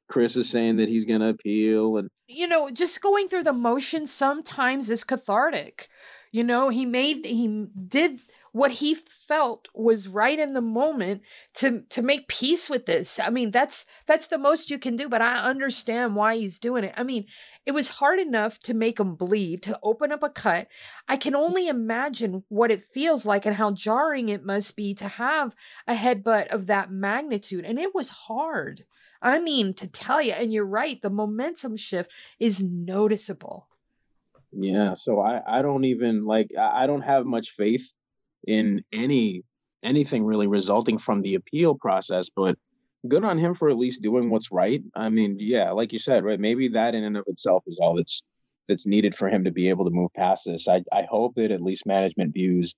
Chris 0.08 0.36
is 0.36 0.50
saying 0.50 0.78
that 0.78 0.90
he's 0.90 1.06
gonna 1.06 1.30
appeal, 1.30 1.98
and 1.98 2.10
you 2.28 2.48
know, 2.48 2.70
just 2.70 3.02
going 3.02 3.28
through 3.28 3.44
the 3.44 3.54
motions 3.54 4.12
sometimes 4.12 4.90
is 4.90 5.04
cathartic. 5.04 5.90
You 6.32 6.44
know, 6.44 6.70
he 6.70 6.86
made 6.86 7.26
he 7.26 7.68
did 7.88 8.20
what 8.54 8.72
he 8.72 8.94
felt 8.96 9.68
was 9.74 10.08
right 10.08 10.38
in 10.38 10.54
the 10.54 10.62
moment 10.62 11.24
to 11.56 11.82
to 11.90 12.02
make 12.02 12.28
peace 12.28 12.70
with 12.70 12.86
this. 12.86 13.20
I 13.20 13.30
mean, 13.30 13.52
that's 13.52 13.86
that's 14.06 14.28
the 14.28 14.38
most 14.38 14.70
you 14.70 14.78
can 14.78 14.96
do, 14.96 15.10
but 15.10 15.22
I 15.22 15.38
understand 15.38 16.16
why 16.16 16.38
he's 16.38 16.60
doing 16.60 16.84
it. 16.84 16.94
I 16.96 17.04
mean, 17.04 17.26
it 17.66 17.72
was 17.72 17.90
hard 17.90 18.20
enough 18.20 18.60
to 18.60 18.76
make 18.76 19.00
him 19.00 19.16
bleed, 19.16 19.64
to 19.64 19.80
open 19.82 20.12
up 20.12 20.22
a 20.22 20.30
cut. 20.30 20.68
I 21.08 21.18
can 21.18 21.36
only 21.36 21.68
imagine 21.68 22.44
what 22.48 22.72
it 22.72 22.86
feels 22.94 23.26
like 23.26 23.48
and 23.48 23.56
how 23.56 23.72
jarring 23.72 24.30
it 24.30 24.46
must 24.46 24.78
be 24.78 24.94
to 24.96 25.08
have 25.08 25.56
a 25.88 25.96
headbutt 25.96 26.48
of 26.48 26.68
that 26.68 26.92
magnitude. 26.92 27.66
And 27.66 27.80
it 27.80 27.96
was 27.96 28.12
hard. 28.12 28.86
I 29.20 29.40
mean, 29.40 29.74
to 29.76 29.88
tell 29.88 30.22
you, 30.22 30.34
and 30.34 30.54
you're 30.54 30.66
right, 30.66 31.02
the 31.02 31.10
momentum 31.10 31.76
shift 31.76 32.12
is 32.40 32.62
noticeable. 32.62 33.68
Yeah, 34.52 34.94
so 34.94 35.20
I 35.20 35.42
I 35.48 35.62
don't 35.64 35.86
even 35.86 36.22
like 36.22 36.52
I 36.56 36.86
don't 36.86 37.02
have 37.02 37.26
much 37.26 37.50
faith 37.50 37.92
in 38.48 38.84
any 38.92 39.44
anything 39.84 40.24
really 40.24 40.48
resulting 40.48 40.98
from 40.98 41.22
the 41.22 41.36
appeal 41.36 41.76
process, 41.76 42.30
but 42.30 42.56
good 43.08 43.26
on 43.26 43.38
him 43.38 43.54
for 43.54 43.70
at 43.70 43.78
least 43.78 44.02
doing 44.02 44.30
what's 44.30 44.52
right. 44.52 44.82
I 44.96 45.10
mean, 45.10 45.38
yeah, 45.40 45.72
like 45.72 45.92
you 45.92 46.00
said, 46.00 46.24
right? 46.24 46.40
Maybe 46.40 46.70
that 46.70 46.96
in 46.96 47.04
and 47.04 47.18
of 47.18 47.26
itself 47.28 47.64
is 47.68 47.78
all 47.82 47.96
that's 47.96 48.22
that's 48.70 48.88
needed 48.88 49.16
for 49.16 49.28
him 49.28 49.44
to 49.44 49.52
be 49.52 49.70
able 49.70 49.86
to 49.86 49.92
move 49.92 50.12
past 50.16 50.46
this. 50.46 50.68
I 50.68 50.84
I 50.92 51.04
hope 51.10 51.36
that 51.36 51.52
at 51.52 51.62
least 51.62 51.86
management 51.86 52.34
views 52.34 52.76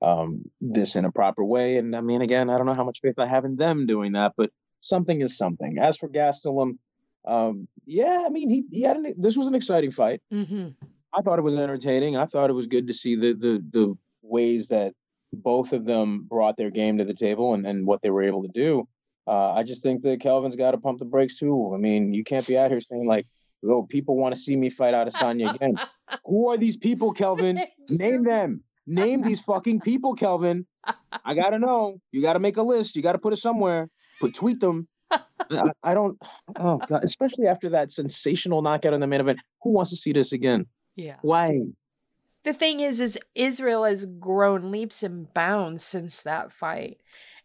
um 0.00 0.42
this 0.60 0.96
in 0.96 1.04
a 1.04 1.12
proper 1.12 1.44
way. 1.44 1.76
And 1.76 1.94
I 1.94 2.00
mean, 2.00 2.22
again, 2.22 2.50
I 2.50 2.56
don't 2.56 2.66
know 2.66 2.74
how 2.74 2.84
much 2.84 3.00
faith 3.02 3.18
I 3.18 3.26
have 3.26 3.44
in 3.44 3.56
them 3.56 3.86
doing 3.86 4.12
that, 4.12 4.32
but 4.36 4.50
something 4.80 5.20
is 5.20 5.36
something. 5.36 5.78
As 5.78 5.96
for 5.96 6.08
Gastelum, 6.08 6.78
um, 7.26 7.68
yeah, 7.86 8.24
I 8.26 8.30
mean, 8.30 8.50
he 8.50 8.64
he 8.70 8.82
had 8.82 8.96
an, 8.96 9.14
this 9.16 9.36
was 9.36 9.46
an 9.46 9.54
exciting 9.54 9.90
fight. 9.90 10.22
Mm-hmm. 10.32 10.68
I 11.12 11.22
thought 11.22 11.38
it 11.38 11.42
was 11.42 11.54
entertaining. 11.54 12.16
I 12.16 12.26
thought 12.26 12.50
it 12.50 12.54
was 12.54 12.66
good 12.66 12.88
to 12.88 12.94
see 12.94 13.16
the 13.16 13.34
the 13.34 13.64
the 13.72 13.98
ways 14.22 14.68
that 14.68 14.94
both 15.32 15.72
of 15.72 15.84
them 15.84 16.26
brought 16.28 16.56
their 16.56 16.70
game 16.70 16.98
to 16.98 17.04
the 17.04 17.14
table 17.14 17.54
and, 17.54 17.66
and 17.66 17.86
what 17.86 18.02
they 18.02 18.10
were 18.10 18.22
able 18.22 18.42
to 18.42 18.48
do. 18.48 18.88
Uh, 19.26 19.52
I 19.52 19.62
just 19.62 19.82
think 19.82 20.02
that 20.02 20.20
Kelvin's 20.20 20.56
got 20.56 20.70
to 20.70 20.78
pump 20.78 20.98
the 20.98 21.04
brakes 21.04 21.38
too. 21.38 21.72
I 21.74 21.78
mean, 21.78 22.14
you 22.14 22.24
can't 22.24 22.46
be 22.46 22.56
out 22.56 22.70
here 22.70 22.80
saying 22.80 23.06
like, 23.06 23.26
"Oh, 23.62 23.82
people 23.82 24.16
want 24.16 24.34
to 24.34 24.40
see 24.40 24.56
me 24.56 24.70
fight 24.70 24.94
Adesanya 24.94 25.54
again." 25.54 25.76
Who 26.24 26.48
are 26.48 26.56
these 26.56 26.78
people, 26.78 27.12
Kelvin? 27.12 27.60
Name 27.90 28.24
them. 28.24 28.62
Name 28.86 29.20
these 29.20 29.40
fucking 29.42 29.80
people, 29.80 30.14
Kelvin. 30.14 30.66
I 31.24 31.34
gotta 31.34 31.58
know. 31.58 32.00
You 32.10 32.22
gotta 32.22 32.38
make 32.38 32.56
a 32.56 32.62
list. 32.62 32.96
You 32.96 33.02
gotta 33.02 33.18
put 33.18 33.34
it 33.34 33.36
somewhere. 33.36 33.90
Put 34.18 34.34
tweet 34.34 34.60
them. 34.60 34.88
I, 35.10 35.72
I 35.82 35.92
don't. 35.92 36.18
Oh 36.56 36.78
god! 36.78 37.04
Especially 37.04 37.46
after 37.46 37.70
that 37.70 37.92
sensational 37.92 38.62
knockout 38.62 38.94
in 38.94 39.00
the 39.00 39.06
main 39.06 39.20
event. 39.20 39.40
Who 39.62 39.72
wants 39.72 39.90
to 39.90 39.96
see 39.96 40.12
this 40.12 40.32
again? 40.32 40.66
Yeah. 40.96 41.16
Why? 41.20 41.60
The 42.44 42.54
thing 42.54 42.80
is, 42.80 43.00
is 43.00 43.18
Israel 43.34 43.84
has 43.84 44.04
grown 44.04 44.70
leaps 44.70 45.02
and 45.02 45.32
bounds 45.34 45.84
since 45.84 46.22
that 46.22 46.52
fight, 46.52 46.98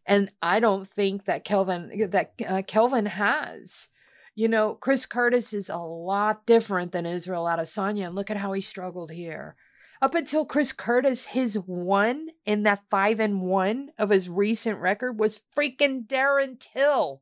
and 0.06 0.32
I 0.42 0.60
don't 0.60 0.88
think 0.88 1.26
that 1.26 1.44
Kelvin 1.44 2.10
that 2.12 2.34
uh, 2.48 2.62
Kelvin 2.66 3.08
has. 3.08 3.90
You 4.36 4.48
know, 4.48 4.74
Chris 4.74 5.06
Curtis 5.06 5.54
is 5.54 5.70
a 5.70 5.78
lot 5.78 6.46
different 6.46 6.92
than 6.92 7.06
Israel 7.06 7.44
Adesanya, 7.44 8.08
and 8.08 8.16
look 8.16 8.32
at 8.32 8.38
how 8.38 8.54
he 8.54 8.62
struggled 8.62 9.12
here. 9.12 9.56
Up 10.02 10.16
until 10.16 10.46
Chris 10.46 10.74
Curtis, 10.74 11.28
his 11.28 11.56
one 11.56 12.28
in 12.46 12.64
that 12.64 12.84
five 12.90 13.20
and 13.20 13.42
one 13.42 13.92
of 13.98 14.10
his 14.10 14.28
recent 14.28 14.80
record 14.80 15.20
was 15.20 15.40
freaking 15.56 16.06
Darren 16.06 16.60
Till. 16.60 17.22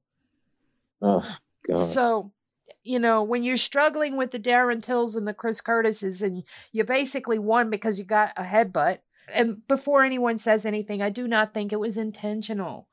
Oh 1.01 1.23
god. 1.67 1.87
So, 1.87 2.31
you 2.83 2.99
know, 2.99 3.23
when 3.23 3.43
you're 3.43 3.57
struggling 3.57 4.17
with 4.17 4.31
the 4.31 4.39
Darren 4.39 4.81
Tills 4.81 5.15
and 5.15 5.27
the 5.27 5.33
Chris 5.33 5.61
Curtises, 5.61 6.21
and 6.21 6.43
you 6.71 6.83
basically 6.83 7.39
won 7.39 7.69
because 7.69 7.99
you 7.99 8.05
got 8.05 8.31
a 8.37 8.43
headbutt. 8.43 8.99
And 9.33 9.65
before 9.67 10.03
anyone 10.03 10.39
says 10.39 10.65
anything, 10.65 11.01
I 11.01 11.09
do 11.09 11.27
not 11.27 11.53
think 11.53 11.71
it 11.71 11.79
was 11.79 11.97
intentional. 11.97 12.87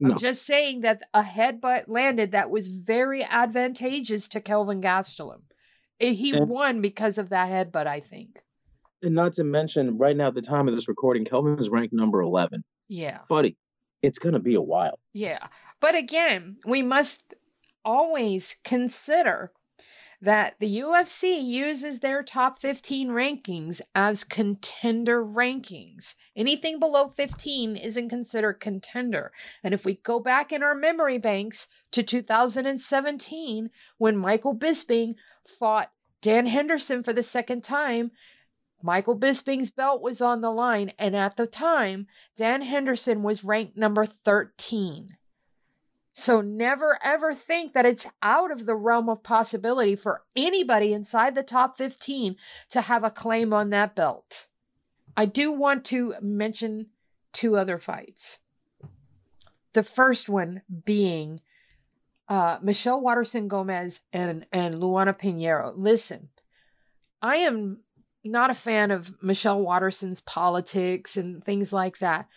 No. 0.00 0.10
I'm 0.12 0.18
just 0.18 0.46
saying 0.46 0.80
that 0.80 1.02
a 1.12 1.22
headbutt 1.22 1.84
landed 1.86 2.32
that 2.32 2.50
was 2.50 2.68
very 2.68 3.22
advantageous 3.22 4.28
to 4.28 4.40
Kelvin 4.40 4.80
Gastelum. 4.80 5.42
And 6.00 6.16
he 6.16 6.36
And- 6.36 6.48
won 6.48 6.80
because 6.80 7.18
of 7.18 7.28
that 7.28 7.50
headbutt, 7.50 7.86
I 7.86 8.00
think. 8.00 8.40
And 9.02 9.14
not 9.14 9.32
to 9.34 9.44
mention, 9.44 9.98
right 9.98 10.16
now 10.16 10.28
at 10.28 10.34
the 10.34 10.42
time 10.42 10.68
of 10.68 10.74
this 10.74 10.88
recording, 10.88 11.24
Kelvin 11.24 11.58
is 11.58 11.68
ranked 11.68 11.92
number 11.92 12.20
eleven. 12.20 12.62
Yeah. 12.88 13.18
Buddy, 13.28 13.56
it's 14.00 14.18
gonna 14.18 14.38
be 14.38 14.54
a 14.54 14.62
while. 14.62 14.98
Yeah. 15.12 15.46
But 15.80 15.96
again, 15.96 16.58
we 16.64 16.82
must 16.82 17.34
always 17.84 18.56
consider 18.64 19.52
that 20.22 20.54
the 20.60 20.78
UFC 20.78 21.44
uses 21.44 21.98
their 21.98 22.22
top 22.22 22.60
15 22.60 23.08
rankings 23.08 23.80
as 23.92 24.22
contender 24.22 25.22
rankings. 25.22 26.14
Anything 26.36 26.78
below 26.78 27.08
15 27.08 27.74
isn't 27.74 28.08
considered 28.08 28.60
contender. 28.60 29.32
And 29.64 29.74
if 29.74 29.84
we 29.84 29.96
go 29.96 30.20
back 30.20 30.52
in 30.52 30.62
our 30.62 30.76
memory 30.76 31.18
banks 31.18 31.66
to 31.90 32.04
2017, 32.04 33.70
when 33.98 34.16
Michael 34.16 34.56
Bisping 34.56 35.16
fought 35.44 35.90
Dan 36.20 36.46
Henderson 36.46 37.02
for 37.02 37.12
the 37.12 37.24
second 37.24 37.64
time, 37.64 38.12
Michael 38.80 39.18
Bisping's 39.18 39.70
belt 39.70 40.02
was 40.02 40.20
on 40.20 40.40
the 40.40 40.50
line. 40.50 40.92
And 41.00 41.16
at 41.16 41.36
the 41.36 41.48
time, 41.48 42.06
Dan 42.36 42.62
Henderson 42.62 43.24
was 43.24 43.42
ranked 43.42 43.76
number 43.76 44.04
13. 44.06 45.16
So 46.12 46.42
never 46.42 46.98
ever 47.02 47.32
think 47.32 47.72
that 47.72 47.86
it's 47.86 48.06
out 48.22 48.50
of 48.50 48.66
the 48.66 48.76
realm 48.76 49.08
of 49.08 49.22
possibility 49.22 49.96
for 49.96 50.22
anybody 50.36 50.92
inside 50.92 51.34
the 51.34 51.42
top 51.42 51.78
15 51.78 52.36
to 52.70 52.80
have 52.82 53.02
a 53.02 53.10
claim 53.10 53.52
on 53.52 53.70
that 53.70 53.94
belt. 53.94 54.46
I 55.16 55.26
do 55.26 55.50
want 55.50 55.84
to 55.86 56.14
mention 56.20 56.88
two 57.32 57.56
other 57.56 57.78
fights. 57.78 58.38
The 59.72 59.82
first 59.82 60.28
one 60.28 60.62
being 60.84 61.40
uh, 62.28 62.58
Michelle 62.62 63.00
Waterson 63.00 63.48
Gomez 63.48 64.02
and, 64.12 64.46
and 64.52 64.74
Luana 64.76 65.18
Pinheiro. 65.18 65.72
Listen, 65.76 66.28
I 67.22 67.36
am 67.36 67.78
not 68.24 68.50
a 68.50 68.54
fan 68.54 68.90
of 68.90 69.12
Michelle 69.22 69.60
Waterson's 69.62 70.20
politics 70.20 71.16
and 71.16 71.42
things 71.42 71.72
like 71.72 71.98
that, 71.98 72.28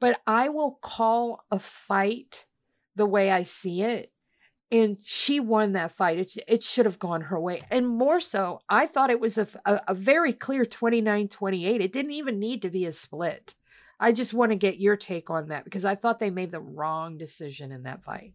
but 0.00 0.20
I 0.26 0.48
will 0.48 0.78
call 0.82 1.44
a 1.50 1.58
fight 1.58 2.46
the 2.96 3.06
way 3.06 3.30
I 3.30 3.44
see 3.44 3.82
it. 3.82 4.12
And 4.70 4.96
she 5.02 5.38
won 5.38 5.72
that 5.72 5.92
fight. 5.92 6.18
It, 6.18 6.32
it 6.48 6.62
should 6.64 6.86
have 6.86 6.98
gone 6.98 7.20
her 7.22 7.38
way. 7.38 7.62
And 7.70 7.86
more 7.86 8.20
so, 8.20 8.60
I 8.70 8.86
thought 8.86 9.10
it 9.10 9.20
was 9.20 9.36
a, 9.36 9.46
a, 9.66 9.80
a 9.88 9.94
very 9.94 10.32
clear 10.32 10.64
29 10.64 11.28
28. 11.28 11.80
It 11.80 11.92
didn't 11.92 12.12
even 12.12 12.38
need 12.38 12.62
to 12.62 12.70
be 12.70 12.86
a 12.86 12.92
split. 12.92 13.54
I 14.00 14.12
just 14.12 14.34
want 14.34 14.50
to 14.50 14.56
get 14.56 14.80
your 14.80 14.96
take 14.96 15.30
on 15.30 15.48
that 15.48 15.64
because 15.64 15.84
I 15.84 15.94
thought 15.94 16.18
they 16.18 16.30
made 16.30 16.50
the 16.50 16.60
wrong 16.60 17.18
decision 17.18 17.70
in 17.70 17.84
that 17.84 18.02
fight. 18.02 18.32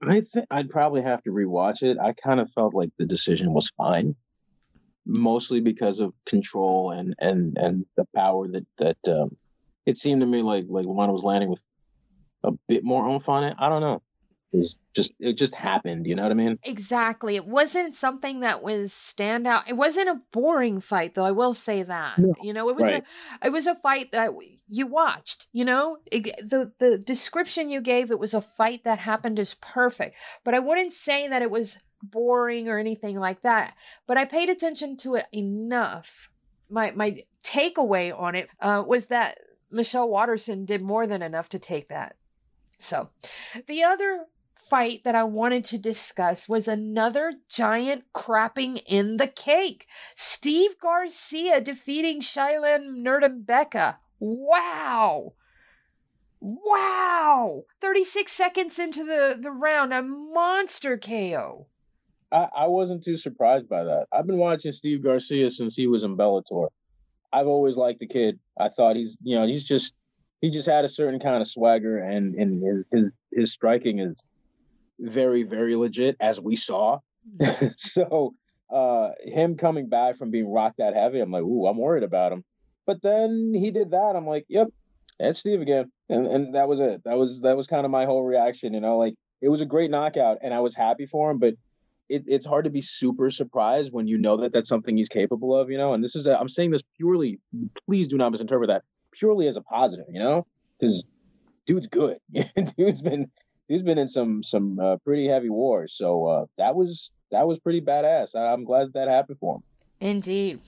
I 0.00 0.20
think 0.20 0.46
I'd 0.50 0.70
probably 0.70 1.02
have 1.02 1.22
to 1.24 1.30
rewatch 1.30 1.82
it. 1.82 1.98
I 1.98 2.12
kind 2.12 2.40
of 2.40 2.52
felt 2.52 2.74
like 2.74 2.90
the 2.98 3.06
decision 3.06 3.52
was 3.52 3.70
fine, 3.76 4.14
mostly 5.06 5.60
because 5.60 6.00
of 6.00 6.12
control 6.26 6.90
and 6.90 7.14
and 7.18 7.56
and 7.56 7.86
the 7.96 8.06
power 8.14 8.48
that 8.48 8.66
that 8.78 8.98
um, 9.08 9.36
it 9.86 9.96
seemed 9.96 10.20
to 10.20 10.26
me 10.26 10.42
like 10.42 10.66
like 10.68 10.86
Luana 10.86 11.12
was 11.12 11.24
landing 11.24 11.50
with 11.50 11.62
a 12.44 12.52
bit 12.68 12.84
more 12.84 13.06
oomph 13.08 13.28
on 13.28 13.44
it. 13.44 13.56
I 13.58 13.68
don't 13.68 13.80
know. 13.80 14.02
It 14.52 14.58
was 14.58 14.76
just 14.94 15.12
it 15.18 15.38
just 15.38 15.54
happened. 15.54 16.06
You 16.06 16.14
know 16.14 16.24
what 16.24 16.32
I 16.32 16.34
mean? 16.34 16.58
Exactly. 16.64 17.36
It 17.36 17.46
wasn't 17.46 17.96
something 17.96 18.40
that 18.40 18.62
was 18.62 18.92
standout. 18.92 19.62
It 19.66 19.76
wasn't 19.76 20.10
a 20.10 20.20
boring 20.30 20.80
fight, 20.80 21.14
though. 21.14 21.24
I 21.24 21.30
will 21.30 21.54
say 21.54 21.82
that. 21.82 22.18
No, 22.18 22.34
You 22.42 22.52
know, 22.52 22.68
it 22.68 22.76
was 22.76 22.90
right. 22.90 23.04
a 23.42 23.46
it 23.46 23.50
was 23.50 23.66
a 23.66 23.74
fight 23.76 24.12
that 24.12 24.32
you 24.68 24.86
watched. 24.86 25.46
You 25.52 25.64
know, 25.64 25.98
it, 26.10 26.24
the 26.46 26.72
the 26.78 26.98
description 26.98 27.70
you 27.70 27.80
gave 27.80 28.10
it 28.10 28.18
was 28.18 28.34
a 28.34 28.42
fight 28.42 28.84
that 28.84 28.98
happened 28.98 29.38
is 29.38 29.54
perfect. 29.54 30.16
But 30.44 30.54
I 30.54 30.58
wouldn't 30.58 30.92
say 30.92 31.28
that 31.28 31.40
it 31.42 31.50
was 31.50 31.78
boring 32.02 32.68
or 32.68 32.78
anything 32.78 33.16
like 33.16 33.40
that. 33.42 33.74
But 34.06 34.18
I 34.18 34.26
paid 34.26 34.50
attention 34.50 34.98
to 34.98 35.14
it 35.14 35.26
enough. 35.32 36.28
My 36.68 36.90
my 36.90 37.22
takeaway 37.42 38.18
on 38.18 38.34
it 38.34 38.48
uh, 38.60 38.84
was 38.86 39.06
that 39.06 39.38
Michelle 39.70 40.10
Waterson 40.10 40.66
did 40.66 40.82
more 40.82 41.06
than 41.06 41.22
enough 41.22 41.48
to 41.50 41.58
take 41.58 41.88
that. 41.88 42.16
So, 42.82 43.10
the 43.68 43.84
other 43.84 44.26
fight 44.68 45.02
that 45.04 45.14
I 45.14 45.22
wanted 45.22 45.64
to 45.66 45.78
discuss 45.78 46.48
was 46.48 46.66
another 46.66 47.34
giant 47.48 48.04
crapping 48.12 48.82
in 48.86 49.18
the 49.18 49.28
cake. 49.28 49.86
Steve 50.16 50.78
Garcia 50.80 51.60
defeating 51.60 52.22
Shayilan 52.22 53.04
Nuerdanbieke. 53.04 53.96
Wow. 54.18 55.34
Wow. 56.40 57.64
36 57.80 58.32
seconds 58.32 58.80
into 58.80 59.04
the, 59.04 59.38
the 59.40 59.52
round, 59.52 59.92
a 59.92 60.02
monster 60.02 60.98
KO. 60.98 61.66
I, 62.32 62.48
I 62.56 62.66
wasn't 62.66 63.04
too 63.04 63.16
surprised 63.16 63.68
by 63.68 63.84
that. 63.84 64.08
I've 64.12 64.26
been 64.26 64.38
watching 64.38 64.72
Steve 64.72 65.04
Garcia 65.04 65.50
since 65.50 65.76
he 65.76 65.86
was 65.86 66.02
in 66.02 66.16
Bellator. 66.16 66.68
I've 67.32 67.46
always 67.46 67.76
liked 67.76 68.00
the 68.00 68.08
kid. 68.08 68.40
I 68.58 68.70
thought 68.70 68.96
he's, 68.96 69.18
you 69.22 69.38
know, 69.38 69.46
he's 69.46 69.64
just 69.64 69.94
he 70.42 70.50
just 70.50 70.68
had 70.68 70.84
a 70.84 70.88
certain 70.88 71.20
kind 71.20 71.40
of 71.40 71.46
swagger, 71.46 71.98
and 71.98 72.34
and 72.34 72.62
his 72.62 72.84
his, 72.90 73.10
his 73.32 73.52
striking 73.52 74.00
is 74.00 74.16
very 74.98 75.44
very 75.44 75.76
legit, 75.76 76.16
as 76.20 76.40
we 76.40 76.56
saw. 76.56 76.98
so 77.76 78.34
uh 78.70 79.10
him 79.22 79.56
coming 79.56 79.88
back 79.88 80.16
from 80.16 80.30
being 80.30 80.50
rocked 80.50 80.78
that 80.78 80.94
heavy, 80.94 81.20
I'm 81.20 81.30
like, 81.30 81.44
ooh, 81.44 81.66
I'm 81.66 81.78
worried 81.78 82.02
about 82.02 82.32
him. 82.32 82.44
But 82.84 83.00
then 83.00 83.52
he 83.54 83.70
did 83.70 83.92
that. 83.92 84.16
I'm 84.16 84.26
like, 84.26 84.44
yep, 84.48 84.66
that's 85.18 85.38
Steve 85.38 85.62
again, 85.62 85.90
and 86.10 86.26
and 86.26 86.54
that 86.56 86.68
was 86.68 86.80
it. 86.80 87.02
That 87.04 87.16
was 87.16 87.40
that 87.42 87.56
was 87.56 87.68
kind 87.68 87.86
of 87.86 87.92
my 87.92 88.04
whole 88.04 88.24
reaction. 88.24 88.74
You 88.74 88.80
know, 88.80 88.98
like 88.98 89.14
it 89.40 89.48
was 89.48 89.60
a 89.60 89.66
great 89.66 89.92
knockout, 89.92 90.38
and 90.42 90.52
I 90.52 90.60
was 90.60 90.74
happy 90.74 91.06
for 91.06 91.30
him, 91.30 91.38
but. 91.38 91.54
It, 92.08 92.24
it's 92.26 92.44
hard 92.44 92.64
to 92.64 92.70
be 92.70 92.82
super 92.82 93.30
surprised 93.30 93.90
when 93.90 94.06
you 94.06 94.18
know 94.18 94.38
that 94.38 94.52
that's 94.52 94.68
something 94.68 94.94
he's 94.94 95.08
capable 95.08 95.56
of, 95.56 95.70
you 95.70 95.78
know. 95.78 95.94
And 95.94 96.04
this 96.04 96.14
is, 96.14 96.26
i 96.26 96.38
am 96.38 96.48
saying 96.48 96.72
this 96.72 96.82
purely, 96.98 97.40
please 97.86 98.08
do 98.08 98.18
not 98.18 98.32
misinterpret 98.32 98.68
that 98.68 98.82
purely 99.12 99.46
as 99.46 99.56
a 99.56 99.62
positive, 99.62 100.06
you 100.10 100.20
know, 100.20 100.46
because 100.78 101.04
dude's 101.66 101.86
good. 101.86 102.18
dude's 102.76 103.02
been 103.02 103.30
dude's 103.68 103.84
been 103.84 103.98
in 103.98 104.08
some 104.08 104.42
some 104.42 104.78
uh, 104.78 104.96
pretty 104.98 105.26
heavy 105.28 105.50
wars, 105.50 105.94
so 105.94 106.26
uh, 106.26 106.44
that 106.58 106.74
was 106.74 107.12
that 107.30 107.46
was 107.46 107.58
pretty 107.58 107.80
badass. 107.80 108.34
I, 108.34 108.52
I'm 108.52 108.64
glad 108.64 108.88
that, 108.88 108.94
that 108.94 109.08
happened 109.08 109.38
for 109.38 109.56
him. 109.56 109.62
Indeed. 110.00 110.60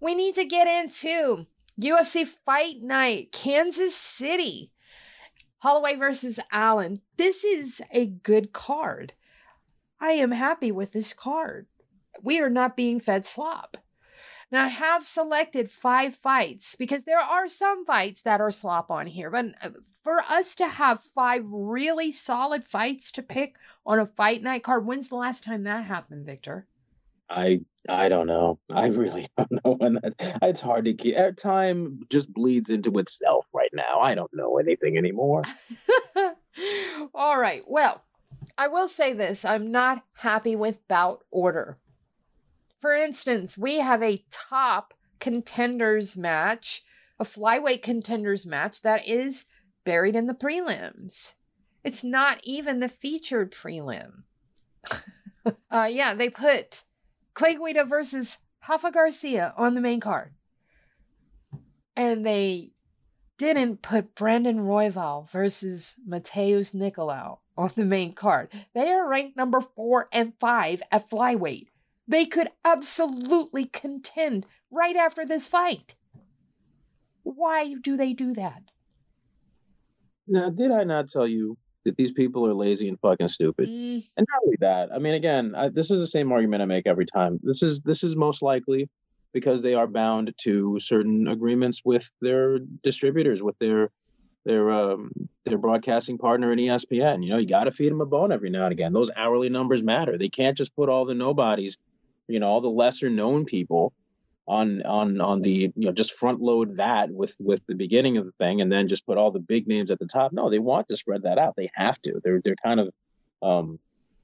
We 0.00 0.14
need 0.14 0.34
to 0.36 0.44
get 0.46 0.66
into 0.66 1.46
UFC 1.78 2.26
Fight 2.26 2.82
Night, 2.82 3.32
Kansas 3.32 3.94
City. 3.94 4.70
Holloway 5.58 5.96
versus 5.96 6.40
Allen. 6.50 7.02
This 7.18 7.44
is 7.44 7.82
a 7.92 8.06
good 8.06 8.52
card. 8.54 9.12
I 10.00 10.12
am 10.12 10.30
happy 10.30 10.72
with 10.72 10.92
this 10.92 11.12
card. 11.12 11.66
We 12.22 12.40
are 12.40 12.48
not 12.48 12.76
being 12.76 12.98
fed 12.98 13.26
slop. 13.26 13.76
Now, 14.52 14.64
I 14.64 14.68
have 14.68 15.04
selected 15.04 15.70
five 15.70 16.16
fights 16.16 16.74
because 16.74 17.04
there 17.04 17.20
are 17.20 17.48
some 17.48 17.84
fights 17.84 18.22
that 18.22 18.40
are 18.40 18.50
slop 18.50 18.90
on 18.90 19.06
here, 19.06 19.30
but 19.30 19.46
uh, 19.62 19.70
for 20.02 20.22
us 20.28 20.54
to 20.56 20.66
have 20.66 21.02
five 21.14 21.44
really 21.46 22.10
solid 22.10 22.64
fights 22.64 23.12
to 23.12 23.22
pick 23.22 23.56
on 23.86 24.00
a 24.00 24.06
fight 24.06 24.42
night 24.42 24.64
card, 24.64 24.86
when's 24.86 25.08
the 25.08 25.16
last 25.16 25.44
time 25.44 25.64
that 25.64 25.84
happened, 25.84 26.26
Victor? 26.26 26.66
I 27.28 27.60
I 27.88 28.08
don't 28.08 28.26
know. 28.26 28.58
I 28.68 28.88
really 28.88 29.26
don't 29.36 29.64
know 29.64 29.74
when 29.74 29.94
that. 29.94 30.14
It's 30.42 30.60
hard 30.60 30.84
to 30.86 30.94
keep. 30.94 31.16
Time 31.36 32.00
just 32.10 32.32
bleeds 32.32 32.70
into 32.70 32.98
itself 32.98 33.46
right 33.52 33.70
now. 33.72 34.00
I 34.00 34.14
don't 34.14 34.34
know 34.34 34.58
anything 34.58 34.98
anymore. 34.98 35.44
All 37.14 37.40
right. 37.40 37.62
Well, 37.66 38.02
I 38.58 38.68
will 38.68 38.88
say 38.88 39.12
this 39.12 39.44
I'm 39.44 39.70
not 39.70 40.02
happy 40.12 40.56
with 40.56 40.86
bout 40.88 41.24
order. 41.30 41.78
For 42.80 42.94
instance, 42.94 43.58
we 43.58 43.78
have 43.78 44.02
a 44.02 44.24
top 44.30 44.94
contenders 45.18 46.16
match, 46.16 46.82
a 47.18 47.24
flyweight 47.24 47.82
contenders 47.82 48.46
match 48.46 48.82
that 48.82 49.06
is 49.06 49.46
buried 49.84 50.16
in 50.16 50.26
the 50.26 50.34
prelims. 50.34 51.34
It's 51.84 52.04
not 52.04 52.40
even 52.42 52.80
the 52.80 52.88
featured 52.88 53.52
prelim. 53.52 54.22
uh, 55.70 55.88
yeah, 55.90 56.14
they 56.14 56.30
put 56.30 56.84
Clay 57.34 57.54
Guida 57.54 57.84
versus 57.84 58.38
Rafa 58.68 58.90
Garcia 58.90 59.54
on 59.56 59.74
the 59.74 59.80
main 59.80 60.00
card. 60.00 60.32
And 61.96 62.24
they 62.24 62.72
didn't 63.38 63.82
put 63.82 64.14
Brandon 64.14 64.60
Royval 64.60 65.30
versus 65.30 65.96
Matheus 66.06 66.74
Nicolau 66.74 67.38
on 67.56 67.70
the 67.74 67.84
main 67.84 68.14
card. 68.14 68.50
They 68.74 68.92
are 68.92 69.08
ranked 69.08 69.36
number 69.36 69.60
four 69.60 70.08
and 70.12 70.34
five 70.38 70.82
at 70.92 71.08
flyweight. 71.08 71.68
They 72.10 72.26
could 72.26 72.50
absolutely 72.64 73.66
contend 73.66 74.44
right 74.72 74.96
after 74.96 75.24
this 75.24 75.46
fight. 75.46 75.94
Why 77.22 77.74
do 77.80 77.96
they 77.96 78.14
do 78.14 78.34
that? 78.34 78.62
Now, 80.26 80.50
did 80.50 80.72
I 80.72 80.82
not 80.82 81.06
tell 81.06 81.26
you 81.26 81.56
that 81.84 81.96
these 81.96 82.10
people 82.10 82.44
are 82.48 82.52
lazy 82.52 82.88
and 82.88 82.98
fucking 82.98 83.28
stupid? 83.28 83.68
Mm, 83.68 84.04
And 84.16 84.26
not 84.28 84.42
only 84.44 84.56
that, 84.58 84.92
I 84.92 84.98
mean, 84.98 85.14
again, 85.14 85.54
I, 85.54 85.68
this 85.68 85.92
is 85.92 86.00
the 86.00 86.06
same 86.08 86.32
argument 86.32 86.62
I 86.62 86.64
make 86.64 86.88
every 86.88 87.06
time. 87.06 87.38
This 87.44 87.62
is 87.62 87.78
this 87.80 88.02
is 88.02 88.16
most 88.16 88.42
likely 88.42 88.88
because 89.32 89.62
they 89.62 89.74
are 89.74 89.86
bound 89.86 90.34
to 90.38 90.80
certain 90.80 91.28
agreements 91.28 91.82
with 91.84 92.10
their 92.20 92.58
distributors, 92.58 93.40
with 93.40 93.56
their 93.60 93.90
their 94.44 94.68
um, 94.72 95.12
their 95.44 95.58
broadcasting 95.58 96.18
partner 96.18 96.52
in 96.52 96.58
ESPN. 96.58 97.22
You 97.22 97.30
know, 97.30 97.38
you 97.38 97.46
got 97.46 97.64
to 97.64 97.70
feed 97.70 97.92
them 97.92 98.00
a 98.00 98.06
bone 98.06 98.32
every 98.32 98.50
now 98.50 98.64
and 98.64 98.72
again. 98.72 98.92
Those 98.92 99.12
hourly 99.14 99.48
numbers 99.48 99.80
matter. 99.80 100.18
They 100.18 100.28
can't 100.28 100.56
just 100.56 100.74
put 100.74 100.88
all 100.88 101.04
the 101.04 101.14
nobodies, 101.14 101.78
you 102.30 102.40
know, 102.40 102.48
all 102.48 102.60
the 102.60 102.68
lesser 102.68 103.10
known 103.10 103.44
people 103.44 103.92
on 104.46 104.82
on 104.82 105.20
on 105.20 105.40
the 105.40 105.72
you 105.76 105.86
know 105.86 105.92
just 105.92 106.12
front 106.12 106.40
load 106.40 106.78
that 106.78 107.10
with 107.10 107.36
with 107.38 107.60
the 107.68 107.74
beginning 107.74 108.16
of 108.16 108.24
the 108.24 108.32
thing 108.32 108.60
and 108.60 108.70
then 108.70 108.88
just 108.88 109.06
put 109.06 109.16
all 109.16 109.30
the 109.30 109.38
big 109.38 109.68
names 109.68 109.90
at 109.90 109.98
the 109.98 110.06
top. 110.06 110.32
No, 110.32 110.50
they 110.50 110.58
want 110.58 110.88
to 110.88 110.96
spread 110.96 111.22
that 111.22 111.38
out. 111.38 111.54
They 111.56 111.70
have 111.74 112.00
to. 112.02 112.20
They're 112.22 112.40
they're 112.42 112.56
kind 112.62 112.80
of 112.80 112.88
um 113.42 113.78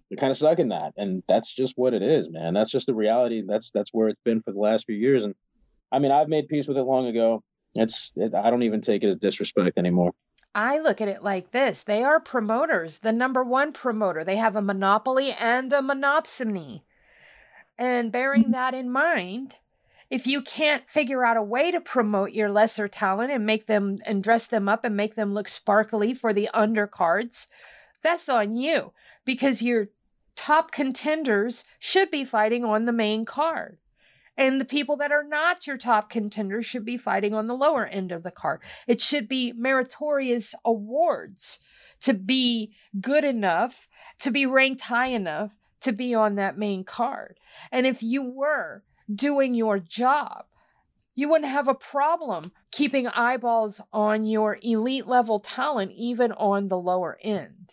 they're 0.09 0.17
kind 0.17 0.31
of 0.31 0.37
stuck 0.37 0.59
in 0.59 0.69
that, 0.69 0.95
and 0.97 1.23
that's 1.29 1.53
just 1.53 1.77
what 1.77 1.95
it 1.95 2.03
is, 2.03 2.31
man. 2.31 2.55
That's 2.55 2.71
just 2.71 2.87
the 2.87 2.95
reality. 2.95 3.43
That's 3.47 3.71
that's 3.71 3.91
where 3.93 4.09
it's 4.09 4.21
been 4.25 4.43
for 4.43 4.53
the 4.53 4.59
last 4.59 4.87
few 4.87 4.97
years. 4.97 5.25
And 5.25 5.35
I 5.93 5.99
mean, 5.99 6.13
I've 6.13 6.29
made 6.29 6.49
peace 6.49 6.67
with 6.67 6.77
it 6.77 6.83
long 6.83 7.07
ago. 7.07 7.43
It's 7.75 8.13
it, 8.17 8.35
I 8.35 8.51
don't 8.51 8.63
even 8.63 8.81
take 8.81 9.05
it 9.05 9.09
as 9.09 9.17
disrespect 9.17 9.79
anymore. 9.79 10.13
I 10.55 10.79
look 10.79 11.03
at 11.03 11.09
it 11.09 11.23
like 11.23 11.51
this 11.51 11.83
they 11.83 12.03
are 12.03 12.19
promoters, 12.19 12.99
the 12.99 13.13
number 13.13 13.45
one 13.45 13.73
promoter. 13.73 14.25
They 14.25 14.37
have 14.37 14.57
a 14.57 14.63
monopoly 14.63 15.33
and 15.33 15.73
a 15.73 15.81
monopsony. 15.81 16.83
And 17.79 18.11
bearing 18.11 18.47
mm. 18.47 18.53
that 18.53 18.75
in 18.75 18.91
mind, 18.91 19.57
if 20.11 20.27
you 20.27 20.41
can't 20.41 20.89
figure 20.89 21.25
out 21.25 21.37
a 21.37 21.43
way 21.43 21.71
to 21.71 21.81
promote 21.81 22.33
your 22.33 22.51
lesser 22.51 22.89
talent 22.89 23.33
and 23.33 23.45
make 23.45 23.67
them 23.67 23.99
and 24.05 24.23
dress 24.23 24.47
them 24.47 24.69
up 24.69 24.85
and 24.85 24.97
make 24.97 25.15
them 25.15 25.35
look 25.35 25.49
sparkly 25.49 26.15
for 26.15 26.33
the 26.33 26.49
undercards, 26.55 27.47
that's 28.03 28.29
on 28.29 28.57
you 28.57 28.93
because 29.25 29.63
your 29.63 29.89
top 30.37 30.71
contenders 30.71 31.65
should 31.79 32.11
be 32.11 32.25
fighting 32.25 32.65
on 32.65 32.85
the 32.85 32.93
main 32.93 33.25
card. 33.25 33.79
And 34.39 34.61
the 34.61 34.67
people 34.67 34.97
that 34.99 35.13
are 35.13 35.25
not 35.25 35.67
your 35.67 35.79
top 35.79 36.11
contenders 36.11 36.67
should 36.67 36.85
be 36.85 36.99
fighting 36.99 37.33
on 37.33 37.47
the 37.47 37.57
lower 37.57 37.87
end 37.87 38.13
of 38.13 38.23
the 38.23 38.31
card. 38.31 38.61
It 38.87 39.01
should 39.01 39.29
be 39.29 39.53
meritorious 39.57 40.55
awards 40.65 41.59
to 42.03 42.13
be 42.13 42.75
good 43.01 43.25
enough, 43.25 43.89
to 44.21 44.31
be 44.31 44.45
ranked 44.45 44.83
high 44.83 45.09
enough 45.09 45.53
to 45.83 45.93
be 45.93 46.15
on 46.15 46.37
that 46.37 46.59
main 46.59 46.85
card. 46.85 47.39
And 47.71 47.87
if 47.87 48.03
you 48.03 48.23
were 48.23 48.83
doing 49.13 49.55
your 49.55 49.79
job, 49.79 50.47
you 51.15 51.29
wouldn't 51.29 51.51
have 51.51 51.69
a 51.69 51.75
problem 51.75 52.53
keeping 52.73 53.07
eyeballs 53.07 53.81
on 53.93 54.25
your 54.25 54.59
elite 54.63 55.07
level 55.07 55.39
talent, 55.39 55.93
even 55.93 56.33
on 56.33 56.69
the 56.69 56.79
lower 56.79 57.19
end. 57.23 57.73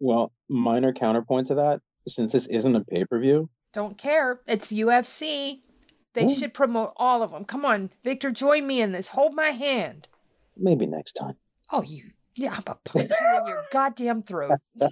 Well, 0.00 0.32
minor 0.48 0.92
counterpoint 0.92 1.48
to 1.48 1.54
that, 1.56 1.80
since 2.08 2.32
this 2.32 2.46
isn't 2.46 2.76
a 2.76 2.84
pay 2.84 3.04
per 3.04 3.20
view, 3.20 3.48
Don't 3.72 3.96
care. 3.96 4.40
It's 4.46 4.72
UFC. 4.72 5.62
They 6.14 6.26
Ooh. 6.26 6.34
should 6.34 6.52
promote 6.52 6.92
all 6.96 7.22
of 7.22 7.30
them. 7.30 7.44
Come 7.44 7.64
on, 7.64 7.90
Victor, 8.04 8.30
join 8.30 8.66
me 8.66 8.82
in 8.82 8.92
this. 8.92 9.08
Hold 9.08 9.34
my 9.34 9.50
hand. 9.50 10.08
maybe 10.56 10.86
next 10.86 11.12
time. 11.14 11.34
Oh, 11.70 11.82
you. 11.82 12.10
Yeah, 12.34 12.54
I'm 12.54 12.62
gonna 12.62 12.78
punch 12.84 13.10
you 13.10 13.40
in 13.40 13.46
your 13.46 13.62
goddamn 13.70 14.22
throat. 14.22 14.58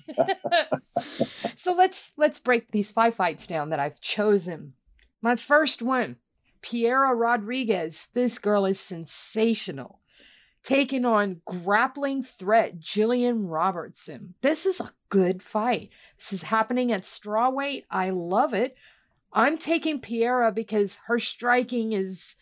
so 1.56 1.74
let's 1.74 2.12
let's 2.16 2.38
break 2.38 2.70
these 2.70 2.90
five 2.90 3.14
fights 3.14 3.46
down 3.46 3.70
that 3.70 3.80
I've 3.80 4.00
chosen. 4.00 4.74
My 5.22 5.36
first 5.36 5.82
one, 5.82 6.16
Piera 6.62 7.18
Rodriguez. 7.18 8.08
This 8.12 8.38
girl 8.38 8.66
is 8.66 8.80
sensational. 8.80 10.00
Taking 10.62 11.06
on 11.06 11.40
grappling 11.46 12.22
threat 12.22 12.78
Jillian 12.78 13.50
Robertson. 13.50 14.34
This 14.42 14.66
is 14.66 14.78
a 14.80 14.92
good 15.08 15.42
fight. 15.42 15.88
This 16.18 16.34
is 16.34 16.42
happening 16.44 16.92
at 16.92 17.02
strawweight. 17.02 17.84
I 17.90 18.10
love 18.10 18.52
it. 18.52 18.76
I'm 19.32 19.56
taking 19.56 20.00
Piera 20.00 20.54
because 20.54 20.98
her 21.06 21.18
striking 21.18 21.92
is 21.92 22.36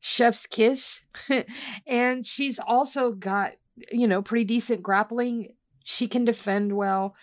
chef's 0.00 0.46
kiss. 0.46 1.02
and 1.86 2.26
she's 2.26 2.58
also 2.58 3.12
got, 3.12 3.52
you 3.90 4.06
know, 4.08 4.22
pretty 4.22 4.44
decent 4.44 4.82
grappling. 4.82 5.54
She 5.84 6.08
can 6.08 6.24
defend 6.24 6.76
well. 6.76 7.14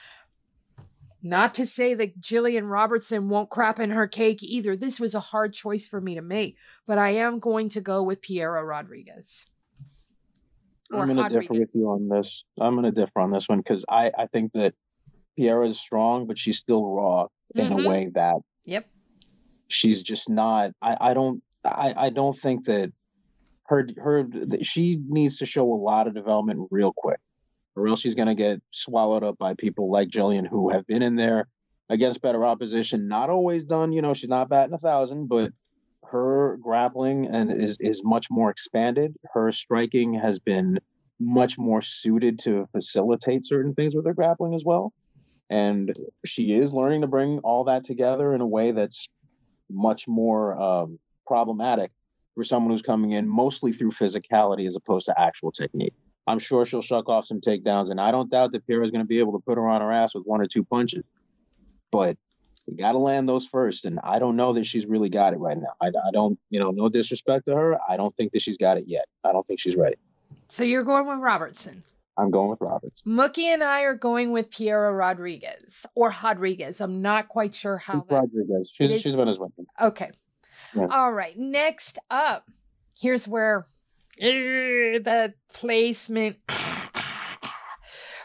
Not 1.23 1.53
to 1.55 1.65
say 1.65 1.93
that 1.95 2.21
Jillian 2.21 2.69
Robertson 2.69 3.27
won't 3.27 3.49
crap 3.49 3.79
in 3.79 3.89
her 3.91 4.07
cake 4.07 4.43
either. 4.43 4.75
This 4.75 4.99
was 4.99 5.15
a 5.15 5.19
hard 5.19 5.53
choice 5.53 5.87
for 5.87 5.99
me 5.99 6.15
to 6.15 6.21
make, 6.21 6.57
but 6.85 6.97
I 6.97 7.09
am 7.11 7.39
going 7.39 7.69
to 7.69 7.81
go 7.81 8.03
with 8.03 8.21
Piera 8.21 8.65
Rodriguez. 8.65 9.45
Or 10.91 10.99
I'm 11.01 11.13
going 11.13 11.29
to 11.29 11.39
differ 11.39 11.53
with 11.53 11.71
you 11.73 11.89
on 11.89 12.07
this. 12.07 12.45
I'm 12.59 12.75
going 12.75 12.85
to 12.85 12.91
differ 12.91 13.19
on 13.19 13.31
this 13.31 13.49
one 13.49 13.57
because 13.57 13.83
I, 13.89 14.11
I 14.17 14.27
think 14.27 14.53
that 14.53 14.73
Piera 15.37 15.67
is 15.67 15.79
strong, 15.79 16.27
but 16.27 16.37
she's 16.37 16.59
still 16.59 16.85
raw 16.85 17.27
in 17.55 17.67
Mhm. 17.69 17.83
a 17.83 17.87
way 17.87 18.09
that 18.13 18.37
Yep. 18.65 18.85
she's 19.67 20.01
just 20.03 20.29
not. 20.29 20.71
I, 20.81 20.97
I 21.09 21.13
don't. 21.13 21.43
I, 21.65 21.93
I 21.97 22.09
don't 22.11 22.35
think 22.37 22.65
that 22.65 22.93
her 23.67 23.87
her 23.97 24.27
she 24.61 24.99
needs 25.07 25.37
to 25.37 25.45
show 25.45 25.71
a 25.71 25.75
lot 25.75 26.07
of 26.07 26.13
development 26.13 26.67
real 26.71 26.93
quick, 26.95 27.19
or 27.75 27.87
else 27.87 28.01
she's 28.01 28.15
going 28.15 28.27
to 28.27 28.35
get 28.35 28.61
swallowed 28.71 29.23
up 29.23 29.37
by 29.37 29.53
people 29.53 29.91
like 29.91 30.09
Jillian 30.09 30.47
who 30.47 30.69
have 30.69 30.87
been 30.87 31.01
in 31.01 31.15
there 31.15 31.47
against 31.89 32.21
better 32.21 32.45
opposition. 32.45 33.07
Not 33.07 33.29
always 33.29 33.63
done, 33.65 33.91
you 33.91 34.01
know, 34.01 34.13
she's 34.13 34.29
not 34.29 34.49
batting 34.49 34.73
a 34.73 34.77
thousand, 34.77 35.27
but 35.27 35.51
her 36.09 36.57
grappling 36.57 37.27
and 37.27 37.51
is 37.51 37.77
is 37.79 38.01
much 38.03 38.27
more 38.31 38.49
expanded. 38.49 39.15
Her 39.33 39.51
striking 39.51 40.13
has 40.13 40.39
been 40.39 40.79
much 41.19 41.57
more 41.57 41.81
suited 41.81 42.39
to 42.39 42.67
facilitate 42.71 43.45
certain 43.45 43.73
things 43.73 43.95
with 43.95 44.05
her 44.05 44.13
grappling 44.13 44.53
as 44.53 44.63
well. 44.63 44.93
And 45.49 45.93
she 46.25 46.53
is 46.53 46.73
learning 46.73 47.01
to 47.01 47.07
bring 47.07 47.39
all 47.39 47.65
that 47.65 47.83
together 47.83 48.33
in 48.33 48.41
a 48.41 48.47
way 48.47 48.71
that's 48.71 49.07
much 49.69 50.07
more 50.07 50.59
um, 50.61 50.99
problematic 51.25 51.91
for 52.37 52.43
someone 52.43 52.71
who's 52.71 52.83
coming 52.83 53.13
in 53.13 53.27
mostly 53.27 53.73
through 53.73 53.89
physicality 53.89 54.67
as 54.67 54.75
opposed 54.75 55.07
to 55.07 55.19
actual 55.19 55.51
technique. 55.51 55.95
I'm 56.27 56.37
sure 56.37 56.65
she'll 56.65 56.83
shuck 56.83 57.09
off 57.09 57.25
some 57.25 57.41
takedowns, 57.41 57.89
and 57.89 57.99
I 57.99 58.11
don't 58.11 58.29
doubt 58.29 58.51
that 58.51 58.67
Pierre 58.67 58.83
is 58.83 58.91
going 58.91 59.03
to 59.03 59.07
be 59.07 59.17
able 59.17 59.31
to 59.31 59.39
put 59.39 59.57
her 59.57 59.67
on 59.67 59.81
her 59.81 59.91
ass 59.91 60.13
with 60.13 60.23
one 60.23 60.39
or 60.39 60.45
two 60.45 60.63
punches. 60.63 61.03
But 61.91 62.15
you 62.67 62.77
got 62.77 62.91
to 62.91 62.99
land 62.99 63.27
those 63.27 63.47
first, 63.47 63.85
and 63.85 63.99
I 64.03 64.19
don't 64.19 64.35
know 64.35 64.53
that 64.53 64.67
she's 64.67 64.85
really 64.85 65.09
got 65.09 65.33
it 65.33 65.37
right 65.37 65.57
now. 65.57 65.73
I, 65.81 65.87
I 65.87 66.11
don't, 66.13 66.37
you 66.51 66.59
know, 66.59 66.69
no 66.69 66.89
disrespect 66.89 67.47
to 67.47 67.55
her. 67.55 67.79
I 67.89 67.97
don't 67.97 68.15
think 68.15 68.33
that 68.33 68.41
she's 68.43 68.57
got 68.57 68.77
it 68.77 68.83
yet. 68.85 69.05
I 69.23 69.31
don't 69.31 69.47
think 69.47 69.59
she's 69.59 69.75
ready. 69.75 69.95
So 70.47 70.63
you're 70.63 70.83
going 70.83 71.07
with 71.07 71.17
Robertson. 71.17 71.83
I'm 72.19 72.29
going 72.29 72.51
with 72.51 72.61
Roberts. 72.61 73.01
Mookie 73.01 73.45
and 73.45 73.63
I 73.63 73.81
are 73.81 73.95
going 73.95 74.31
with 74.31 74.51
Piera 74.51 74.95
Rodriguez 74.95 75.87
or 75.95 76.13
Rodriguez. 76.23 76.81
I'm 76.81 77.01
not 77.01 77.29
quite 77.29 77.55
sure 77.55 77.77
how. 77.77 78.01
That... 78.01 78.13
Rodriguez. 78.13 78.69
She's 78.71 79.01
she's 79.01 79.15
Venezuelan. 79.15 79.53
Okay. 79.81 80.11
Yeah. 80.75 80.87
All 80.89 81.13
right. 81.13 81.37
Next 81.37 81.99
up, 82.09 82.49
here's 82.99 83.27
where 83.27 83.67
eh, 84.19 84.99
the 84.99 85.33
placement. 85.53 86.37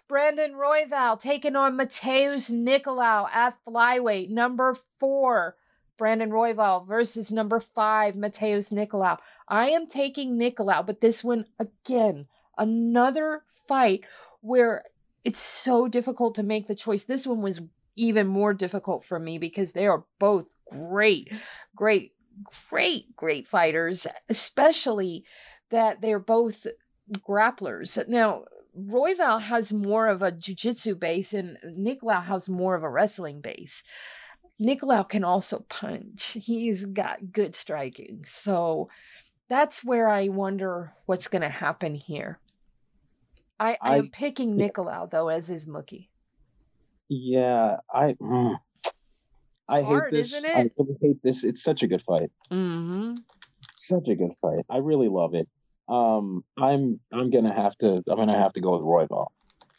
Brandon 0.08 0.52
Royval 0.52 1.18
taking 1.18 1.56
on 1.56 1.78
Matheus 1.78 2.50
Nicolau 2.50 3.28
at 3.32 3.56
flyweight, 3.66 4.28
number 4.28 4.76
four. 4.98 5.56
Brandon 5.96 6.30
Royval 6.30 6.86
versus 6.86 7.30
number 7.30 7.60
five, 7.60 8.14
Matheus 8.14 8.72
Nicolau. 8.72 9.18
I 9.48 9.70
am 9.70 9.86
taking 9.86 10.36
Nicolau, 10.36 10.84
but 10.84 11.00
this 11.00 11.22
one, 11.22 11.46
again, 11.58 12.26
another 12.58 13.42
fight 13.68 14.02
where 14.40 14.84
it's 15.24 15.40
so 15.40 15.88
difficult 15.88 16.34
to 16.34 16.42
make 16.42 16.66
the 16.66 16.74
choice. 16.74 17.04
This 17.04 17.26
one 17.26 17.40
was 17.40 17.60
even 17.96 18.26
more 18.26 18.52
difficult 18.52 19.04
for 19.04 19.18
me 19.18 19.38
because 19.38 19.72
they 19.72 19.86
are 19.86 20.04
both 20.18 20.46
great, 20.70 21.32
great, 21.76 22.12
great, 22.68 23.14
great 23.16 23.46
fighters, 23.48 24.06
especially 24.28 25.24
that 25.70 26.00
they're 26.00 26.18
both 26.18 26.66
grapplers. 27.18 28.06
Now, 28.08 28.44
Royval 28.78 29.40
has 29.42 29.72
more 29.72 30.06
of 30.06 30.22
a 30.22 30.32
jiu-jitsu 30.32 30.94
base 30.96 31.34
and 31.34 31.58
Nicolau 31.64 32.24
has 32.24 32.48
more 32.48 32.74
of 32.74 32.82
a 32.82 32.90
wrestling 32.90 33.40
base. 33.40 33.82
Nicolau 34.60 35.08
can 35.08 35.24
also 35.24 35.64
punch. 35.68 36.36
He's 36.40 36.84
got 36.86 37.32
good 37.32 37.54
striking. 37.54 38.24
So 38.26 38.88
that's 39.48 39.84
where 39.84 40.08
I 40.08 40.28
wonder 40.28 40.92
what's 41.06 41.28
going 41.28 41.42
to 41.42 41.48
happen 41.48 41.94
here. 41.94 42.38
I, 43.60 43.76
am 43.82 44.08
picking 44.08 44.56
Nicolau 44.56 45.08
though 45.08 45.28
as 45.28 45.46
his 45.46 45.66
Mookie. 45.66 46.08
Yeah, 47.08 47.76
I. 47.92 48.14
mm. 48.14 48.56
I 49.72 49.82
hate 49.82 50.10
this. 50.10 50.32
isn't 50.34 50.50
I 50.56 50.70
really 50.78 50.96
hate 51.00 51.22
this. 51.22 51.44
It's 51.44 51.62
such 51.62 51.82
a 51.82 51.86
good 51.86 52.02
fight. 52.02 52.30
Mm-hmm. 52.50 53.16
Such 53.70 54.08
a 54.08 54.14
good 54.14 54.32
fight. 54.40 54.64
I 54.70 54.78
really 54.78 55.08
love 55.08 55.34
it. 55.34 55.48
Um, 55.88 56.44
I'm 56.58 57.00
I'm 57.12 57.30
gonna 57.30 57.52
have 57.54 57.76
to 57.78 58.02
I'm 58.08 58.16
gonna 58.16 58.38
have 58.38 58.52
to 58.54 58.60
go 58.60 58.72
with 58.72 58.82
Royval. 58.82 59.26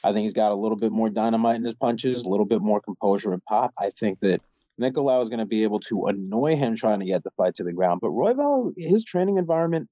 I 0.03 0.11
think 0.11 0.23
he's 0.23 0.33
got 0.33 0.51
a 0.51 0.55
little 0.55 0.75
bit 0.77 0.91
more 0.91 1.09
dynamite 1.09 1.55
in 1.55 1.63
his 1.63 1.75
punches, 1.75 2.23
a 2.23 2.29
little 2.29 2.45
bit 2.45 2.61
more 2.61 2.81
composure 2.81 3.31
and 3.31 3.43
pop. 3.45 3.73
I 3.77 3.89
think 3.91 4.19
that 4.19 4.41
Nicolau 4.81 5.21
is 5.21 5.29
going 5.29 5.39
to 5.39 5.45
be 5.45 5.63
able 5.63 5.79
to 5.81 6.07
annoy 6.07 6.57
him 6.57 6.75
trying 6.75 6.99
to 6.99 7.05
get 7.05 7.23
the 7.23 7.29
fight 7.37 7.55
to 7.55 7.63
the 7.63 7.71
ground. 7.71 8.01
But 8.01 8.09
Royval, 8.09 8.73
his 8.75 9.05
training 9.05 9.37
environment, 9.37 9.87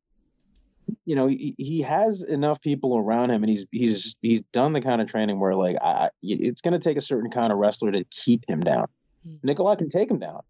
you 1.06 1.16
know, 1.16 1.28
he, 1.28 1.56
he 1.58 1.82
has 1.84 2.24
enough 2.24 2.60
people 2.62 2.98
around 2.98 3.30
him, 3.30 3.42
and 3.44 3.50
he's 3.50 3.66
he's 3.72 4.16
he's 4.22 4.42
done 4.52 4.74
the 4.74 4.82
kind 4.82 5.02
of 5.02 5.08
training 5.08 5.40
where 5.40 5.56
like 5.56 5.78
I, 5.82 5.86
I- 6.06 6.10
it's 6.22 6.60
going 6.62 6.74
to 6.74 6.80
take 6.80 6.98
a 6.98 7.02
certain 7.02 7.30
kind 7.32 7.54
of 7.54 7.58
wrestler 7.60 7.92
to 7.94 8.04
keep 8.06 8.44
him 8.50 8.60
down. 8.62 8.88
Hmm. 9.26 9.48
Nicolau 9.48 9.78
can 9.78 9.90
take 9.90 10.10
him 10.10 10.20
down, 10.20 10.42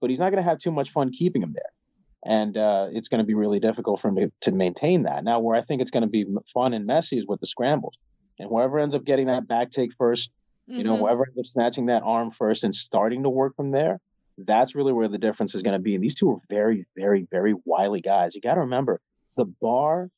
but 0.00 0.10
he's 0.10 0.18
not 0.18 0.30
going 0.30 0.42
to 0.42 0.48
have 0.48 0.58
too 0.58 0.72
much 0.72 0.90
fun 0.90 1.10
keeping 1.10 1.42
him 1.42 1.52
there. 1.52 1.70
And 2.26 2.56
uh, 2.56 2.88
it's 2.90 3.08
going 3.08 3.18
to 3.18 3.26
be 3.26 3.34
really 3.34 3.60
difficult 3.60 4.00
for 4.00 4.08
him 4.08 4.16
to, 4.16 4.32
to 4.42 4.52
maintain 4.52 5.02
that. 5.02 5.24
Now, 5.24 5.40
where 5.40 5.56
I 5.56 5.60
think 5.60 5.82
it's 5.82 5.90
going 5.90 6.04
to 6.04 6.08
be 6.08 6.24
fun 6.52 6.72
and 6.72 6.86
messy 6.86 7.18
is 7.18 7.26
with 7.28 7.40
the 7.40 7.46
scrambles. 7.46 7.98
And 8.38 8.48
whoever 8.48 8.78
ends 8.78 8.94
up 8.94 9.04
getting 9.04 9.26
that 9.26 9.46
back 9.46 9.70
take 9.70 9.90
first, 9.98 10.30
you 10.66 10.78
Mm-hmm. 10.78 10.86
know, 10.86 10.96
whoever 10.96 11.26
ends 11.26 11.38
up 11.38 11.44
snatching 11.44 11.86
that 11.86 12.02
arm 12.02 12.30
first 12.30 12.64
and 12.64 12.74
starting 12.74 13.24
to 13.24 13.28
work 13.28 13.54
from 13.56 13.70
there, 13.70 14.00
that's 14.38 14.74
really 14.74 14.94
where 14.94 15.08
the 15.08 15.18
difference 15.18 15.54
is 15.54 15.60
going 15.60 15.74
to 15.74 15.82
be. 15.82 15.94
And 15.94 16.02
these 16.02 16.14
two 16.14 16.30
are 16.30 16.38
very, 16.48 16.86
very, 16.96 17.26
very 17.30 17.54
wily 17.66 18.00
guys. 18.00 18.34
You 18.34 18.40
got 18.40 18.54
to 18.54 18.60
remember 18.60 19.00
the 19.36 19.44
bar 19.44 20.08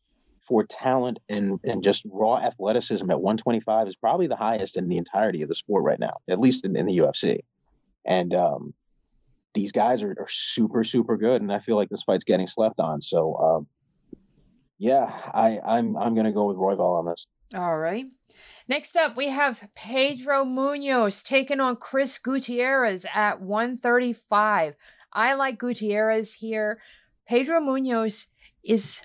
for 0.46 0.62
talent 0.64 1.18
and, 1.28 1.58
and 1.64 1.82
just 1.82 2.06
raw 2.08 2.36
athleticism 2.36 3.10
at 3.10 3.20
125 3.20 3.88
is 3.88 3.96
probably 3.96 4.28
the 4.28 4.36
highest 4.36 4.76
in 4.76 4.86
the 4.88 4.96
entirety 4.96 5.42
of 5.42 5.48
the 5.48 5.54
sport 5.56 5.82
right 5.82 5.98
now, 5.98 6.18
at 6.28 6.38
least 6.38 6.64
in, 6.64 6.76
in 6.76 6.86
the 6.86 6.98
UFC. 6.98 7.40
And 8.06 8.34
um, 8.34 8.74
these 9.54 9.72
guys 9.72 10.02
are, 10.02 10.14
are 10.18 10.28
super, 10.28 10.84
super 10.84 11.16
good. 11.16 11.42
And 11.42 11.52
I 11.52 11.58
feel 11.58 11.76
like 11.76 11.88
this 11.88 12.02
fight's 12.02 12.24
getting 12.24 12.46
slept 12.46 12.78
on. 12.78 13.00
So, 13.00 13.34
um, 13.36 13.66
yeah, 14.78 15.10
I, 15.32 15.58
I'm 15.64 15.96
I'm 15.96 16.14
gonna 16.14 16.32
go 16.32 16.46
with 16.46 16.56
Royval 16.56 16.98
on 16.98 17.06
this. 17.06 17.26
All 17.54 17.78
right. 17.78 18.06
Next 18.68 18.96
up, 18.96 19.16
we 19.16 19.28
have 19.28 19.68
Pedro 19.74 20.44
Munhoz 20.44 21.22
taking 21.22 21.60
on 21.60 21.76
Chris 21.76 22.18
Gutierrez 22.18 23.06
at 23.14 23.40
135. 23.40 24.74
I 25.12 25.34
like 25.34 25.58
Gutierrez 25.58 26.34
here. 26.34 26.80
Pedro 27.26 27.60
Munhoz 27.60 28.26
is, 28.64 29.02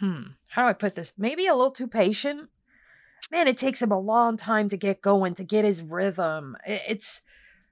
hmm, 0.00 0.22
how 0.48 0.62
do 0.62 0.68
I 0.68 0.72
put 0.72 0.94
this? 0.94 1.12
Maybe 1.18 1.46
a 1.46 1.54
little 1.54 1.70
too 1.70 1.86
patient. 1.86 2.48
Man, 3.30 3.48
it 3.48 3.58
takes 3.58 3.82
him 3.82 3.92
a 3.92 3.98
long 3.98 4.36
time 4.36 4.68
to 4.70 4.76
get 4.76 5.02
going, 5.02 5.34
to 5.34 5.44
get 5.44 5.64
his 5.64 5.82
rhythm. 5.82 6.56
It's 6.66 7.22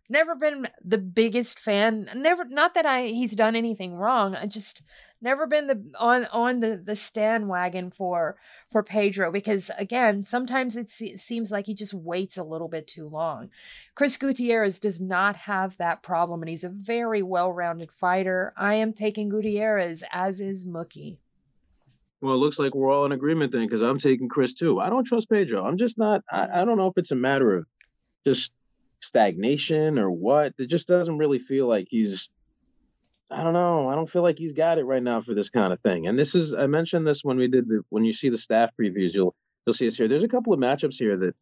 never 0.08 0.34
been 0.34 0.68
the 0.84 0.98
biggest 0.98 1.58
fan. 1.58 2.08
Never, 2.14 2.44
not 2.44 2.74
that 2.74 2.86
I 2.86 3.06
he's 3.06 3.34
done 3.34 3.56
anything 3.56 3.94
wrong. 3.94 4.34
I 4.34 4.46
just 4.46 4.82
never 5.20 5.46
been 5.46 5.66
the 5.66 5.82
on 5.98 6.26
on 6.26 6.60
the 6.60 6.76
the 6.76 6.96
stand 6.96 7.48
wagon 7.48 7.90
for 7.90 8.36
for 8.70 8.82
Pedro 8.82 9.32
because 9.32 9.70
again, 9.78 10.24
sometimes 10.24 10.76
it 10.76 10.88
seems 10.88 11.50
like 11.50 11.66
he 11.66 11.74
just 11.74 11.94
waits 11.94 12.36
a 12.36 12.44
little 12.44 12.68
bit 12.68 12.86
too 12.86 13.08
long. 13.08 13.50
Chris 13.94 14.16
Gutierrez 14.16 14.78
does 14.78 15.00
not 15.00 15.36
have 15.36 15.76
that 15.78 16.02
problem 16.02 16.42
and 16.42 16.48
he's 16.48 16.64
a 16.64 16.68
very 16.68 17.22
well-rounded 17.22 17.90
fighter. 17.90 18.52
I 18.56 18.74
am 18.74 18.92
taking 18.92 19.28
Gutierrez 19.28 20.04
as 20.12 20.40
is 20.40 20.64
Mookie. 20.64 21.18
Well, 22.20 22.34
it 22.34 22.38
looks 22.38 22.58
like 22.58 22.74
we're 22.74 22.90
all 22.90 23.04
in 23.04 23.12
agreement 23.12 23.52
then, 23.52 23.66
because 23.66 23.82
I'm 23.82 23.98
taking 23.98 24.30
Chris 24.30 24.54
too. 24.54 24.80
I 24.80 24.88
don't 24.88 25.04
trust 25.04 25.28
Pedro. 25.28 25.62
I'm 25.62 25.76
just 25.76 25.98
not. 25.98 26.22
I, 26.30 26.62
I 26.62 26.64
don't 26.64 26.78
know 26.78 26.86
if 26.86 26.96
it's 26.96 27.10
a 27.10 27.16
matter 27.16 27.54
of 27.56 27.66
just 28.26 28.50
stagnation 29.04 29.98
or 29.98 30.10
what. 30.10 30.54
It 30.58 30.66
just 30.66 30.88
doesn't 30.88 31.18
really 31.18 31.38
feel 31.38 31.68
like 31.68 31.88
he's. 31.90 32.30
I 33.30 33.42
don't 33.42 33.54
know. 33.54 33.88
I 33.88 33.94
don't 33.94 34.10
feel 34.10 34.22
like 34.22 34.38
he's 34.38 34.52
got 34.52 34.78
it 34.78 34.84
right 34.84 35.02
now 35.02 35.22
for 35.22 35.34
this 35.34 35.50
kind 35.50 35.72
of 35.72 35.80
thing. 35.80 36.06
And 36.06 36.18
this 36.18 36.34
is. 36.34 36.54
I 36.54 36.66
mentioned 36.66 37.06
this 37.06 37.24
when 37.24 37.36
we 37.36 37.48
did 37.48 37.68
the. 37.68 37.82
When 37.88 38.04
you 38.04 38.12
see 38.12 38.28
the 38.28 38.38
staff 38.38 38.70
previews, 38.80 39.14
you'll 39.14 39.34
you'll 39.66 39.74
see 39.74 39.86
us 39.86 39.96
here. 39.96 40.08
There's 40.08 40.24
a 40.24 40.28
couple 40.28 40.52
of 40.52 40.60
matchups 40.60 40.96
here 40.96 41.16
that 41.16 41.34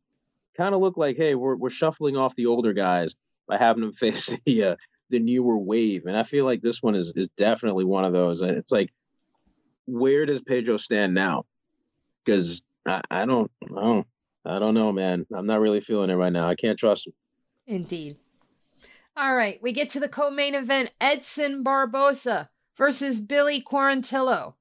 kind 0.56 0.74
of 0.74 0.80
look 0.80 0.96
like, 0.96 1.16
hey, 1.16 1.34
we're 1.34 1.56
we're 1.56 1.70
shuffling 1.70 2.16
off 2.16 2.36
the 2.36 2.46
older 2.46 2.72
guys 2.72 3.14
by 3.46 3.58
having 3.58 3.82
them 3.82 3.92
face 3.94 4.36
the 4.44 4.64
uh, 4.64 4.76
the 5.10 5.18
newer 5.18 5.58
wave. 5.58 6.06
And 6.06 6.16
I 6.16 6.22
feel 6.22 6.44
like 6.44 6.62
this 6.62 6.82
one 6.82 6.94
is 6.94 7.12
is 7.16 7.28
definitely 7.36 7.84
one 7.84 8.04
of 8.04 8.12
those. 8.12 8.42
It's 8.42 8.72
like 8.72 8.90
where 9.86 10.26
does 10.26 10.40
Pedro 10.40 10.76
stand 10.76 11.14
now? 11.14 11.44
Because 12.24 12.62
I, 12.86 13.02
I 13.10 13.26
don't 13.26 13.50
know. 13.68 14.04
I 14.44 14.58
don't 14.58 14.74
know, 14.74 14.92
man. 14.92 15.26
I'm 15.34 15.46
not 15.46 15.60
really 15.60 15.80
feeling 15.80 16.10
it 16.10 16.14
right 16.14 16.32
now. 16.32 16.48
I 16.48 16.56
can't 16.56 16.78
trust 16.78 17.06
him. 17.06 17.12
Indeed. 17.66 18.16
All 19.16 19.34
right, 19.34 19.60
we 19.62 19.72
get 19.72 19.90
to 19.90 20.00
the 20.00 20.08
co-main 20.08 20.54
event: 20.54 20.92
Edson 21.00 21.62
Barboza 21.62 22.50
versus 22.76 23.20
Billy 23.20 23.62
Quarantillo. 23.62 24.54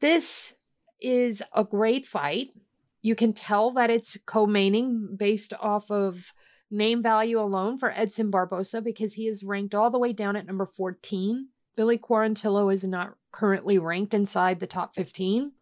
This 0.00 0.56
is 1.00 1.42
a 1.52 1.64
great 1.64 2.06
fight. 2.06 2.48
You 3.02 3.14
can 3.14 3.32
tell 3.32 3.70
that 3.72 3.90
it's 3.90 4.18
co-maining 4.26 5.16
based 5.16 5.52
off 5.60 5.90
of 5.90 6.32
name 6.70 7.02
value 7.02 7.38
alone 7.38 7.78
for 7.78 7.92
Edson 7.92 8.30
Barboza 8.30 8.82
because 8.82 9.14
he 9.14 9.26
is 9.28 9.44
ranked 9.44 9.74
all 9.74 9.90
the 9.90 9.98
way 9.98 10.12
down 10.12 10.36
at 10.36 10.46
number 10.46 10.66
14. 10.66 11.48
Billy 11.76 11.98
Quarantillo 11.98 12.72
is 12.72 12.84
not 12.84 13.14
currently 13.32 13.78
ranked 13.78 14.14
inside 14.14 14.60
the 14.60 14.66
top 14.66 14.94
15. 14.94 15.52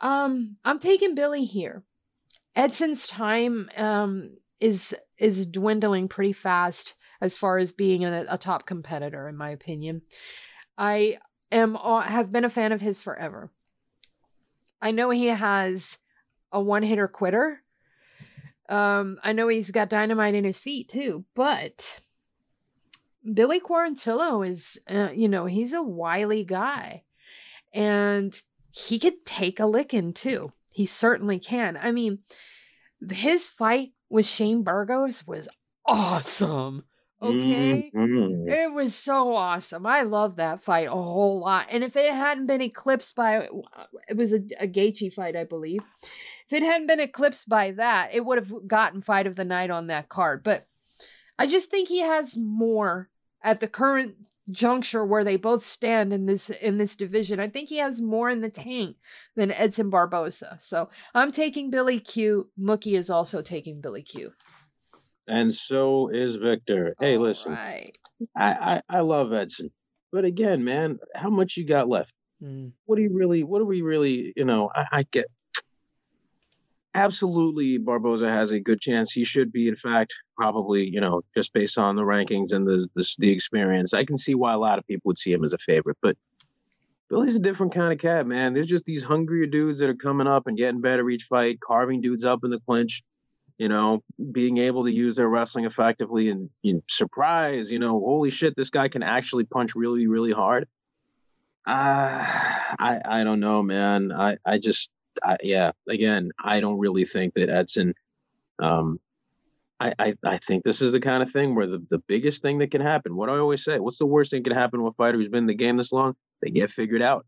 Um, 0.00 0.56
I'm 0.64 0.78
taking 0.78 1.14
Billy 1.14 1.44
here. 1.44 1.82
Edson's 2.58 3.06
time 3.06 3.70
um 3.76 4.36
is 4.60 4.94
is 5.16 5.46
dwindling 5.46 6.08
pretty 6.08 6.32
fast 6.32 6.94
as 7.20 7.36
far 7.36 7.58
as 7.58 7.72
being 7.72 8.04
a, 8.04 8.26
a 8.28 8.36
top 8.36 8.66
competitor 8.66 9.28
in 9.28 9.36
my 9.36 9.50
opinion. 9.50 10.02
I 10.76 11.18
am 11.52 11.76
have 11.76 12.32
been 12.32 12.44
a 12.44 12.50
fan 12.50 12.72
of 12.72 12.80
his 12.80 13.00
forever. 13.00 13.52
I 14.82 14.90
know 14.90 15.10
he 15.10 15.26
has 15.26 15.98
a 16.52 16.60
one 16.60 16.82
hitter 16.82 17.08
quitter. 17.08 17.62
Um, 18.68 19.18
I 19.22 19.32
know 19.32 19.48
he's 19.48 19.70
got 19.70 19.88
dynamite 19.88 20.34
in 20.34 20.44
his 20.44 20.58
feet 20.58 20.88
too, 20.88 21.24
but 21.34 22.00
Billy 23.32 23.60
Quarantillo 23.60 24.46
is, 24.46 24.78
uh, 24.90 25.08
you 25.14 25.28
know, 25.28 25.46
he's 25.46 25.72
a 25.72 25.82
wily 25.82 26.44
guy, 26.44 27.04
and 27.72 28.40
he 28.70 28.98
could 28.98 29.24
take 29.24 29.58
a 29.58 29.66
licking 29.66 30.12
too. 30.12 30.52
He 30.78 30.86
certainly 30.86 31.40
can. 31.40 31.76
I 31.76 31.90
mean, 31.90 32.20
his 33.10 33.48
fight 33.48 33.94
with 34.08 34.26
Shane 34.26 34.62
Burgos 34.62 35.26
was 35.26 35.48
awesome. 35.84 36.84
Okay. 37.20 37.90
Mhm. 37.92 38.48
It 38.48 38.72
was 38.72 38.94
so 38.94 39.34
awesome. 39.34 39.86
I 39.86 40.02
love 40.02 40.36
that 40.36 40.60
fight 40.62 40.86
a 40.86 40.92
whole 40.92 41.40
lot. 41.40 41.66
And 41.70 41.82
if 41.82 41.96
it 41.96 42.12
hadn't 42.12 42.46
been 42.46 42.60
eclipsed 42.60 43.16
by, 43.16 43.48
it 44.08 44.16
was 44.16 44.32
a, 44.32 44.36
a 44.60 44.68
Gaethje 44.68 45.12
fight, 45.12 45.34
I 45.34 45.42
believe. 45.42 45.80
If 46.46 46.52
it 46.52 46.62
hadn't 46.62 46.86
been 46.86 47.00
eclipsed 47.00 47.48
by 47.48 47.72
that, 47.72 48.10
it 48.12 48.24
would 48.24 48.38
have 48.38 48.68
gotten 48.68 49.02
fight 49.02 49.26
of 49.26 49.34
the 49.34 49.44
night 49.44 49.70
on 49.70 49.88
that 49.88 50.08
card. 50.08 50.44
But 50.44 50.68
I 51.40 51.48
just 51.48 51.72
think 51.72 51.88
he 51.88 52.02
has 52.02 52.36
more 52.36 53.10
at 53.42 53.58
the 53.58 53.66
current 53.66 54.14
juncture 54.50 55.04
where 55.04 55.24
they 55.24 55.36
both 55.36 55.64
stand 55.64 56.12
in 56.12 56.26
this 56.26 56.50
in 56.50 56.78
this 56.78 56.96
division. 56.96 57.40
I 57.40 57.48
think 57.48 57.68
he 57.68 57.78
has 57.78 58.00
more 58.00 58.30
in 58.30 58.40
the 58.40 58.50
tank 58.50 58.96
than 59.36 59.50
Edson 59.52 59.90
Barboza. 59.90 60.56
So 60.60 60.90
I'm 61.14 61.32
taking 61.32 61.70
Billy 61.70 62.00
Q. 62.00 62.50
Mookie 62.58 62.96
is 62.96 63.10
also 63.10 63.42
taking 63.42 63.80
Billy 63.80 64.02
Q. 64.02 64.32
And 65.26 65.54
so 65.54 66.08
is 66.08 66.36
Victor. 66.36 66.94
Hey, 66.98 67.16
All 67.16 67.22
listen, 67.22 67.52
right. 67.52 67.96
I, 68.36 68.82
I 68.88 68.98
I 68.98 69.00
love 69.00 69.32
Edson, 69.32 69.70
but 70.10 70.24
again, 70.24 70.64
man, 70.64 70.98
how 71.14 71.30
much 71.30 71.56
you 71.56 71.66
got 71.66 71.88
left? 71.88 72.12
Mm. 72.42 72.72
What 72.86 72.96
do 72.96 73.02
you 73.02 73.10
really? 73.12 73.44
What 73.44 73.58
do 73.58 73.66
we 73.66 73.82
really? 73.82 74.32
You 74.36 74.44
know, 74.44 74.70
I, 74.74 74.84
I 74.92 75.02
get. 75.10 75.26
Absolutely, 76.94 77.78
Barboza 77.78 78.28
has 78.28 78.50
a 78.50 78.58
good 78.58 78.80
chance. 78.80 79.12
He 79.12 79.24
should 79.24 79.52
be, 79.52 79.68
in 79.68 79.76
fact, 79.76 80.14
probably, 80.38 80.88
you 80.88 81.00
know, 81.00 81.22
just 81.34 81.52
based 81.52 81.78
on 81.78 81.96
the 81.96 82.02
rankings 82.02 82.52
and 82.52 82.66
the, 82.66 82.88
the 82.94 83.14
the 83.18 83.32
experience. 83.32 83.92
I 83.92 84.04
can 84.04 84.16
see 84.16 84.34
why 84.34 84.54
a 84.54 84.58
lot 84.58 84.78
of 84.78 84.86
people 84.86 85.08
would 85.08 85.18
see 85.18 85.32
him 85.32 85.42
as 85.42 85.52
a 85.52 85.58
favorite, 85.58 85.98
but 86.00 86.16
Billy's 87.10 87.36
a 87.36 87.40
different 87.40 87.74
kind 87.74 87.92
of 87.92 87.98
cat, 87.98 88.26
man. 88.26 88.54
There's 88.54 88.68
just 88.68 88.84
these 88.84 89.02
hungrier 89.02 89.46
dudes 89.46 89.80
that 89.80 89.88
are 89.88 89.94
coming 89.94 90.26
up 90.26 90.46
and 90.46 90.56
getting 90.56 90.80
better 90.80 91.08
each 91.10 91.24
fight, 91.24 91.58
carving 91.60 92.00
dudes 92.00 92.24
up 92.24 92.44
in 92.44 92.50
the 92.50 92.60
clinch, 92.60 93.02
you 93.56 93.68
know, 93.68 94.02
being 94.30 94.58
able 94.58 94.84
to 94.84 94.92
use 94.92 95.16
their 95.16 95.28
wrestling 95.28 95.64
effectively 95.64 96.28
and 96.28 96.50
surprise, 96.86 97.72
you 97.72 97.78
know, 97.78 97.98
holy 97.98 98.30
shit, 98.30 98.54
this 98.56 98.70
guy 98.70 98.88
can 98.88 99.02
actually 99.02 99.44
punch 99.44 99.74
really, 99.74 100.06
really 100.06 100.32
hard. 100.32 100.68
Uh, 101.66 102.24
I 102.78 103.00
I 103.04 103.24
don't 103.24 103.40
know, 103.40 103.62
man. 103.62 104.12
I 104.12 104.36
I 104.44 104.58
just 104.58 104.90
I, 105.22 105.36
yeah. 105.42 105.72
Again, 105.88 106.30
I 106.42 106.60
don't 106.60 106.78
really 106.78 107.04
think 107.04 107.34
that 107.34 107.50
Edson. 107.50 107.94
Um, 108.60 109.00
I, 109.80 109.94
I 109.98 110.14
I 110.24 110.38
think 110.38 110.64
this 110.64 110.82
is 110.82 110.92
the 110.92 111.00
kind 111.00 111.22
of 111.22 111.30
thing 111.30 111.54
where 111.54 111.66
the, 111.66 111.84
the 111.88 111.98
biggest 111.98 112.42
thing 112.42 112.58
that 112.58 112.70
can 112.70 112.80
happen. 112.80 113.14
What 113.14 113.28
do 113.28 113.34
I 113.34 113.38
always 113.38 113.64
say? 113.64 113.78
What's 113.78 113.98
the 113.98 114.06
worst 114.06 114.30
thing 114.30 114.42
that 114.42 114.50
can 114.50 114.58
happen 114.58 114.80
to 114.80 114.86
a 114.88 114.92
fighter 114.92 115.18
who's 115.18 115.28
been 115.28 115.44
in 115.44 115.46
the 115.46 115.54
game 115.54 115.76
this 115.76 115.92
long? 115.92 116.16
They 116.42 116.50
get 116.50 116.70
figured 116.70 117.02
out, 117.02 117.26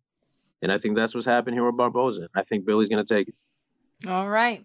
and 0.63 0.73
I 0.73 0.79
think 0.79 0.97
that's 0.97 1.15
what's 1.15 1.27
happened 1.27 1.55
here 1.55 1.65
with 1.65 1.77
Barboza. 1.77 2.29
I 2.35 2.43
think 2.43 2.67
Billy's 2.67 2.89
going 2.89 3.05
to 3.05 3.15
take 3.15 3.29
it. 3.29 3.35
All 4.09 4.29
right. 4.29 4.65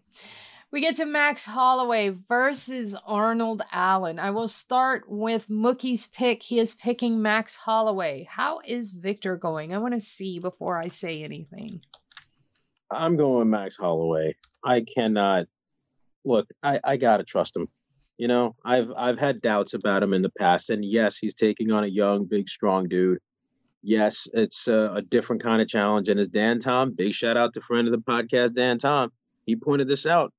We 0.72 0.82
get 0.82 0.98
to 0.98 1.06
Max 1.06 1.46
Holloway 1.46 2.10
versus 2.10 2.98
Arnold 3.06 3.62
Allen. 3.72 4.20
I 4.20 4.32
will 4.32 4.48
start 4.48 5.06
with 5.08 5.48
Mookie's 5.48 6.08
pick. 6.08 6.44
He 6.44 6.60
is 6.60 6.74
picking 6.74 7.22
Max 7.22 7.56
Holloway. 7.56 8.28
How 8.30 8.60
is 8.66 8.92
Victor 8.92 9.38
going? 9.38 9.74
I 9.74 9.78
want 9.78 9.94
to 9.94 10.02
see 10.02 10.40
before 10.40 10.78
I 10.78 10.90
say 10.90 11.24
anything. 11.24 11.82
I'm 12.92 13.16
going 13.16 13.40
with 13.40 13.48
Max 13.48 13.78
Holloway. 13.78 14.36
I 14.64 14.82
cannot 14.82 15.46
look. 16.26 16.48
I 16.62 16.80
I 16.84 16.98
gotta 16.98 17.24
trust 17.24 17.56
him. 17.56 17.70
You 18.18 18.28
know, 18.28 18.56
I've 18.64 18.92
I've 18.96 19.20
had 19.20 19.42
doubts 19.42 19.74
about 19.74 20.04
him 20.04 20.14
in 20.14 20.22
the 20.22 20.32
past, 20.38 20.70
and 20.70 20.86
yes, 20.86 21.18
he's 21.18 21.34
taking 21.34 21.72
on 21.72 21.84
a 21.84 21.88
young, 21.88 22.26
big, 22.26 22.48
strong 22.48 22.88
dude. 22.88 23.20
Yes, 23.84 24.28
it's 24.34 24.68
a, 24.68 24.94
a 24.96 25.02
different 25.02 25.44
kind 25.44 25.62
of 25.62 25.68
challenge. 25.68 26.10
And 26.10 26.20
as 26.20 26.30
Dan 26.30 26.60
Tom, 26.60 26.94
big 26.94 27.14
shout 27.14 27.38
out 27.38 27.54
to 27.54 27.62
friend 27.62 27.88
of 27.88 27.92
the 27.92 28.00
podcast, 28.00 28.56
Dan 28.56 28.80
Tom, 28.80 29.12
he 29.46 29.56
pointed 29.56 29.88
this 29.88 30.06
out. 30.06 30.34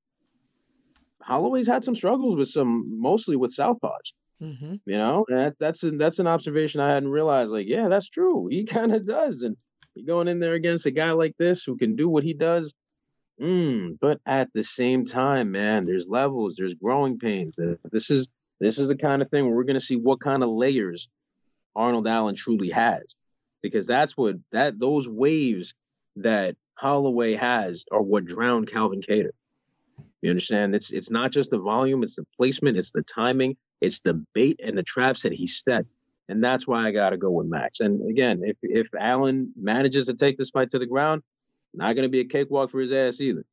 Holloway's 1.21 1.67
had 1.67 1.83
some 1.83 1.95
struggles 1.95 2.35
with 2.35 2.49
some, 2.49 2.99
mostly 2.99 3.35
with 3.35 3.55
southpaws. 3.55 4.13
Mm-hmm. 4.41 4.75
You 4.85 4.97
know, 4.97 5.25
and 5.29 5.39
that, 5.39 5.55
that's 5.59 5.83
an 5.83 5.97
that's 5.97 6.19
an 6.19 6.27
observation 6.27 6.79
I 6.79 6.93
hadn't 6.93 7.09
realized. 7.09 7.51
Like, 7.51 7.67
yeah, 7.67 7.87
that's 7.87 8.09
true. 8.09 8.47
He 8.49 8.65
kind 8.77 8.93
of 8.93 9.05
does, 9.05 9.41
and 9.41 9.57
you're 9.95 10.05
going 10.05 10.27
in 10.27 10.39
there 10.39 10.53
against 10.53 10.85
a 10.85 10.91
guy 10.91 11.11
like 11.11 11.35
this 11.37 11.63
who 11.63 11.77
can 11.77 11.95
do 11.95 12.07
what 12.07 12.23
he 12.23 12.33
does. 12.33 12.73
Mm, 13.41 13.97
but 13.99 14.19
at 14.25 14.49
the 14.53 14.63
same 14.63 15.05
time, 15.05 15.51
man, 15.51 15.85
there's 15.85 16.07
levels, 16.07 16.55
there's 16.57 16.73
growing 16.73 17.19
pains. 17.19 17.53
This 17.91 18.09
is 18.09 18.27
this 18.59 18.79
is 18.79 18.87
the 18.87 18.95
kind 18.95 19.21
of 19.21 19.29
thing 19.29 19.45
where 19.45 19.55
we're 19.55 19.63
going 19.63 19.79
to 19.79 19.85
see 19.85 19.95
what 19.95 20.19
kind 20.19 20.41
of 20.41 20.49
layers 20.49 21.07
Arnold 21.75 22.07
Allen 22.07 22.35
truly 22.35 22.69
has, 22.69 23.03
because 23.61 23.85
that's 23.85 24.17
what 24.17 24.37
that 24.51 24.79
those 24.79 25.07
waves 25.07 25.75
that 26.15 26.55
Holloway 26.75 27.35
has 27.35 27.85
are 27.91 28.01
what 28.01 28.25
drowned 28.25 28.71
Calvin 28.71 29.01
Kattar. 29.07 29.29
You 30.21 30.31
understand? 30.31 30.73
It's 30.73 30.91
it's 30.91 31.11
not 31.11 31.31
just 31.31 31.51
the 31.51 31.59
volume, 31.59 32.01
it's 32.01 32.15
the 32.15 32.25
placement, 32.37 32.77
it's 32.77 32.91
the 32.91 33.03
timing, 33.03 33.55
it's 33.81 33.99
the 33.99 34.25
bait 34.33 34.59
and 34.63 34.75
the 34.75 34.83
traps 34.83 35.21
that 35.23 35.33
he 35.33 35.45
set. 35.45 35.85
And 36.27 36.43
that's 36.43 36.67
why 36.67 36.87
I 36.87 36.91
gotta 36.91 37.17
go 37.17 37.29
with 37.29 37.47
Max. 37.47 37.81
And 37.81 38.09
again, 38.09 38.41
if 38.43 38.57
if 38.63 38.87
Allen 38.99 39.53
manages 39.55 40.07
to 40.07 40.15
take 40.15 40.39
this 40.39 40.49
fight 40.49 40.71
to 40.71 40.79
the 40.79 40.87
ground, 40.87 41.21
not 41.77 41.93
gonna 41.95 42.09
be 42.09 42.21
a 42.21 42.25
cakewalk 42.25 42.71
for 42.71 42.79
his 42.79 42.91
ass 42.91 43.21
either. 43.21 43.45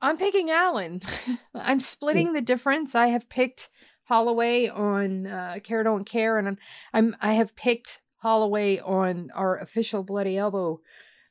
I'm 0.00 0.16
picking 0.16 0.50
Allen. 0.50 1.00
I'm 1.54 1.80
splitting 1.80 2.32
the 2.32 2.40
difference. 2.40 2.94
I 2.94 3.08
have 3.08 3.28
picked 3.28 3.70
Holloway 4.04 4.68
on 4.68 5.26
uh, 5.26 5.58
Care 5.62 5.84
Don't 5.84 6.04
Care, 6.04 6.38
and 6.38 6.58
I'm 6.92 7.16
I 7.20 7.34
have 7.34 7.56
picked 7.56 8.00
Holloway 8.16 8.78
on 8.78 9.30
our 9.34 9.58
official 9.58 10.02
Bloody 10.02 10.36
Elbow 10.36 10.80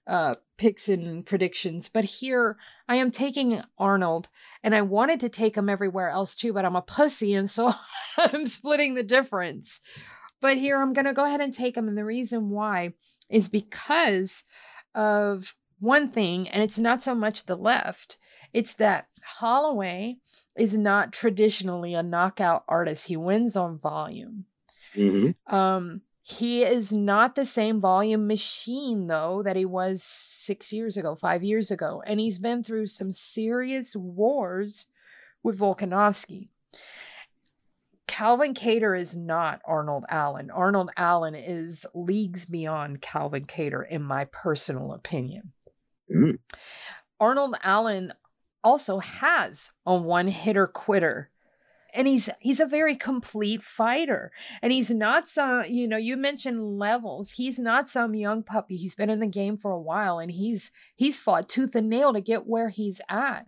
uh, 0.08 0.36
picks 0.58 0.90
and 0.90 1.26
predictions. 1.26 1.90
But 1.90 2.06
here 2.06 2.58
I 2.88 2.96
am 2.96 3.12
taking 3.12 3.62
Arnold, 3.78 4.30
and 4.64 4.74
I 4.74 4.82
wanted 4.82 5.20
to 5.20 5.30
take 5.30 5.56
him 5.56 5.70
everywhere 5.70 6.10
else 6.10 6.34
too, 6.36 6.54
but 6.54 6.66
I'm 6.66 6.76
a 6.76 6.82
pussy, 6.82 7.34
and 7.34 7.50
so 7.50 7.74
I'm 8.18 8.48
splitting 8.48 8.96
the 8.96 9.04
difference. 9.04 9.80
But 10.40 10.58
here 10.58 10.82
I'm 10.82 10.94
gonna 10.94 11.14
go 11.14 11.26
ahead 11.26 11.42
and 11.42 11.54
take 11.54 11.76
him, 11.78 11.88
and 11.88 11.98
the 11.98 12.06
reason 12.06 12.50
why 12.50 12.94
is 13.30 13.48
because 13.48 14.44
of 14.96 15.56
one 15.80 16.10
thing, 16.10 16.48
and 16.50 16.64
it's 16.64 16.78
not 16.78 17.04
so 17.04 17.16
much 17.16 17.46
the 17.46 17.56
left. 17.56 18.18
It's 18.54 18.74
that 18.76 19.08
Holloway 19.24 20.18
is 20.58 20.78
not 20.78 21.14
traditionally 21.14 21.94
a 21.94 22.04
knockout 22.04 22.64
artist. 22.68 23.08
He 23.08 23.18
wins 23.18 23.56
on 23.56 23.80
volume. 23.80 24.46
Mm-hmm. 24.96 25.54
Um, 25.54 26.02
he 26.24 26.64
is 26.64 26.92
not 26.92 27.36
the 27.36 27.46
same 27.46 27.82
volume 27.82 28.28
machine 28.28 29.08
though 29.08 29.42
that 29.44 29.56
he 29.56 29.66
was 29.66 30.04
six 30.04 30.72
years 30.72 30.98
ago, 30.98 31.16
five 31.16 31.44
years 31.44 31.72
ago, 31.72 32.04
and 32.06 32.20
he's 32.20 32.38
been 32.38 32.64
through 32.64 32.88
some 32.88 33.12
serious 33.12 33.96
wars 33.96 34.88
with 35.44 35.58
Volkanovski. 35.58 36.50
Calvin 38.12 38.54
Kattar 38.54 39.00
is 39.00 39.16
not 39.16 39.62
Arnold 39.64 40.04
Allen. 40.10 40.52
Arnold 40.52 40.90
Allen 40.98 41.34
is 41.34 41.86
leagues 41.94 42.44
beyond 42.44 43.02
Calvin 43.02 43.46
Kattar, 43.46 43.88
in 43.90 44.04
my 44.04 44.26
personal 44.26 44.92
opinion. 44.92 45.54
Mm. 46.14 46.40
Arnold 47.22 47.56
Allen 47.64 48.12
also 48.66 49.00
has 49.00 49.72
a 49.86 49.96
one 49.96 50.28
hitter 50.28 50.68
quitter. 50.68 51.30
And 51.94 52.06
he's 52.06 52.30
he's 52.42 52.60
a 52.60 52.66
very 52.66 52.98
complete 52.98 53.64
fighter. 53.64 54.34
And 54.62 54.74
he's 54.74 54.92
not 54.92 55.30
some, 55.30 55.64
you 55.70 55.88
know, 55.88 55.96
you 55.96 56.18
mentioned 56.18 56.80
levels. 56.80 57.32
He's 57.32 57.60
not 57.60 57.90
some 57.90 58.14
young 58.14 58.44
puppy. 58.44 58.76
He's 58.76 58.96
been 58.96 59.10
in 59.10 59.22
the 59.22 59.28
game 59.28 59.56
for 59.56 59.72
a 59.72 59.80
while 59.80 60.20
and 60.20 60.32
he's 60.32 60.74
he's 60.98 61.18
fought 61.18 61.48
tooth 61.48 61.76
and 61.76 61.90
nail 61.90 62.12
to 62.12 62.20
get 62.20 62.46
where 62.46 62.70
he's 62.72 63.00
at. 63.08 63.48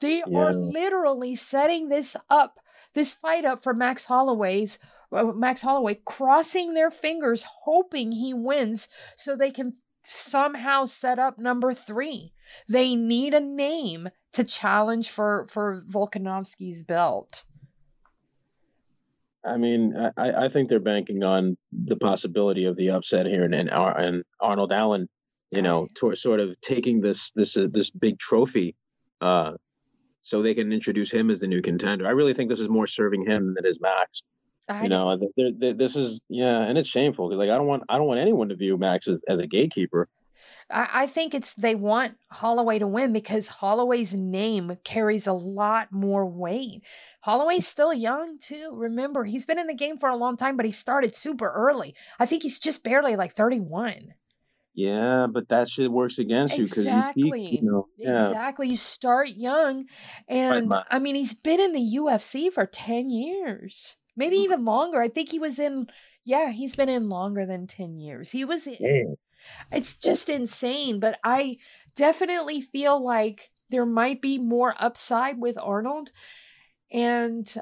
They 0.00 0.22
are 0.22 0.52
literally 0.52 1.34
setting 1.34 1.88
this 1.88 2.16
up, 2.30 2.60
this 2.98 3.12
fight 3.12 3.44
up 3.44 3.62
for 3.62 3.72
Max 3.72 4.06
Holloway's 4.06 4.78
uh, 5.12 5.24
Max 5.24 5.62
Holloway 5.62 6.00
crossing 6.04 6.74
their 6.74 6.90
fingers 6.90 7.44
hoping 7.62 8.12
he 8.12 8.34
wins 8.34 8.88
so 9.16 9.36
they 9.36 9.52
can 9.52 9.74
somehow 10.02 10.84
set 10.84 11.18
up 11.18 11.38
number 11.38 11.72
3. 11.72 12.32
They 12.68 12.96
need 12.96 13.34
a 13.34 13.40
name 13.40 14.08
to 14.32 14.42
challenge 14.42 15.10
for 15.10 15.46
for 15.50 15.84
Volkanovski's 15.88 16.82
belt. 16.82 17.44
I 19.44 19.56
mean, 19.56 19.94
I, 20.16 20.46
I 20.46 20.48
think 20.48 20.68
they're 20.68 20.80
banking 20.80 21.22
on 21.22 21.56
the 21.72 21.96
possibility 21.96 22.64
of 22.64 22.76
the 22.76 22.90
upset 22.90 23.26
here, 23.26 23.44
and 23.44 23.54
and, 23.54 23.70
Ar- 23.70 23.96
and 23.96 24.24
Arnold 24.40 24.72
Allen, 24.72 25.08
you 25.52 25.62
know, 25.62 25.86
to, 25.98 26.16
sort 26.16 26.40
of 26.40 26.60
taking 26.60 27.00
this 27.00 27.30
this 27.36 27.56
uh, 27.56 27.68
this 27.70 27.90
big 27.90 28.18
trophy, 28.18 28.74
uh, 29.20 29.52
so 30.28 30.42
they 30.42 30.54
can 30.54 30.72
introduce 30.72 31.10
him 31.10 31.30
as 31.30 31.40
the 31.40 31.46
new 31.46 31.62
contender. 31.62 32.06
I 32.06 32.10
really 32.10 32.34
think 32.34 32.50
this 32.50 32.60
is 32.60 32.68
more 32.68 32.86
serving 32.86 33.24
him 33.24 33.54
than 33.54 33.64
it 33.64 33.68
is 33.68 33.78
Max. 33.80 34.22
I, 34.68 34.82
You 34.82 34.88
know, 34.90 35.16
th- 35.16 35.32
th- 35.34 35.60
th- 35.60 35.76
this 35.76 35.96
is 35.96 36.20
yeah, 36.28 36.60
and 36.60 36.76
it's 36.76 36.88
shameful. 36.88 37.34
Like 37.36 37.48
I 37.48 37.56
don't 37.56 37.66
want 37.66 37.84
I 37.88 37.96
don't 37.96 38.06
want 38.06 38.20
anyone 38.20 38.50
to 38.50 38.56
view 38.56 38.76
Max 38.76 39.08
as, 39.08 39.18
as 39.26 39.38
a 39.38 39.46
gatekeeper. 39.46 40.08
I, 40.70 40.88
I 40.92 41.06
think 41.06 41.34
it's 41.34 41.54
they 41.54 41.74
want 41.74 42.16
Holloway 42.30 42.78
to 42.78 42.86
win 42.86 43.14
because 43.14 43.48
Holloway's 43.48 44.12
name 44.12 44.76
carries 44.84 45.26
a 45.26 45.32
lot 45.32 45.90
more 45.90 46.26
weight. 46.26 46.82
Holloway's 47.22 47.66
still 47.66 47.94
young 47.94 48.38
too. 48.38 48.70
Remember, 48.74 49.24
he's 49.24 49.46
been 49.46 49.58
in 49.58 49.66
the 49.66 49.74
game 49.74 49.98
for 49.98 50.10
a 50.10 50.16
long 50.16 50.36
time, 50.36 50.56
but 50.56 50.66
he 50.66 50.72
started 50.72 51.16
super 51.16 51.50
early. 51.50 51.94
I 52.18 52.26
think 52.26 52.42
he's 52.42 52.58
just 52.58 52.84
barely 52.84 53.16
like 53.16 53.32
31. 53.32 54.14
Yeah, 54.78 55.26
but 55.28 55.48
that 55.48 55.68
shit 55.68 55.90
works 55.90 56.20
against 56.20 56.56
you 56.56 56.64
because 56.64 56.84
you 56.84 56.92
Exactly. 56.92 57.32
peak, 57.48 57.62
you 57.62 57.68
know. 57.68 57.88
Yeah, 57.96 58.28
Exactly. 58.30 58.68
You 58.68 58.76
start 58.76 59.30
young. 59.30 59.86
And 60.28 60.68
Ma. 60.68 60.84
I 60.88 61.00
mean, 61.00 61.16
he's 61.16 61.34
been 61.34 61.58
in 61.58 61.72
the 61.72 61.96
UFC 61.96 62.48
for 62.48 62.64
10 62.64 63.10
years, 63.10 63.96
maybe 64.16 64.36
Mm. 64.36 64.44
even 64.44 64.64
longer. 64.64 65.02
I 65.02 65.08
think 65.08 65.30
he 65.30 65.40
was 65.40 65.58
in, 65.58 65.88
yeah, 66.24 66.50
he's 66.50 66.76
been 66.76 66.88
in 66.88 67.08
longer 67.08 67.44
than 67.44 67.66
10 67.66 67.98
years. 67.98 68.30
He 68.30 68.44
was 68.44 68.68
in, 68.68 69.16
it's 69.72 69.96
just 69.96 70.28
insane. 70.28 71.00
But 71.00 71.18
I 71.24 71.58
definitely 71.96 72.60
feel 72.60 73.02
like 73.02 73.50
there 73.70 73.84
might 73.86 74.22
be 74.22 74.38
more 74.38 74.76
upside 74.78 75.40
with 75.40 75.58
Arnold. 75.58 76.12
And, 76.92 77.52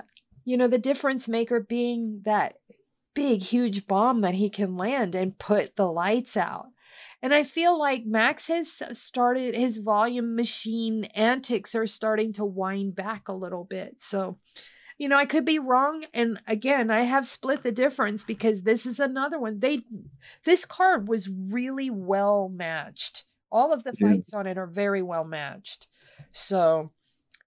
you 0.44 0.58
know, 0.58 0.68
the 0.68 0.78
difference 0.78 1.28
maker 1.28 1.60
being 1.60 2.20
that 2.26 2.58
big, 3.14 3.40
huge 3.42 3.86
bomb 3.86 4.20
that 4.20 4.34
he 4.34 4.50
can 4.50 4.76
land 4.76 5.14
and 5.14 5.38
put 5.38 5.76
the 5.76 5.90
lights 5.90 6.36
out. 6.36 6.66
And 7.26 7.34
I 7.34 7.42
feel 7.42 7.76
like 7.76 8.06
Max 8.06 8.46
has 8.46 8.80
uh, 8.80 8.94
started 8.94 9.56
his 9.56 9.78
volume 9.78 10.36
machine 10.36 11.06
antics 11.06 11.74
are 11.74 11.88
starting 11.88 12.32
to 12.34 12.44
wind 12.44 12.94
back 12.94 13.26
a 13.26 13.32
little 13.32 13.64
bit. 13.64 13.96
So, 13.98 14.38
you 14.96 15.08
know, 15.08 15.16
I 15.16 15.26
could 15.26 15.44
be 15.44 15.58
wrong. 15.58 16.04
And 16.14 16.40
again, 16.46 16.88
I 16.88 17.02
have 17.02 17.26
split 17.26 17.64
the 17.64 17.72
difference 17.72 18.22
because 18.22 18.62
this 18.62 18.86
is 18.86 19.00
another 19.00 19.40
one. 19.40 19.58
They 19.58 19.82
this 20.44 20.64
card 20.64 21.08
was 21.08 21.28
really 21.28 21.90
well 21.90 22.48
matched. 22.48 23.24
All 23.50 23.72
of 23.72 23.82
the 23.82 23.92
Yeah. 23.98 24.12
fights 24.12 24.32
on 24.32 24.46
it 24.46 24.56
are 24.56 24.68
very 24.68 25.02
well 25.02 25.24
matched. 25.24 25.88
So 26.30 26.92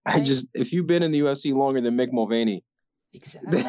I 0.05 0.19
just 0.19 0.45
if 0.53 0.73
you've 0.73 0.87
been 0.87 1.03
in 1.03 1.13
the 1.13 1.21
UFC 1.21 1.53
longer 1.53 1.79
than 1.79 1.95
Mick 1.95 2.11
Mulvaney, 2.11 2.65
exactly. 3.13 3.63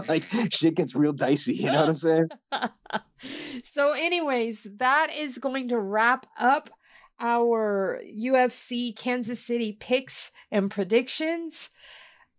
like 0.08 0.24
shit 0.52 0.74
gets 0.74 0.94
real 0.94 1.12
dicey. 1.12 1.54
You 1.54 1.72
know 1.72 1.80
what 1.80 1.88
I'm 1.88 1.96
saying? 1.96 2.28
so, 3.64 3.92
anyways, 3.92 4.66
that 4.76 5.14
is 5.14 5.38
going 5.38 5.68
to 5.68 5.78
wrap 5.78 6.26
up 6.38 6.70
our 7.18 8.00
UFC 8.04 8.96
Kansas 8.96 9.44
City 9.44 9.76
picks 9.78 10.30
and 10.50 10.70
predictions. 10.70 11.70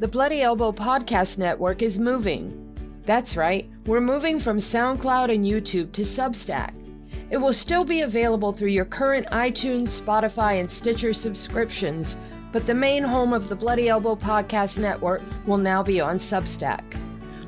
The 0.00 0.08
Bloody 0.08 0.42
Elbow 0.42 0.72
Podcast 0.72 1.38
Network 1.38 1.82
is 1.82 2.00
moving. 2.00 2.62
That's 3.04 3.36
right, 3.36 3.70
we're 3.86 4.00
moving 4.00 4.40
from 4.40 4.58
SoundCloud 4.58 5.32
and 5.32 5.44
YouTube 5.44 5.92
to 5.92 6.02
Substack. 6.02 6.72
It 7.28 7.38
will 7.38 7.52
still 7.52 7.84
be 7.84 8.02
available 8.02 8.52
through 8.52 8.70
your 8.70 8.84
current 8.84 9.26
iTunes, 9.28 10.00
Spotify, 10.00 10.60
and 10.60 10.70
Stitcher 10.70 11.12
subscriptions, 11.12 12.18
but 12.52 12.66
the 12.66 12.74
main 12.74 13.02
home 13.02 13.32
of 13.32 13.48
the 13.48 13.56
Bloody 13.56 13.88
Elbow 13.88 14.14
Podcast 14.14 14.78
Network 14.78 15.22
will 15.44 15.58
now 15.58 15.82
be 15.82 16.00
on 16.00 16.18
Substack. 16.18 16.94